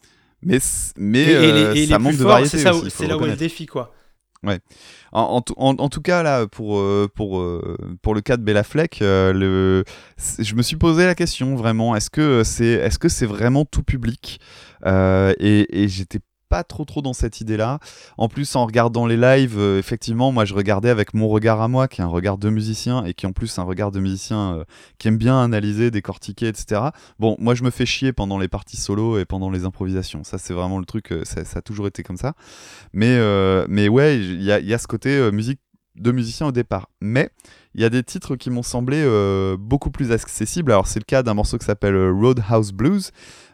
Mais, 0.43 0.59
mais 0.99 1.35
euh, 1.35 1.87
ça 1.87 1.99
manque 1.99 2.17
de 2.17 2.25
variété. 2.25 2.59
C'est 2.59 3.07
là 3.07 3.17
où 3.17 3.25
est 3.25 3.29
le 3.29 3.37
défi, 3.37 3.67
quoi. 3.67 3.95
Ouais. 4.45 4.61
En, 5.13 5.43
en, 5.57 5.89
tout 5.89 6.01
cas, 6.03 6.23
là, 6.23 6.47
pour, 6.47 6.79
euh, 6.79 7.09
pour, 7.15 7.41
euh, 7.41 7.77
pour 8.03 8.15
le 8.15 8.21
cas 8.21 8.37
de 8.37 8.43
Bella 8.43 8.63
Fleck, 8.63 9.01
euh, 9.01 9.33
le, 9.33 9.85
je 10.39 10.55
me 10.55 10.63
suis 10.63 10.77
posé 10.77 11.07
la 11.07 11.15
question 11.15 11.55
vraiment 11.57 11.97
est-ce 11.97 12.11
que 12.11 12.43
c'est 12.45 12.67
est 12.67 12.89
-ce 12.89 13.09
c'est 13.09 13.27
vraiment 13.27 13.65
tout 13.65 13.83
public? 13.83 14.41
Et, 14.87 15.83
et 15.83 15.89
j'étais 15.89 16.21
pas 16.55 16.63
trop 16.63 16.85
trop 16.85 17.03
dans 17.03 17.15
cette 17.15 17.41
idée-là. 17.41 17.81
En 18.17 18.29
plus, 18.29 18.55
en 18.55 18.65
regardant 18.65 19.07
les 19.07 19.17
lives, 19.17 19.59
euh, 19.59 19.81
effectivement, 19.81 20.31
moi 20.31 20.45
je 20.45 20.55
regardais 20.55 20.89
avec 20.89 21.13
mon 21.13 21.27
regard 21.27 21.61
à 21.61 21.67
moi, 21.67 21.89
qui 21.89 22.01
est 22.01 22.05
un 22.05 22.07
regard 22.07 22.39
de 22.39 22.49
musicien 22.49 23.05
et 23.05 23.13
qui 23.13 23.27
en 23.27 23.33
plus 23.33 23.59
un 23.59 23.65
regard 23.65 23.91
de 23.91 23.99
musicien 23.99 24.59
euh, 24.59 24.65
qui 24.99 25.09
aime 25.09 25.17
bien 25.17 25.43
analyser, 25.43 25.91
décortiquer, 25.91 26.47
etc. 26.47 26.81
Bon, 27.19 27.35
moi 27.41 27.57
je 27.57 27.65
me 27.65 27.71
fais 27.71 27.87
chier 27.87 28.13
pendant 28.13 28.39
les 28.39 28.47
parties 28.47 28.77
solo 28.77 29.19
et 29.19 29.25
pendant 29.25 29.51
les 29.51 29.65
improvisations. 29.65 30.23
Ça, 30.23 30.39
c'est 30.39 30.55
vraiment 30.55 30.79
le 30.79 30.85
truc, 30.85 31.11
euh, 31.11 31.25
ça, 31.25 31.41
a 31.59 31.61
toujours 31.61 31.89
été 31.89 32.05
comme 32.05 32.19
ça. 32.19 32.35
Mais, 32.93 33.19
mais 33.67 33.89
ouais, 33.89 34.21
il 34.21 34.41
y 34.41 34.45
y 34.45 34.75
a, 34.75 34.79
ce 34.79 34.87
côté 34.87 35.33
musique 35.33 35.59
de 35.97 36.13
musicien 36.13 36.47
au 36.47 36.53
départ. 36.53 36.89
Mais 37.01 37.31
il 37.75 37.81
y 37.83 37.85
a 37.85 37.91
des 37.91 38.05
titres 38.05 38.37
qui 38.37 38.51
m'ont 38.51 38.63
semblé 38.63 39.05
beaucoup 39.59 39.91
plus 39.91 40.13
accessibles. 40.13 40.71
Alors, 40.71 40.87
c'est 40.87 41.01
le 41.01 41.05
cas 41.05 41.25
d'un 41.25 41.35
morceau 41.35 41.59
qui 41.59 41.67
s'appelle 41.67 41.97
Roadhouse 42.11 42.73
Blues. 42.73 43.11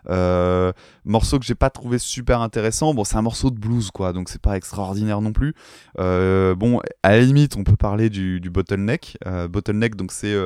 Euh, 0.09 0.73
morceau 1.05 1.39
que 1.39 1.45
j'ai 1.45 1.55
pas 1.55 1.71
trouvé 1.71 1.99
super 1.99 2.41
intéressant. 2.41 2.95
Bon, 2.95 3.05
c'est 3.05 3.17
un 3.17 3.23
morceau 3.23 3.51
de 3.51 3.59
blues, 3.59 3.91
quoi, 3.91 4.13
donc 4.13 4.29
c'est 4.29 4.41
pas 4.41 4.57
extraordinaire 4.57 5.21
non 5.21 5.33
plus. 5.33 5.55
Euh, 5.99 6.55
bon, 6.55 6.81
à 7.03 7.11
la 7.11 7.21
limite, 7.21 7.57
on 7.57 7.65
peut 7.65 7.77
parler 7.77 8.11
du, 8.11 8.41
bottleneck. 8.51 9.19
Euh, 9.27 9.49
bottleneck, 9.49 9.97
donc 9.97 10.13
c'est 10.13 10.37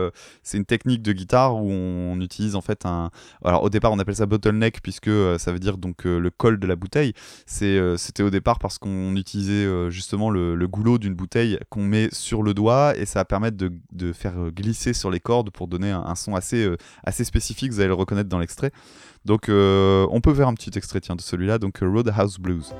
c'est 0.42 0.58
une 0.58 0.64
technique 0.64 1.02
de 1.02 1.12
guitare 1.12 1.56
où 1.56 1.70
on, 1.70 2.20
utilise 2.20 2.56
en 2.56 2.60
fait 2.60 2.86
un. 2.86 3.10
Alors 3.44 3.62
au 3.62 3.70
départ, 3.70 3.92
on 3.92 3.98
appelle 3.98 4.16
ça 4.16 4.26
bottleneck 4.26 4.80
puisque 4.82 5.10
ça 5.38 5.52
veut 5.52 5.58
dire 5.58 5.76
donc 5.76 6.04
le 6.04 6.30
col 6.30 6.58
de 6.58 6.66
la 6.66 6.76
bouteille. 6.76 7.12
C'était 7.46 8.22
au 8.22 8.30
départ 8.30 8.58
parce 8.58 8.78
qu'on 8.78 9.14
utilisait 9.16 9.90
justement 9.90 10.30
le, 10.30 10.64
goulot 10.66 10.98
d'une 10.98 11.14
bouteille 11.14 11.58
qu'on 11.68 11.84
met 11.84 12.08
sur 12.12 12.42
le 12.42 12.54
doigt 12.54 12.96
et 12.96 13.04
ça 13.04 13.20
va 13.20 13.24
permettre 13.24 13.56
de, 13.56 13.72
de 13.92 14.12
faire 14.12 14.50
glisser 14.50 14.94
sur 14.94 15.10
les 15.10 15.20
cordes 15.20 15.50
pour 15.50 15.68
donner 15.68 15.90
un, 15.90 16.00
un 16.00 16.14
son 16.14 16.34
assez, 16.34 16.68
assez 17.04 17.24
spécifique. 17.24 17.72
Vous 17.72 17.80
allez 17.80 17.88
le 17.88 17.94
reconnaître 17.94 18.28
dans 18.28 18.38
l'extrait. 18.38 18.72
Donc 19.24 19.48
euh, 19.48 20.06
on 20.10 20.20
peut 20.20 20.34
faire 20.34 20.48
un 20.48 20.54
petit 20.54 20.76
extrait 20.76 21.00
de 21.00 21.20
celui-là, 21.20 21.58
donc 21.58 21.82
euh, 21.82 21.88
Roadhouse 21.88 22.38
Blues. 22.38 22.74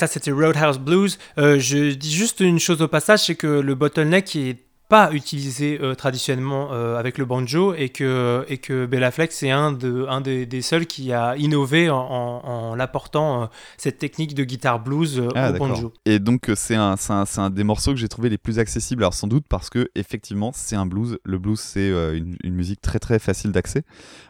Ça 0.00 0.06
c'était 0.06 0.30
Roadhouse 0.30 0.78
Blues. 0.78 1.18
Euh, 1.36 1.58
je 1.58 1.92
dis 1.92 2.10
juste 2.10 2.40
une 2.40 2.58
chose 2.58 2.80
au 2.80 2.88
passage, 2.88 3.26
c'est 3.26 3.34
que 3.34 3.46
le 3.46 3.74
bottleneck 3.74 4.34
est 4.34 4.56
pas 4.90 5.12
utilisé 5.12 5.78
euh, 5.80 5.94
traditionnellement 5.94 6.70
euh, 6.72 6.98
avec 6.98 7.16
le 7.16 7.24
banjo 7.24 7.74
et 7.74 7.90
que, 7.90 8.44
et 8.48 8.58
que 8.58 8.86
Bella 8.86 9.12
Flex 9.12 9.36
c'est 9.36 9.50
un, 9.50 9.70
de, 9.70 10.04
un 10.08 10.20
des, 10.20 10.46
des, 10.46 10.62
seuls 10.62 10.84
qui 10.84 11.12
a 11.12 11.36
innové 11.36 11.88
en, 11.88 11.96
en, 11.96 12.78
apportant 12.80 13.42
euh, 13.42 13.46
cette 13.78 13.98
technique 13.98 14.34
de 14.34 14.42
guitare 14.42 14.80
blues 14.80 15.22
ah, 15.36 15.52
au 15.52 15.58
banjo. 15.58 15.92
Et 16.06 16.18
donc 16.18 16.50
c'est 16.56 16.74
un, 16.74 16.96
un, 17.08 17.24
un, 17.36 17.50
des 17.50 17.62
morceaux 17.62 17.92
que 17.92 17.98
j'ai 17.98 18.08
trouvé 18.08 18.28
les 18.30 18.36
plus 18.36 18.58
accessibles, 18.58 19.04
alors 19.04 19.14
sans 19.14 19.28
doute 19.28 19.44
parce 19.48 19.70
que 19.70 19.88
effectivement 19.94 20.50
c'est 20.52 20.76
un 20.76 20.86
blues, 20.86 21.18
le 21.22 21.38
blues 21.38 21.60
c'est 21.60 21.88
une, 21.88 22.36
une, 22.42 22.54
musique 22.54 22.80
très 22.80 22.98
très 22.98 23.20
facile 23.20 23.52
d'accès. 23.52 23.84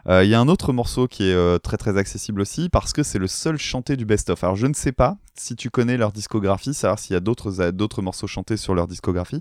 Il 0.09 0.29
y 0.29 0.35
a 0.35 0.41
un 0.41 0.49
autre 0.49 0.75
morceau 0.75 1.09
qui 1.09 1.25
est 1.25 1.59
très 1.61 1.79
très 1.79 1.97
accessible 1.97 2.43
aussi 2.43 2.69
parce 2.69 2.93
que 2.93 3.03
c'est 3.03 3.19
le 3.19 3.29
seul 3.29 3.57
chanté 3.57 3.97
du 3.97 4.05
best-of. 4.05 4.45
Alors 4.45 4.57
je 4.57 4.67
ne 4.67 4.75
sais 4.75 4.93
pas 4.93 5.17
si 5.41 5.57
tu 5.57 5.71
connais 5.71 5.97
leur 5.97 6.13
discographie, 6.13 6.75
savoir 6.75 6.99
s'il 6.99 7.15
y 7.15 7.17
a 7.17 7.21
d'autres 7.21 8.03
morceaux 8.03 8.27
chantés 8.27 8.59
sur 8.59 8.75
leur 8.75 8.87
discographie. 8.87 9.41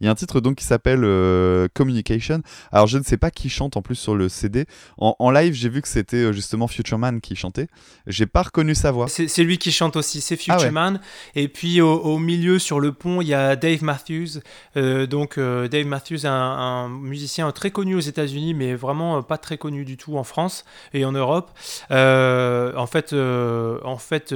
Il 0.00 0.06
y 0.06 0.08
a 0.08 0.10
un 0.10 0.14
titre 0.14 0.40
donc 0.40 0.56
qui 0.56 0.64
s'appelle 0.64 1.02
euh, 1.04 1.68
Communication. 1.74 2.42
Alors 2.70 2.86
je 2.86 2.98
ne 2.98 3.02
sais 3.02 3.16
pas 3.16 3.30
qui 3.30 3.48
chante 3.48 3.76
en 3.76 3.82
plus 3.82 3.96
sur 3.96 4.14
le 4.14 4.28
CD. 4.28 4.66
En, 4.98 5.30
live, 5.30 5.52
j'ai 5.54 5.68
vu 5.68 5.82
que 5.82 5.88
c'était 5.88 6.16
euh, 6.16 6.32
justement 6.32 6.68
Future 6.68 6.98
Man 6.98 7.20
qui 7.20 7.34
chantait. 7.34 7.68
J'ai 8.06 8.26
pas 8.26 8.42
reconnu 8.42 8.74
sa 8.74 8.92
voix. 8.92 9.06
C'est 9.08 9.44
lui 9.44 9.58
qui 9.58 9.72
chante 9.72 9.96
aussi, 9.96 10.20
c'est 10.20 10.36
Future 10.36 10.58
ah 10.60 10.70
Man. 10.70 11.00
Et 11.34 11.48
puis 11.48 11.80
au, 11.80 12.18
milieu 12.18 12.58
sur 12.58 12.78
le 12.78 12.92
pont, 12.92 13.20
il 13.20 13.28
y 13.28 13.34
a 13.34 13.56
Dave 13.56 13.82
Matthews. 13.82 14.40
Euh, 14.76 15.06
donc 15.06 15.38
Dave 15.38 15.86
Matthews, 15.86 16.24
un, 16.24 16.30
un, 16.30 16.88
musicien 16.88 17.50
très 17.50 17.70
connu 17.72 17.96
aux 17.96 18.00
États-Unis, 18.00 18.54
mais 18.54 18.74
vraiment 18.74 19.22
pas 19.22 19.38
très 19.38 19.58
connu 19.58 19.84
du 19.84 19.96
tout 19.96 20.16
en 20.16 20.24
France 20.24 20.64
et 20.94 21.04
en 21.04 21.12
Europe. 21.12 21.50
en 21.90 22.86
fait, 22.86 23.12
en 23.12 23.98
fait, 23.98 24.34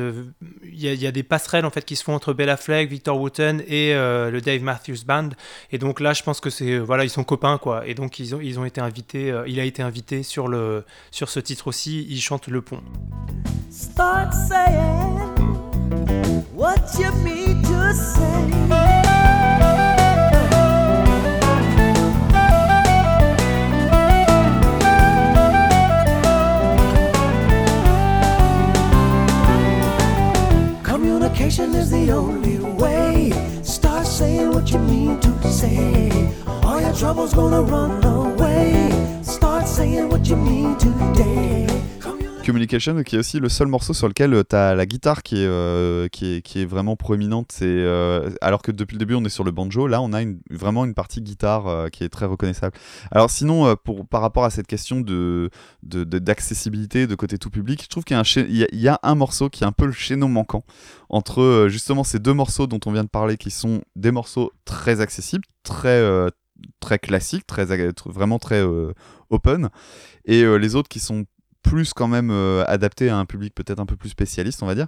il 0.64 0.80
y, 0.80 0.95
y, 1.00 1.06
a 1.06 1.12
des 1.12 1.22
passerelles 1.22 1.64
en 1.64 1.70
fait 1.70 1.84
qui 1.84 1.96
se 1.96 2.04
font 2.04 2.14
entre 2.14 2.32
Bella 2.32 2.56
Fleck, 2.56 2.88
Victor 2.88 3.20
Wooten 3.20 3.62
et 3.66 3.94
le 3.94 4.40
Dave 4.40 4.62
Matthews 4.62 5.04
Band. 5.06 5.30
Et 5.72 5.78
donc 5.78 6.00
là, 6.00 6.12
je 6.12 6.22
pense 6.22 6.40
que 6.40 6.50
c'est 6.50 6.78
voilà, 6.78 7.04
ils 7.04 7.10
sont 7.10 7.24
copains 7.24 7.58
quoi. 7.58 7.86
Et 7.86 7.94
donc 7.94 8.18
ils 8.18 8.34
ont 8.34 8.40
ils 8.40 8.58
ont 8.58 8.64
été 8.64 8.80
invités. 8.80 9.30
Euh, 9.30 9.44
il 9.46 9.60
a 9.60 9.64
été 9.64 9.82
invité 9.82 10.22
sur 10.22 10.48
le 10.48 10.84
sur 11.10 11.28
ce 11.28 11.40
titre 11.40 11.68
aussi. 11.68 12.06
Il 12.08 12.20
chante 12.20 12.48
le 12.48 12.62
pont. 12.62 12.82
Start 13.70 14.32
saying 14.32 15.34
what 16.54 16.98
you 16.98 17.12
mean 17.22 17.62
to 17.62 17.92
say. 17.92 19.35
Communication 31.46 31.80
is 31.80 31.90
the 31.92 32.10
only 32.10 32.58
way. 32.58 33.30
Start 33.62 34.04
saying 34.04 34.50
what 34.50 34.68
you 34.72 34.80
mean 34.80 35.20
to 35.20 35.52
say. 35.52 36.10
All 36.64 36.80
your 36.80 36.92
troubles 36.92 37.34
gonna 37.34 37.62
run 37.62 38.02
away. 38.02 39.22
Start 39.22 39.68
saying 39.68 40.08
what 40.08 40.28
you 40.28 40.34
mean 40.34 40.76
today. 40.76 41.75
Communication, 42.46 43.02
qui 43.02 43.16
est 43.16 43.18
aussi 43.18 43.40
le 43.40 43.48
seul 43.48 43.66
morceau 43.66 43.92
sur 43.92 44.06
lequel 44.06 44.32
euh, 44.32 44.44
tu 44.48 44.54
as 44.54 44.76
la 44.76 44.86
guitare 44.86 45.24
qui 45.24 45.42
est, 45.42 45.46
euh, 45.46 46.06
qui 46.06 46.36
est, 46.36 46.42
qui 46.42 46.62
est 46.62 46.64
vraiment 46.64 46.94
proéminente. 46.94 47.58
Euh, 47.60 48.30
alors 48.40 48.62
que 48.62 48.70
depuis 48.70 48.94
le 48.94 49.00
début, 49.00 49.14
on 49.14 49.24
est 49.24 49.30
sur 49.30 49.42
le 49.42 49.50
banjo, 49.50 49.88
là, 49.88 50.00
on 50.00 50.12
a 50.12 50.20
vraiment 50.48 50.84
une 50.84 50.94
partie 50.94 51.20
guitare 51.20 51.90
qui 51.90 52.04
est 52.04 52.08
très 52.08 52.24
reconnaissable. 52.24 52.76
Alors, 53.10 53.30
sinon, 53.30 53.74
pour, 53.74 54.06
par 54.06 54.20
rapport 54.20 54.44
à 54.44 54.50
cette 54.50 54.68
question 54.68 55.00
de, 55.00 55.50
d'accessibilité, 55.82 57.08
de, 57.08 57.14
côté 57.16 57.36
tout 57.36 57.50
public, 57.50 57.82
je 57.82 57.88
trouve 57.88 58.04
qu'il 58.04 58.16
y 58.16 58.88
a, 58.88 59.00
un 59.02 59.14
morceau 59.16 59.50
qui 59.50 59.64
est 59.64 59.66
un 59.66 59.72
peu 59.72 59.86
le 59.86 59.92
chaînon 59.92 60.28
manquant 60.28 60.62
entre 61.08 61.66
justement 61.68 62.04
ces 62.04 62.20
deux 62.20 62.32
morceaux 62.32 62.68
dont 62.68 62.80
on 62.86 62.92
vient 62.92 63.04
de 63.04 63.08
parler, 63.08 63.36
qui 63.36 63.50
sont 63.50 63.82
des 63.96 64.12
morceaux 64.12 64.52
très 64.64 65.00
accessibles, 65.00 65.44
très, 65.64 66.00
très 66.78 67.00
classiques, 67.00 67.46
très, 67.46 67.66
vraiment 68.04 68.38
très 68.38 68.64
open, 69.30 69.68
et 70.26 70.44
les 70.58 70.76
autres 70.76 70.88
qui 70.88 71.00
sont 71.00 71.24
plus 71.66 71.92
quand 71.92 72.08
même 72.08 72.30
euh, 72.30 72.64
adapté 72.66 73.08
à 73.10 73.16
un 73.16 73.24
public 73.24 73.54
peut-être 73.54 73.80
un 73.80 73.86
peu 73.86 73.96
plus 73.96 74.10
spécialiste, 74.10 74.62
on 74.62 74.66
va 74.66 74.74
dire. 74.74 74.86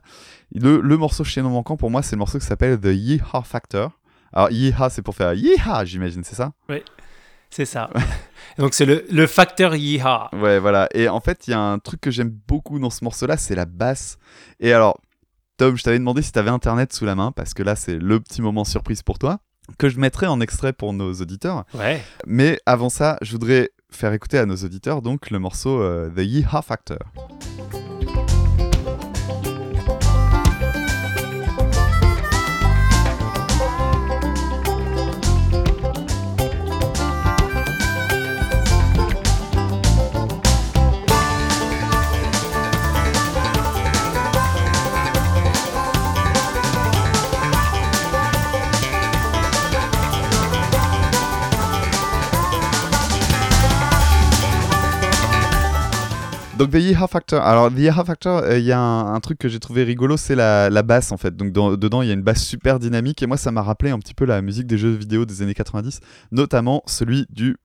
Le, 0.54 0.80
le 0.80 0.96
morceau 0.96 1.24
chaînon 1.24 1.50
manquant, 1.50 1.76
pour 1.76 1.90
moi, 1.90 2.02
c'est 2.02 2.16
le 2.16 2.18
morceau 2.20 2.38
qui 2.38 2.46
s'appelle 2.46 2.78
The 2.80 2.86
Yeehaw 2.86 3.42
Factor. 3.42 3.90
Alors, 4.32 4.50
Yeehaw, 4.50 4.88
c'est 4.90 5.02
pour 5.02 5.14
faire 5.16 5.34
Yeehaw, 5.34 5.84
j'imagine, 5.84 6.22
c'est 6.24 6.36
ça? 6.36 6.52
Oui. 6.68 6.82
C'est 7.50 7.64
ça. 7.64 7.88
Donc 8.58 8.74
c'est 8.74 8.84
le, 8.84 9.04
le 9.10 9.26
facteur 9.26 9.74
Yeehaw. 9.74 10.28
Ouais, 10.34 10.58
voilà. 10.58 10.88
Et 10.94 11.08
en 11.08 11.20
fait, 11.20 11.48
il 11.48 11.52
y 11.52 11.54
a 11.54 11.60
un 11.60 11.78
truc 11.78 12.00
que 12.00 12.10
j'aime 12.10 12.30
beaucoup 12.46 12.78
dans 12.78 12.90
ce 12.90 13.02
morceau-là, 13.04 13.36
c'est 13.36 13.54
la 13.54 13.64
basse. 13.64 14.18
Et 14.60 14.72
alors, 14.72 15.00
Tom, 15.56 15.76
je 15.76 15.82
t'avais 15.82 15.98
demandé 15.98 16.22
si 16.22 16.30
t'avais 16.30 16.50
Internet 16.50 16.92
sous 16.92 17.04
la 17.04 17.14
main, 17.14 17.32
parce 17.32 17.54
que 17.54 17.62
là, 17.62 17.74
c'est 17.74 17.96
le 17.96 18.20
petit 18.20 18.42
moment 18.42 18.64
surprise 18.64 19.02
pour 19.02 19.18
toi, 19.18 19.40
que 19.78 19.88
je 19.88 19.98
mettrai 19.98 20.26
en 20.26 20.40
extrait 20.40 20.72
pour 20.72 20.92
nos 20.92 21.12
auditeurs. 21.14 21.64
Ouais. 21.74 22.02
Mais 22.26 22.60
avant 22.66 22.90
ça, 22.90 23.18
je 23.22 23.32
voudrais 23.32 23.70
faire 23.90 24.12
écouter 24.12 24.38
à 24.38 24.46
nos 24.46 24.56
auditeurs 24.56 25.02
donc 25.02 25.30
le 25.30 25.38
morceau 25.38 25.80
euh, 25.80 26.10
The 26.10 26.20
Yeehaw 26.20 26.62
Factor. 26.62 26.98
Donc 56.58 56.72
The 56.72 56.74
Yeehaw 56.74 57.06
Factor. 57.06 57.40
Alors 57.40 57.70
The 57.70 57.78
Yeehaw 57.78 58.04
Factor, 58.04 58.38
euh, 58.42 58.58
il 58.58 58.64
y 58.64 58.72
a 58.72 58.80
un, 58.80 59.20
truc 59.20 59.38
que 59.38 59.48
j'ai 59.48 59.60
trouvé 59.60 59.84
rigolo, 59.84 60.16
c'est 60.16 60.34
la, 60.34 60.70
la 60.70 60.82
basse 60.82 61.12
en 61.12 61.16
fait. 61.16 61.36
Donc 61.36 61.52
dans- 61.52 61.76
dedans, 61.76 62.02
il 62.02 62.08
y 62.08 62.10
a 62.10 62.14
une 62.14 62.22
basse 62.22 62.44
super 62.44 62.80
dynamique 62.80 63.22
et 63.22 63.28
moi 63.28 63.36
ça 63.36 63.52
m'a 63.52 63.62
rappelé 63.62 63.92
un 63.92 63.98
petit 64.00 64.12
peu 64.12 64.24
la 64.24 64.42
musique 64.42 64.66
des 64.66 64.76
jeux 64.76 64.90
vidéo 64.90 65.24
des 65.24 65.40
années 65.42 65.54
90, 65.54 66.00
notamment 66.32 66.82
celui 66.86 67.26
du, 67.30 67.56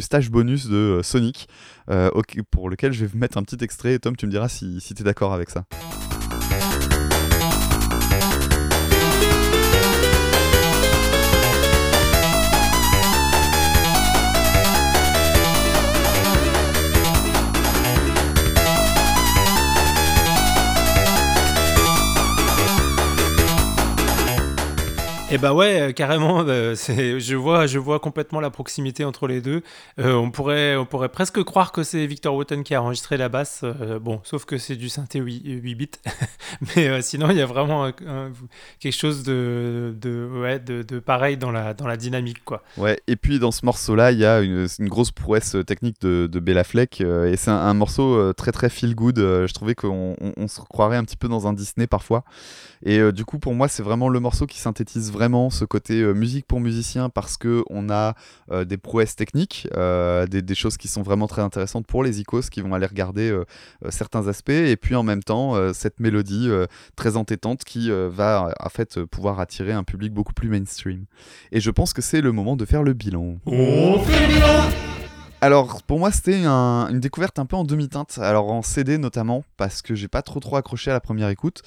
stage 0.00 0.30
bonus 0.30 0.68
de 0.68 0.76
euh, 0.76 1.02
Sonic, 1.02 1.48
euh, 1.90 2.08
pour 2.50 2.70
lequel 2.70 2.94
je 2.94 3.00
vais 3.00 3.06
vous 3.08 3.18
mettre 3.18 3.36
un 3.36 3.42
petit 3.42 3.62
extrait. 3.62 3.98
Tom, 3.98 4.16
tu 4.16 4.24
me 4.24 4.30
diras 4.30 4.48
si, 4.48 4.80
si 4.80 4.94
tu 4.94 5.02
es 5.02 5.04
d'accord 5.04 5.34
avec 5.34 5.50
ça. 5.50 5.66
Et 25.34 25.38
bah 25.38 25.52
ouais, 25.52 25.80
euh, 25.80 25.92
carrément. 25.92 26.44
euh, 26.46 26.76
je 26.76 27.34
vois, 27.34 27.66
je 27.66 27.80
vois 27.80 27.98
complètement 27.98 28.38
la 28.38 28.50
proximité 28.50 29.04
entre 29.04 29.26
les 29.26 29.40
deux. 29.40 29.62
Euh, 29.98 30.14
on 30.14 30.30
pourrait, 30.30 30.76
on 30.76 30.86
pourrait 30.86 31.08
presque 31.08 31.42
croire 31.42 31.72
que 31.72 31.82
c'est 31.82 32.06
Victor 32.06 32.36
Wooten 32.36 32.62
qui 32.62 32.72
a 32.72 32.80
enregistré 32.80 33.16
la 33.16 33.28
basse. 33.28 33.64
bon, 34.00 34.20
sauf 34.22 34.44
que 34.44 34.58
c'est 34.58 34.76
du 34.76 34.88
synthé 34.88 35.18
8, 35.18 35.42
8 35.44 35.74
bits. 35.74 35.90
Mais 36.76 37.02
sinon, 37.02 37.30
il 37.30 37.36
y 37.36 37.40
a 37.40 37.46
vraiment 37.46 37.90
quelque 38.78 38.96
chose 38.96 39.24
de, 39.24 39.92
ouais, 40.40 40.60
de, 40.60 41.00
pareil 41.00 41.36
dans 41.36 41.50
la, 41.50 41.74
dans 41.74 41.88
la 41.88 41.96
dynamique, 41.96 42.44
quoi. 42.44 42.62
Ouais, 42.76 43.00
et 43.08 43.16
puis 43.16 43.40
dans 43.40 43.50
ce 43.50 43.66
morceau-là, 43.66 44.12
il 44.12 44.20
y 44.20 44.24
a 44.24 44.40
une, 44.40 44.68
grosse 44.82 45.10
prouesse 45.10 45.56
technique 45.66 46.00
de, 46.00 46.28
de 46.30 46.38
Bella 46.38 46.62
Fleck, 46.62 47.00
et 47.00 47.36
c'est 47.36 47.50
un, 47.50 47.74
morceau 47.74 48.32
très 48.34 48.52
très 48.52 48.68
feel 48.70 48.94
good. 48.94 49.16
je 49.18 49.52
trouvais 49.52 49.74
qu'on 49.74 50.14
on- 50.20 50.32
on 50.36 50.46
se 50.46 50.60
croirait 50.60 50.96
un 50.96 51.02
petit 51.02 51.16
peu 51.16 51.26
dans 51.26 51.48
un 51.48 51.52
Disney 51.52 51.88
parfois. 51.88 52.22
Et 52.86 53.00
du 53.10 53.24
coup, 53.24 53.40
pour 53.40 53.54
moi, 53.54 53.66
c'est 53.66 53.82
vraiment 53.82 54.08
le 54.08 54.20
morceau 54.20 54.46
qui 54.46 54.58
synthétise 54.60 55.10
vraiment 55.10 55.23
ce 55.50 55.64
côté 55.64 56.02
euh, 56.02 56.12
musique 56.12 56.46
pour 56.46 56.60
musicien 56.60 57.08
parce 57.08 57.36
que 57.36 57.64
on 57.70 57.88
a 57.90 58.14
euh, 58.50 58.64
des 58.64 58.76
prouesses 58.76 59.16
techniques, 59.16 59.68
euh, 59.76 60.26
des, 60.26 60.54
choses 60.54 60.76
qui 60.76 60.88
sont 60.88 61.02
vraiment 61.02 61.26
très 61.26 61.42
intéressantes 61.42 61.86
pour 61.86 62.04
les 62.04 62.20
icos 62.20 62.48
qui 62.50 62.60
vont 62.60 62.74
aller 62.74 62.86
regarder 62.86 63.36
certains 63.88 64.28
aspects, 64.28 64.50
et 64.50 64.76
puis 64.76 64.94
en 64.94 65.02
même 65.02 65.22
temps, 65.22 65.72
cette 65.72 65.98
mélodie 65.98 66.48
très 66.94 67.16
entêtante 67.16 67.64
qui 67.64 67.90
va 67.90 68.54
en 68.60 68.68
fait 68.68 69.02
pouvoir 69.04 69.40
attirer 69.40 69.72
un 69.72 69.82
public 69.82 70.12
beaucoup 70.12 70.32
plus 70.32 70.48
mainstream. 70.48 71.06
Et 71.50 71.60
je 71.60 71.70
pense 71.70 71.92
que 71.92 72.02
c'est 72.02 72.20
le 72.20 72.30
moment 72.30 72.54
de 72.56 72.64
faire 72.64 72.84
le 72.84 72.92
bilan. 72.92 73.38
Alors 75.44 75.82
pour 75.82 75.98
moi 75.98 76.10
c'était 76.10 76.42
un- 76.46 76.88
une 76.88 77.00
découverte 77.00 77.38
un 77.38 77.44
peu 77.44 77.54
en 77.54 77.64
demi-teinte, 77.64 78.16
alors 78.16 78.50
en 78.50 78.62
CD 78.62 78.96
notamment, 78.96 79.44
parce 79.58 79.82
que 79.82 79.94
j'ai 79.94 80.08
pas 80.08 80.22
trop 80.22 80.40
trop 80.40 80.56
accroché 80.56 80.90
à 80.90 80.94
la 80.94 81.00
première 81.00 81.28
écoute. 81.28 81.60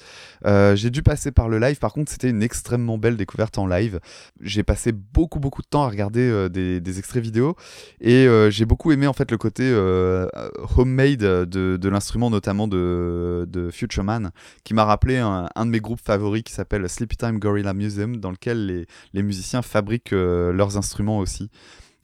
Euh, 0.46 0.74
j'ai 0.74 0.90
dû 0.90 1.04
passer 1.04 1.30
par 1.30 1.48
le 1.48 1.60
live, 1.60 1.78
par 1.78 1.92
contre 1.92 2.10
c'était 2.10 2.28
une 2.28 2.42
extrêmement 2.42 2.98
belle 2.98 3.16
découverte 3.16 3.56
en 3.56 3.68
live. 3.68 4.00
J'ai 4.40 4.64
passé 4.64 4.90
beaucoup 4.90 5.38
beaucoup 5.38 5.62
de 5.62 5.68
temps 5.68 5.84
à 5.84 5.88
regarder 5.90 6.28
euh, 6.28 6.48
des, 6.48 6.98
extraits 6.98 7.22
vidéo 7.22 7.54
et 8.00 8.26
euh, 8.26 8.50
j'ai 8.50 8.64
beaucoup 8.64 8.90
aimé 8.90 9.06
en 9.06 9.12
fait 9.12 9.30
le 9.30 9.38
côté 9.38 9.72
homemade 10.76 11.20
de, 11.20 11.88
l'instrument 11.88 12.30
notamment 12.30 12.66
de, 12.66 13.46
de 13.48 13.70
Future 13.70 14.02
Man, 14.02 14.32
qui 14.64 14.74
m'a 14.74 14.86
rappelé 14.86 15.18
un, 15.18 15.46
de 15.56 15.70
mes 15.70 15.80
groupes 15.80 16.00
favoris 16.04 16.42
qui 16.42 16.52
s'appelle 16.52 16.88
Sleepy 16.88 17.16
Time 17.16 17.38
Gorilla 17.38 17.74
Museum, 17.74 18.16
dans 18.16 18.32
lequel 18.32 18.86
les, 19.14 19.22
musiciens 19.22 19.62
fabriquent 19.62 20.10
leurs 20.10 20.76
instruments 20.76 21.20
aussi. 21.20 21.48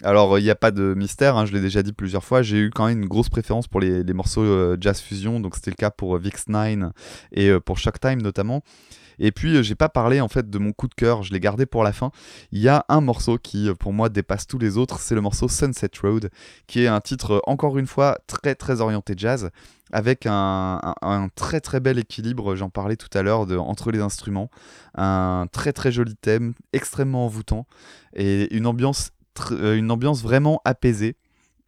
Alors, 0.05 0.39
il 0.39 0.45
n'y 0.45 0.51
a 0.51 0.55
pas 0.55 0.71
de 0.71 0.93
mystère, 0.95 1.39
hein, 1.39 1.47
je 1.47 1.53
l'ai 1.53 1.63
déjà 1.63 1.83
dit 1.83 1.95
plusieurs 1.95 2.25
fois, 2.25 2.43
j'ai 2.43 2.59
eu 2.59 2.69
quand 2.71 2.87
même 2.87 3.01
une 3.03 3.09
grosse 3.09 3.31
préférence 3.31 3.69
pour 3.69 3.81
les, 3.81 4.05
morceaux 4.13 4.43
euh, 4.43 4.77
jazz 4.79 5.01
fusion, 5.01 5.41
donc 5.41 5.55
c'était 5.55 5.71
le 5.71 5.77
cas 5.77 5.91
pour 5.91 6.17
euh, 6.17 6.21
VX9 6.21 6.91
et 7.33 7.49
euh, 7.49 7.59
pour 7.59 7.79
Shock 7.79 7.99
Time 8.01 8.21
notamment. 8.21 8.63
Et 9.19 9.33
puis, 9.33 9.63
j'ai 9.65 9.77
pas 9.77 9.89
parlé 9.89 10.21
en 10.21 10.29
fait 10.29 10.51
de 10.51 10.59
mon 10.59 10.73
coup 10.73 10.89
de 10.89 10.95
cœur, 10.95 11.23
je 11.23 11.33
l'ai 11.33 11.41
gardé 11.41 11.65
pour 11.65 11.85
la 11.85 11.93
fin. 11.93 12.11
Il 12.53 12.61
y 12.61 12.69
a 12.69 12.85
un 12.89 13.01
morceau 13.01 13.39
qui, 13.39 13.71
pour 13.79 13.93
moi, 13.93 14.09
dépasse 14.11 14.47
tous 14.47 14.59
les 14.59 14.77
autres, 14.77 14.99
c'est 14.99 15.15
le 15.15 15.21
morceau 15.23 15.49
Sunset 15.49 15.89
Road, 16.03 16.29
qui 16.67 16.83
est 16.83 16.89
un 16.89 17.01
titre, 17.01 17.41
encore 17.47 17.79
une 17.79 17.87
fois, 17.87 18.19
très 18.27 18.55
très 18.57 18.81
orienté 18.83 19.15
jazz, 19.17 19.51
avec 19.93 20.27
un, 20.27 20.81
un- 21.01 21.29
très 21.37 21.61
très 21.61 21.79
bel 21.79 21.99
équilibre, 21.99 22.57
j'en 22.57 22.69
parlais 22.71 22.97
tout 22.97 23.17
à 23.17 23.23
l'heure, 23.23 23.47
entre 23.61 23.93
les 23.93 24.01
instruments, 24.01 24.51
un 24.97 25.47
très 25.51 25.73
très 25.73 25.93
joli 25.93 26.17
thème, 26.17 26.53
extrêmement 26.73 27.25
envoûtant, 27.25 27.67
et 28.17 28.53
une 28.55 28.67
ambiance 28.67 29.11
une 29.51 29.91
ambiance 29.91 30.23
vraiment 30.23 30.61
apaisée. 30.65 31.17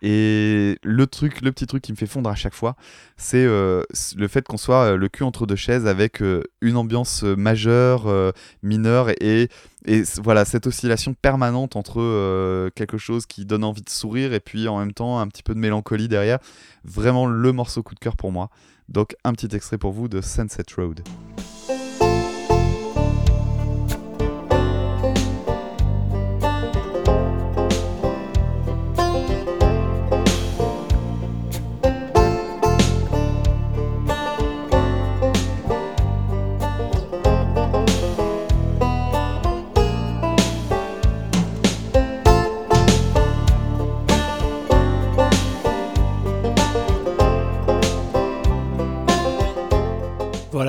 Et 0.02 0.78
le 0.82 1.06
truc, 1.06 1.40
le 1.40 1.52
petit 1.52 1.66
truc 1.66 1.82
qui 1.82 1.90
me 1.90 1.96
fait 1.96 2.06
fondre 2.06 2.28
à 2.28 2.34
chaque 2.34 2.52
fois, 2.52 2.76
c'est 3.16 3.46
euh, 3.46 3.82
le 4.14 4.28
fait 4.28 4.46
qu'on 4.46 4.58
soit 4.58 4.92
euh, 4.92 4.96
le 4.96 5.08
cul 5.08 5.22
entre 5.22 5.46
deux 5.46 5.56
chaises 5.56 5.86
avec 5.86 6.20
euh, 6.20 6.42
une 6.60 6.76
ambiance 6.76 7.24
euh, 7.24 7.34
majeure, 7.34 8.06
euh, 8.06 8.30
mineure 8.62 9.08
et, 9.22 9.48
et 9.86 10.02
voilà 10.22 10.44
cette 10.44 10.66
oscillation 10.66 11.14
permanente 11.14 11.76
entre 11.76 12.02
euh, 12.02 12.68
quelque 12.74 12.98
chose 12.98 13.24
qui 13.24 13.46
donne 13.46 13.64
envie 13.64 13.82
de 13.82 13.88
sourire 13.88 14.34
et 14.34 14.40
puis 14.40 14.68
en 14.68 14.78
même 14.78 14.92
temps 14.92 15.18
un 15.18 15.28
petit 15.28 15.42
peu 15.42 15.54
de 15.54 15.60
mélancolie 15.60 16.08
derrière. 16.08 16.40
Vraiment 16.84 17.26
le 17.26 17.52
morceau 17.52 17.82
coup 17.82 17.94
de 17.94 18.00
cœur 18.00 18.16
pour 18.16 18.32
moi. 18.32 18.50
Donc 18.90 19.16
un 19.24 19.32
petit 19.32 19.56
extrait 19.56 19.78
pour 19.78 19.92
vous 19.92 20.08
de 20.08 20.20
Sunset 20.20 20.64
Road. 20.76 21.00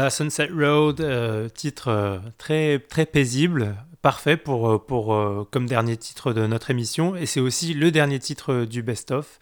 Sunset 0.10 0.50
Road, 0.54 1.02
euh, 1.02 1.50
titre 1.50 1.90
euh, 1.90 2.20
très, 2.38 2.80
très 2.80 3.06
paisible, 3.06 3.76
parfait 4.02 4.38
pour, 4.38 4.70
euh, 4.70 4.78
pour, 4.78 5.48
comme 5.52 5.68
dernier 5.68 5.98
titre 5.98 6.34
de 6.34 6.46
notre 6.48 6.72
émission. 6.72 7.16
Et 7.16 7.26
c'est 7.26 7.40
aussi 7.40 7.74
le 7.74 7.92
dernier 7.92 8.20
titre 8.20 8.66
du 8.66 8.82
best-of 8.84 9.40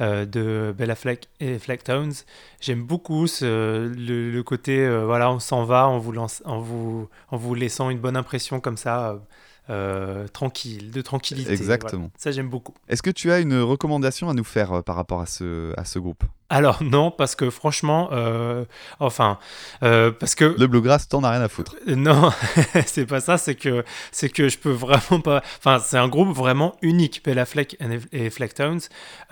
de 0.00 0.72
Bella 0.78 0.94
Fleck 0.94 1.28
et 1.40 1.58
Flecktones. 1.58 2.12
J'aime 2.60 2.84
beaucoup 2.84 3.26
le, 3.40 4.42
côté, 4.42 4.88
voilà, 5.04 5.32
on 5.32 5.40
s'en 5.40 5.64
va 5.64 5.88
en 5.88 5.98
vous 5.98 7.54
laissant 7.56 7.90
une 7.90 7.98
bonne 7.98 8.16
impression 8.16 8.60
comme 8.60 8.76
ça, 8.76 9.20
euh, 9.70 10.24
euh, 10.24 10.28
tranquille, 10.28 10.90
de 10.90 11.02
tranquillité. 11.02 11.52
Exactement. 11.52 12.02
Voilà. 12.02 12.12
Ça, 12.16 12.30
j'aime 12.32 12.48
beaucoup. 12.48 12.74
Est-ce 12.88 13.02
que 13.02 13.10
tu 13.10 13.30
as 13.30 13.38
une 13.40 13.60
recommandation 13.60 14.28
à 14.28 14.34
nous 14.34 14.44
faire 14.44 14.72
euh, 14.72 14.82
par 14.82 14.96
rapport 14.96 15.20
à 15.20 15.26
ce, 15.26 15.72
à 15.78 15.84
ce 15.84 15.98
groupe? 15.98 16.24
Alors, 16.50 16.82
non, 16.82 17.10
parce 17.10 17.34
que 17.34 17.50
franchement, 17.50 18.08
euh, 18.12 18.64
enfin, 19.00 19.38
euh, 19.82 20.10
parce 20.10 20.34
que 20.34 20.54
Le 20.58 20.66
bluegrass, 20.66 21.06
t'en 21.08 21.22
as 21.22 21.30
rien 21.30 21.42
à 21.42 21.48
foutre. 21.48 21.76
Euh, 21.86 21.94
Non, 21.94 22.30
c'est 22.86 23.04
pas 23.04 23.20
ça, 23.20 23.36
c'est 23.36 23.54
que, 23.54 23.84
c'est 24.12 24.30
que 24.30 24.48
je 24.48 24.56
peux 24.58 24.70
vraiment 24.70 25.20
pas. 25.20 25.42
Enfin, 25.58 25.78
c'est 25.78 25.98
un 25.98 26.08
groupe 26.08 26.34
vraiment 26.34 26.76
unique, 26.80 27.22
Bella 27.24 27.44
Fleck 27.44 27.76
et 28.12 28.30
Flecktones. 28.30 28.80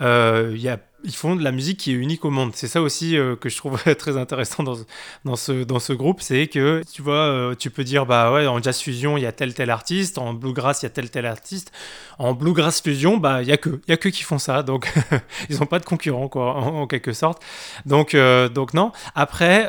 Euh, 0.01 0.51
Il 0.53 0.61
y 0.61 0.69
a 0.69 0.77
ils 1.03 1.15
font 1.15 1.35
de 1.35 1.43
la 1.43 1.51
musique 1.51 1.79
qui 1.79 1.91
est 1.91 1.95
unique 1.95 2.25
au 2.25 2.31
monde. 2.31 2.51
C'est 2.55 2.67
ça 2.67 2.81
aussi 2.81 3.17
euh, 3.17 3.35
que 3.35 3.49
je 3.49 3.57
trouve 3.57 3.81
très 3.97 4.17
intéressant 4.17 4.63
dans, 4.63 4.77
dans, 5.25 5.35
ce, 5.35 5.63
dans 5.63 5.79
ce 5.79 5.93
groupe, 5.93 6.21
c'est 6.21 6.47
que 6.47 6.81
tu 6.91 7.01
vois, 7.01 7.15
euh, 7.15 7.55
tu 7.55 7.69
peux 7.69 7.83
dire 7.83 8.05
bah 8.05 8.31
ouais, 8.31 8.47
en 8.47 8.61
jazz 8.61 8.79
fusion 8.79 9.17
il 9.17 9.21
y 9.21 9.25
a 9.25 9.31
tel 9.31 9.53
tel 9.53 9.69
artiste, 9.69 10.17
en 10.17 10.33
bluegrass 10.33 10.81
il 10.81 10.85
y 10.85 10.87
a 10.87 10.89
tel 10.89 11.09
tel 11.09 11.25
artiste, 11.25 11.71
en 12.17 12.33
bluegrass 12.33 12.81
fusion 12.81 13.17
bah 13.17 13.41
il 13.43 13.47
y 13.47 13.51
a 13.51 13.57
que 13.57 13.69
il 13.87 13.91
y 13.91 13.93
a 13.93 13.97
que 13.97 14.09
qui 14.09 14.23
font 14.23 14.39
ça, 14.39 14.63
donc 14.63 14.91
ils 15.49 15.59
n'ont 15.59 15.65
pas 15.65 15.79
de 15.79 15.85
concurrents 15.85 16.29
quoi, 16.29 16.55
en, 16.55 16.87
quelque 16.87 17.13
sorte. 17.13 17.43
Donc 17.85 18.15
euh, 18.15 18.49
donc 18.49 18.73
non. 18.73 18.91
Après, 19.13 19.67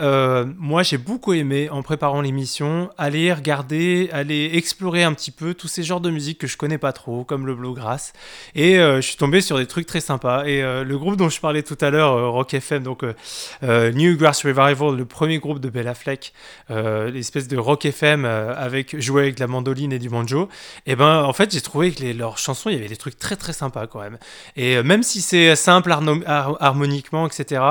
moi 0.56 0.82
j'ai 0.82 0.98
beaucoup 0.98 1.34
aimé 1.34 1.68
en 1.70 1.82
préparant 1.82 2.20
l'émission 2.20 2.90
aller 2.96 3.32
regarder, 3.32 4.08
aller 4.12 4.50
explorer 4.54 5.04
un 5.04 5.12
petit 5.12 5.30
peu 5.30 5.54
tous 5.54 5.68
ces 5.68 5.82
genres 5.82 6.00
de 6.00 6.10
musique 6.10 6.38
que 6.38 6.46
je 6.46 6.56
connais 6.56 6.78
pas 6.78 6.92
trop, 6.92 7.24
comme 7.24 7.46
le 7.46 7.54
bluegrass, 7.54 8.12
et 8.54 8.76
je 8.76 9.00
suis 9.00 9.16
tombé 9.16 9.40
sur 9.40 9.58
des 9.58 9.66
trucs 9.66 9.86
très 9.86 10.00
sympas. 10.00 10.44
Et 10.44 10.62
le 10.62 10.98
groupe 10.98 11.16
dont 11.18 11.27
je 11.28 11.40
parlais 11.40 11.62
tout 11.62 11.76
à 11.80 11.90
l'heure, 11.90 12.12
euh, 12.12 12.28
Rock 12.28 12.54
FM, 12.54 12.82
donc 12.82 13.04
euh, 13.04 13.14
euh, 13.62 13.92
New 13.92 14.16
Grass 14.16 14.44
Revival, 14.44 14.96
le 14.96 15.04
premier 15.04 15.38
groupe 15.38 15.58
de 15.60 15.68
Bella 15.68 15.94
Fleck, 15.94 16.32
l'espèce 16.68 17.48
de 17.48 17.56
Rock 17.56 17.84
FM 17.84 18.24
avec 18.24 18.98
jouer 19.00 19.22
avec 19.22 19.38
la 19.38 19.46
mandoline 19.46 19.92
et 19.92 19.98
du 19.98 20.08
banjo, 20.08 20.48
et 20.86 20.92
eh 20.92 20.96
ben 20.96 21.22
en 21.24 21.32
fait 21.32 21.52
j'ai 21.52 21.60
trouvé 21.60 21.92
que 21.92 22.04
leurs 22.12 22.38
chansons, 22.38 22.70
il 22.70 22.76
y 22.76 22.78
avait 22.78 22.88
des 22.88 22.96
trucs 22.96 23.18
très 23.18 23.36
très 23.36 23.52
sympas 23.52 23.86
quand 23.86 24.00
même. 24.00 24.18
Et 24.56 24.82
même 24.82 25.02
si 25.02 25.20
c'est 25.20 25.56
simple 25.56 25.94
harmoniquement, 26.60 27.26
etc., 27.26 27.62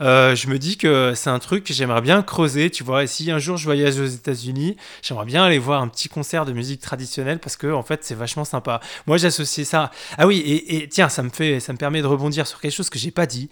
je 0.00 0.48
me 0.48 0.58
dis 0.58 0.76
que 0.76 1.12
c'est 1.14 1.30
un 1.30 1.38
truc 1.38 1.64
que 1.64 1.74
j'aimerais 1.74 2.00
bien 2.00 2.22
creuser, 2.22 2.70
tu 2.70 2.84
vois. 2.84 3.04
Et 3.04 3.06
si 3.06 3.30
un 3.30 3.38
jour 3.38 3.56
je 3.56 3.64
voyage 3.64 3.98
aux 3.98 4.06
États-Unis, 4.06 4.76
j'aimerais 5.02 5.26
bien 5.26 5.44
aller 5.44 5.58
voir 5.58 5.82
un 5.82 5.88
petit 5.88 6.08
concert 6.08 6.44
de 6.44 6.52
musique 6.52 6.80
traditionnelle 6.80 7.38
parce 7.38 7.56
que 7.56 7.72
en 7.72 7.82
fait 7.82 8.04
c'est 8.04 8.14
vachement 8.14 8.44
sympa. 8.44 8.80
Moi 9.06 9.16
j'associe 9.16 9.66
ça. 9.66 9.90
Ah 10.18 10.26
oui, 10.26 10.38
et, 10.38 10.76
et, 10.76 10.88
tiens, 10.88 11.08
ça 11.08 11.22
me 11.22 11.30
fait, 11.30 11.60
ça 11.60 11.72
me 11.72 11.78
permet 11.78 12.02
de 12.02 12.06
rebondir 12.06 12.46
sur 12.46 12.60
quelque 12.60 12.72
chose 12.72 12.90
que 12.90 12.95
j'ai 12.96 13.10
pas 13.10 13.26
dit, 13.26 13.48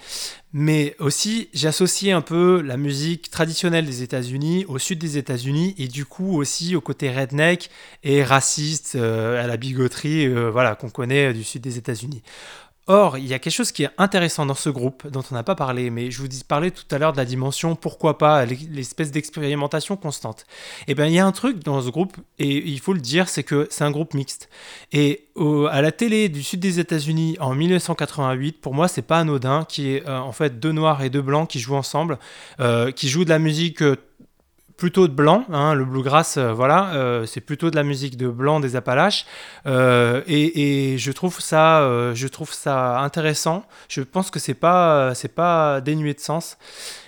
mais 0.53 0.97
aussi 0.99 1.49
j'associe 1.53 2.15
un 2.15 2.21
peu 2.21 2.61
la 2.61 2.77
musique 2.77 3.31
traditionnelle 3.31 3.87
des 3.87 4.03
États-Unis 4.03 4.65
au 4.69 4.79
sud 4.79 4.99
des 4.99 5.19
États-Unis 5.19 5.75
et 5.79 5.89
du 5.89 6.05
coup 6.05 6.37
aussi 6.37 6.77
au 6.77 6.81
côté 6.81 7.11
redneck 7.11 7.71
et 8.03 8.23
raciste, 8.23 8.95
euh, 8.97 9.43
à 9.43 9.47
la 9.47 9.57
bigoterie, 9.57 10.27
euh, 10.27 10.51
voilà 10.51 10.75
qu'on 10.75 10.91
connaît 10.91 11.33
du 11.33 11.45
sud 11.45 11.63
des 11.63 11.79
États-Unis. 11.79 12.23
Or, 12.87 13.17
il 13.17 13.27
y 13.27 13.33
a 13.33 13.39
quelque 13.39 13.53
chose 13.53 13.73
qui 13.73 13.85
est 13.85 13.91
intéressant 13.97 14.45
dans 14.45 14.55
ce 14.55 14.69
groupe, 14.69 15.07
dont 15.09 15.23
on 15.31 15.35
n'a 15.35 15.43
pas 15.43 15.55
parlé, 15.55 15.89
mais 15.89 16.11
je 16.11 16.21
vous 16.21 16.29
parlais 16.47 16.71
tout 16.71 16.85
à 16.91 16.99
l'heure 16.99 17.13
de 17.13 17.17
la 17.17 17.25
dimension, 17.25 17.77
pourquoi 17.77 18.19
pas, 18.19 18.45
l'espèce 18.45 19.11
d'expérimentation 19.11 19.97
constante. 19.97 20.45
Et 20.81 20.93
eh 20.93 20.95
bien, 20.95 21.07
il 21.07 21.15
y 21.15 21.19
a 21.19 21.25
un 21.25 21.33
truc 21.33 21.65
dans 21.65 21.81
ce 21.81 21.89
groupe, 21.89 22.19
et 22.39 22.69
il 22.69 22.79
faut 22.81 22.93
le 22.93 23.01
dire, 23.01 23.31
c'est 23.31 23.43
que 23.43 23.67
c'est 23.71 23.85
un 23.85 23.91
groupe 23.91 24.13
mixte. 24.13 24.51
Et 24.93 25.29
à 25.71 25.81
la 25.81 25.93
télé 25.93 26.29
du 26.29 26.43
sud 26.43 26.61
des 26.61 26.79
États-Unis 26.79 27.39
en 27.41 27.55
1988, 27.55 28.61
pour 28.61 28.75
moi, 28.75 28.87
c'est 28.87 29.03
pas 29.03 29.19
anodin, 29.19 29.65
qui 29.67 29.89
est 29.89 30.07
euh, 30.07 30.19
en 30.19 30.33
fait 30.33 30.61
deux 30.61 30.73
noirs 30.73 31.03
et 31.03 31.09
deux 31.09 31.23
blancs 31.23 31.49
qui 31.49 31.61
jouent 31.61 31.77
ensemble, 31.77 32.19
euh, 32.61 32.91
qui 32.91 33.09
jouent 33.09 33.25
de 33.25 33.31
la 33.31 33.39
musique 33.39 33.83
euh, 33.83 33.97
plutôt 34.85 35.09
de 35.09 35.15
blanc. 35.15 35.47
Hein, 35.51 35.73
le 35.73 35.87
bluegrass, 35.87 36.37
euh, 36.37 36.53
voilà, 36.53 36.93
euh, 36.93 37.25
c'est 37.25 37.41
plutôt 37.41 37.71
de 37.71 37.75
la 37.75 37.85
musique 37.85 38.19
de 38.19 38.29
blanc 38.29 38.61
des 38.61 38.77
Appalaches. 38.77 39.25
Euh, 39.65 40.21
et, 40.27 40.99
je 40.99 41.11
trouve 41.11 41.41
ça, 41.41 42.13
je 42.13 42.29
trouve 42.29 42.53
ça 42.53 43.01
intéressant. 43.01 43.65
Je 43.89 44.03
pense 44.03 44.31
que 44.31 44.39
c'est 44.39 44.53
pas, 44.53 45.15
c'est 45.15 45.35
pas 45.35 45.81
dénué 45.81 46.13
de 46.13 46.21
sens. 46.21 46.59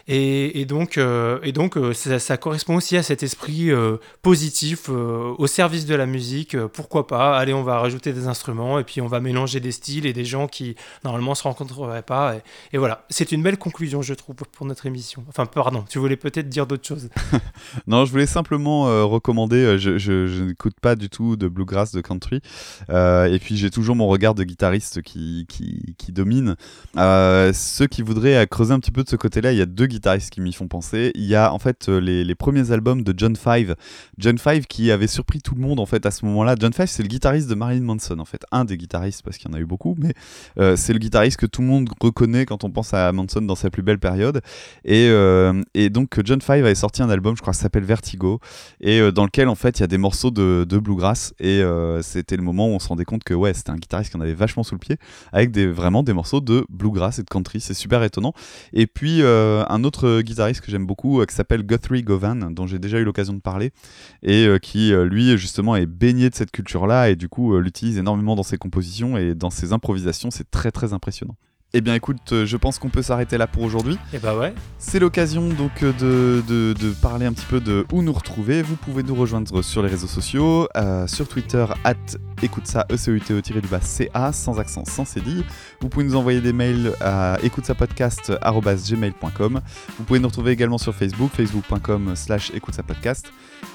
Et, 0.08 0.66
donc, 0.66 0.98
euh, 0.98 1.40
et 1.42 1.50
donc 1.50 1.76
euh, 1.76 1.92
ça, 1.92 2.36
correspond 2.36 2.76
aussi 2.76 2.96
à 2.96 3.02
cet 3.02 3.24
esprit 3.24 3.72
euh, 3.72 3.96
positif 4.22 4.88
au 4.88 5.46
service 5.48 5.84
de 5.84 5.96
la 5.96 6.06
musique. 6.06 6.56
pourquoi 6.68 7.08
pas 7.08 7.36
Allez, 7.36 7.52
on 7.52 7.64
va 7.64 7.80
rajouter 7.80 8.12
des 8.12 8.28
instruments 8.28 8.78
et 8.78 8.84
puis 8.84 9.00
on 9.00 9.08
va 9.08 9.18
mélanger 9.18 9.58
des 9.58 9.72
styles 9.72 10.06
et 10.06 10.12
des 10.12 10.24
gens 10.24 10.46
qui 10.46 10.76
normalement 11.02 11.34
se 11.34 11.42
rencontreraient 11.42 12.02
pas. 12.02 12.36
Et, 12.72 12.78
voilà, 12.78 13.04
c'est 13.10 13.32
une 13.32 13.42
belle 13.42 13.58
conclusion, 13.58 14.00
je 14.02 14.14
trouve, 14.14 14.36
pour 14.36 14.66
notre 14.66 14.86
émission. 14.86 15.24
Enfin, 15.28 15.46
pardon, 15.46 15.84
tu 15.88 15.98
voulais 15.98 16.16
peut-être 16.16 16.48
dire 16.48 16.66
d'autres 16.66 16.86
choses. 16.86 17.08
non, 17.88 18.04
je 18.04 18.12
voulais 18.12 18.26
simplement 18.26 18.84
recommander. 19.08 19.76
Je, 19.78 19.98
je, 19.98 20.44
n'écoute 20.44 20.76
pas 20.80 20.94
du 20.94 21.08
tout 21.08 21.36
de 21.36 21.48
bluegrass, 21.48 21.90
de 21.92 22.00
country. 22.00 22.40
et 22.88 23.38
puis 23.40 23.56
j'ai 23.56 23.70
toujours 23.70 23.96
mon 23.96 24.06
regard 24.06 24.34
de 24.34 24.44
guitariste 24.44 25.02
qui, 25.02 25.46
qui, 25.48 25.96
qui 25.98 26.12
domine. 26.12 26.54
ceux 26.94 27.86
qui 27.88 28.02
voudraient 28.02 28.46
creuser 28.46 28.72
un 28.72 28.78
petit 28.78 28.92
peu 28.92 29.02
de 29.02 29.08
ce 29.08 29.16
côté-là, 29.16 29.52
il 29.52 29.58
y 29.58 29.62
a 29.62 29.66
deux 29.66 29.86
guitaristes 29.86 29.95
qui 30.30 30.40
m'y 30.40 30.52
font 30.52 30.68
penser. 30.68 31.10
Il 31.14 31.24
y 31.24 31.34
a 31.34 31.52
en 31.52 31.58
fait 31.58 31.88
euh, 31.88 31.98
les, 31.98 32.34
premiers 32.34 32.70
albums 32.70 33.02
de 33.02 33.14
John 33.16 33.34
Five. 33.34 33.74
John 34.18 34.38
Five 34.38 34.66
qui 34.66 34.90
avait 34.90 35.06
surpris 35.06 35.40
tout 35.40 35.54
le 35.54 35.60
monde 35.60 35.80
en 35.80 35.86
fait 35.86 36.06
à 36.06 36.10
ce 36.10 36.24
moment-là. 36.26 36.54
John 36.58 36.72
Five 36.72 36.86
c'est 36.86 37.02
le 37.02 37.08
guitariste 37.08 37.48
de 37.48 37.54
Marilyn 37.54 37.84
Manson 37.84 38.18
en 38.18 38.24
fait. 38.24 38.44
Un 38.52 38.64
des 38.64 38.76
guitaristes 38.76 39.22
parce 39.22 39.38
qu'il 39.38 39.50
y 39.50 39.54
en 39.54 39.56
a 39.56 39.60
eu 39.60 39.64
beaucoup, 39.64 39.96
mais 39.98 40.12
euh, 40.58 40.76
c'est 40.76 40.92
le 40.92 40.98
guitariste 40.98 41.38
que 41.38 41.46
tout 41.46 41.62
le 41.62 41.66
monde 41.66 41.88
reconnaît 42.00 42.46
quand 42.46 42.64
on 42.64 42.70
pense 42.70 42.94
à 42.94 43.10
Manson 43.12 43.40
dans 43.42 43.54
sa 43.54 43.70
plus 43.70 43.82
belle 43.82 43.98
période. 43.98 44.40
Et, 44.84 45.08
euh, 45.08 45.62
donc 45.90 46.20
John 46.24 46.40
Five 46.40 46.64
avait 46.64 46.74
sorti 46.74 47.02
un 47.02 47.10
album, 47.10 47.36
je 47.36 47.42
crois, 47.42 47.52
s'appelle 47.52 47.84
Vertigo, 47.84 48.40
et 48.80 49.12
dans 49.12 49.24
lequel 49.24 49.48
en 49.48 49.54
fait 49.54 49.78
il 49.78 49.82
y 49.82 49.84
a 49.84 49.88
des 49.88 49.98
morceaux 49.98 50.30
de, 50.30 50.66
de 50.68 50.78
bluegrass. 50.78 51.34
Et 51.40 51.62
c'était 52.02 52.36
le 52.36 52.42
moment 52.42 52.68
où 52.68 52.72
on 52.72 52.78
se 52.78 52.88
rendait 52.88 53.04
compte 53.04 53.24
que 53.24 53.34
ouais, 53.34 53.54
c'était 53.54 53.70
un 53.70 53.76
guitariste 53.76 54.10
qui 54.10 54.16
en 54.16 54.20
avait 54.20 54.34
vachement 54.34 54.62
sous 54.62 54.74
le 54.74 54.80
pied, 54.80 54.96
avec 55.32 55.50
des, 55.50 55.66
vraiment 55.66 56.02
des 56.02 56.12
morceaux 56.12 56.40
de 56.40 56.66
bluegrass 56.68 57.18
et 57.18 57.22
de 57.22 57.28
country. 57.28 57.60
C'est 57.60 57.74
super 57.74 58.02
étonnant. 58.02 58.34
Et 58.72 58.86
puis 58.86 59.22
un 59.22 59.84
autre 59.84 59.85
guitariste 60.22 60.60
que 60.60 60.70
j'aime 60.70 60.86
beaucoup 60.86 61.20
euh, 61.20 61.26
qui 61.26 61.34
s'appelle 61.34 61.62
Guthrie 61.62 62.02
Govan, 62.02 62.52
dont 62.54 62.66
j'ai 62.66 62.78
déjà 62.78 62.98
eu 62.98 63.04
l'occasion 63.04 63.32
de 63.32 63.40
parler, 63.40 63.72
et 64.22 64.46
euh, 64.46 64.58
qui 64.58 64.92
euh, 64.92 65.04
lui 65.04 65.36
justement 65.38 65.76
est 65.76 65.86
baigné 65.86 66.30
de 66.30 66.34
cette 66.34 66.50
culture-là 66.50 67.10
et 67.10 67.16
du 67.16 67.28
coup 67.28 67.58
l'utilise 67.58 67.98
énormément 67.98 68.36
dans 68.36 68.42
ses 68.42 68.58
compositions 68.58 69.16
et 69.16 69.34
dans 69.34 69.50
ses 69.50 69.72
improvisations. 69.72 70.30
C'est 70.30 70.50
très 70.50 70.70
très 70.70 70.92
impressionnant. 70.92 71.36
Eh 71.78 71.82
bien 71.82 71.94
écoute, 71.94 72.32
euh, 72.32 72.46
je 72.46 72.56
pense 72.56 72.78
qu'on 72.78 72.88
peut 72.88 73.02
s'arrêter 73.02 73.36
là 73.36 73.46
pour 73.46 73.62
aujourd'hui. 73.62 73.96
Et 74.10 74.16
eh 74.16 74.18
bah 74.18 74.34
ouais. 74.34 74.54
C'est 74.78 74.98
l'occasion 74.98 75.46
donc 75.50 75.82
euh, 75.82 75.92
de, 76.48 76.72
de, 76.72 76.90
parler 77.02 77.26
un 77.26 77.34
petit 77.34 77.44
peu 77.44 77.60
de 77.60 77.84
où 77.92 78.00
nous 78.00 78.14
retrouver. 78.14 78.62
Vous 78.62 78.76
pouvez 78.76 79.02
nous 79.02 79.14
rejoindre 79.14 79.60
sur 79.60 79.82
les 79.82 79.90
réseaux 79.90 80.06
sociaux, 80.06 80.68
euh, 80.74 81.06
sur 81.06 81.28
Twitter, 81.28 81.66
at 81.84 81.96
écoute 82.42 82.66
ça, 82.66 82.86
e 82.90 82.96
c 82.96 83.10
e 83.10 83.16
u 83.16 83.20
t 83.20 83.34
du 83.60 83.68
bas 83.68 83.80
ca, 83.82 84.32
sans 84.32 84.58
accent, 84.58 84.86
sans 84.86 85.04
cédille. 85.04 85.44
Vous 85.82 85.90
pouvez 85.90 86.06
nous 86.06 86.16
envoyer 86.16 86.40
des 86.40 86.54
mails 86.54 86.92
à 87.02 87.36
écoute 87.42 87.70
gmail.com. 87.70 89.60
Vous 89.98 90.04
pouvez 90.04 90.18
nous 90.18 90.28
retrouver 90.28 90.52
également 90.52 90.78
sur 90.78 90.94
Facebook, 90.94 91.30
facebook.com 91.34 92.16
slash 92.16 92.52
écoute 92.54 92.74
podcast 92.86 93.30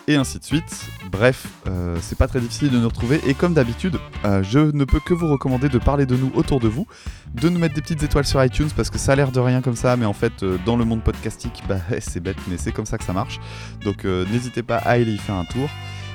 et 0.08 0.16
ainsi 0.16 0.40
de 0.40 0.44
suite. 0.44 0.88
Bref, 1.12 1.48
euh, 1.68 1.98
c'est 2.02 2.18
pas 2.18 2.28
très 2.28 2.40
difficile 2.40 2.70
de 2.70 2.78
nous 2.78 2.88
retrouver 2.88 3.20
et 3.28 3.34
comme 3.34 3.54
d'habitude, 3.54 3.98
euh, 4.26 4.44
je 4.44 4.60
ne 4.60 4.86
peux 4.86 5.00
que 5.00 5.14
vous 5.14 5.28
recommander 5.28 5.70
de 5.70 5.78
parler 5.78 6.06
de 6.06 6.16
nous 6.16 6.32
autour 6.36 6.60
de 6.60 6.68
vous, 6.68 6.88
de 7.34 7.50
nous 7.50 7.60
mettre 7.60 7.76
des 7.76 7.82
petites 7.96 8.04
étoiles 8.04 8.26
sur 8.26 8.44
iTunes 8.44 8.70
parce 8.76 8.90
que 8.90 8.98
ça 8.98 9.14
a 9.14 9.16
l'air 9.16 9.32
de 9.32 9.40
rien 9.40 9.62
comme 9.62 9.76
ça, 9.76 9.98
mais 9.98 10.06
en 10.06 10.14
fait, 10.14 10.44
euh, 10.44 10.58
dans 10.66 10.78
le 10.78 10.86
monde 10.86 11.04
podcastique, 11.04 11.64
bah, 11.70 11.80
c'est 12.00 12.22
bête, 12.22 12.38
mais 12.48 12.58
c'est 12.58 12.72
comme 12.72 12.86
ça 12.86 12.98
que 12.98 13.04
ça 13.04 13.14
marche. 13.14 13.40
Donc 13.84 14.06
n'hésitez 14.06 14.64
pas 14.64 14.78
à 14.78 14.92
aller 14.92 15.14
y 15.14 15.18
faire 15.18 15.36
un 15.36 15.46
tour. 15.46 15.70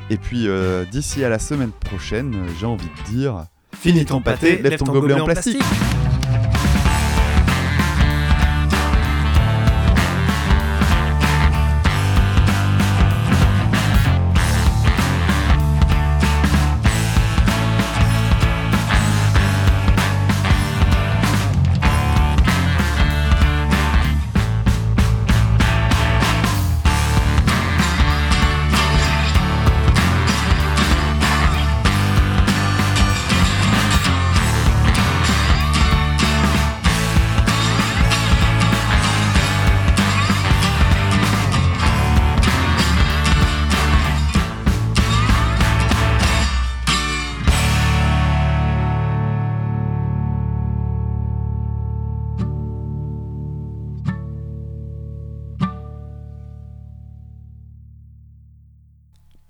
Et 0.08 0.16
puis 0.16 0.46
d'ici 0.90 1.24
à 1.24 1.28
la 1.28 1.38
semaine 1.38 1.72
prochaine, 1.72 2.34
j'ai 2.58 2.66
envie 2.66 2.86
de 2.86 3.12
dire. 3.12 3.46
Finis 3.72 4.04
ton 4.06 4.20
pâté, 4.20 4.62
lève 4.62 4.78
ton, 4.78 4.92
gobelet, 4.92 5.20
en 5.20 5.24
plastique. 5.24 5.60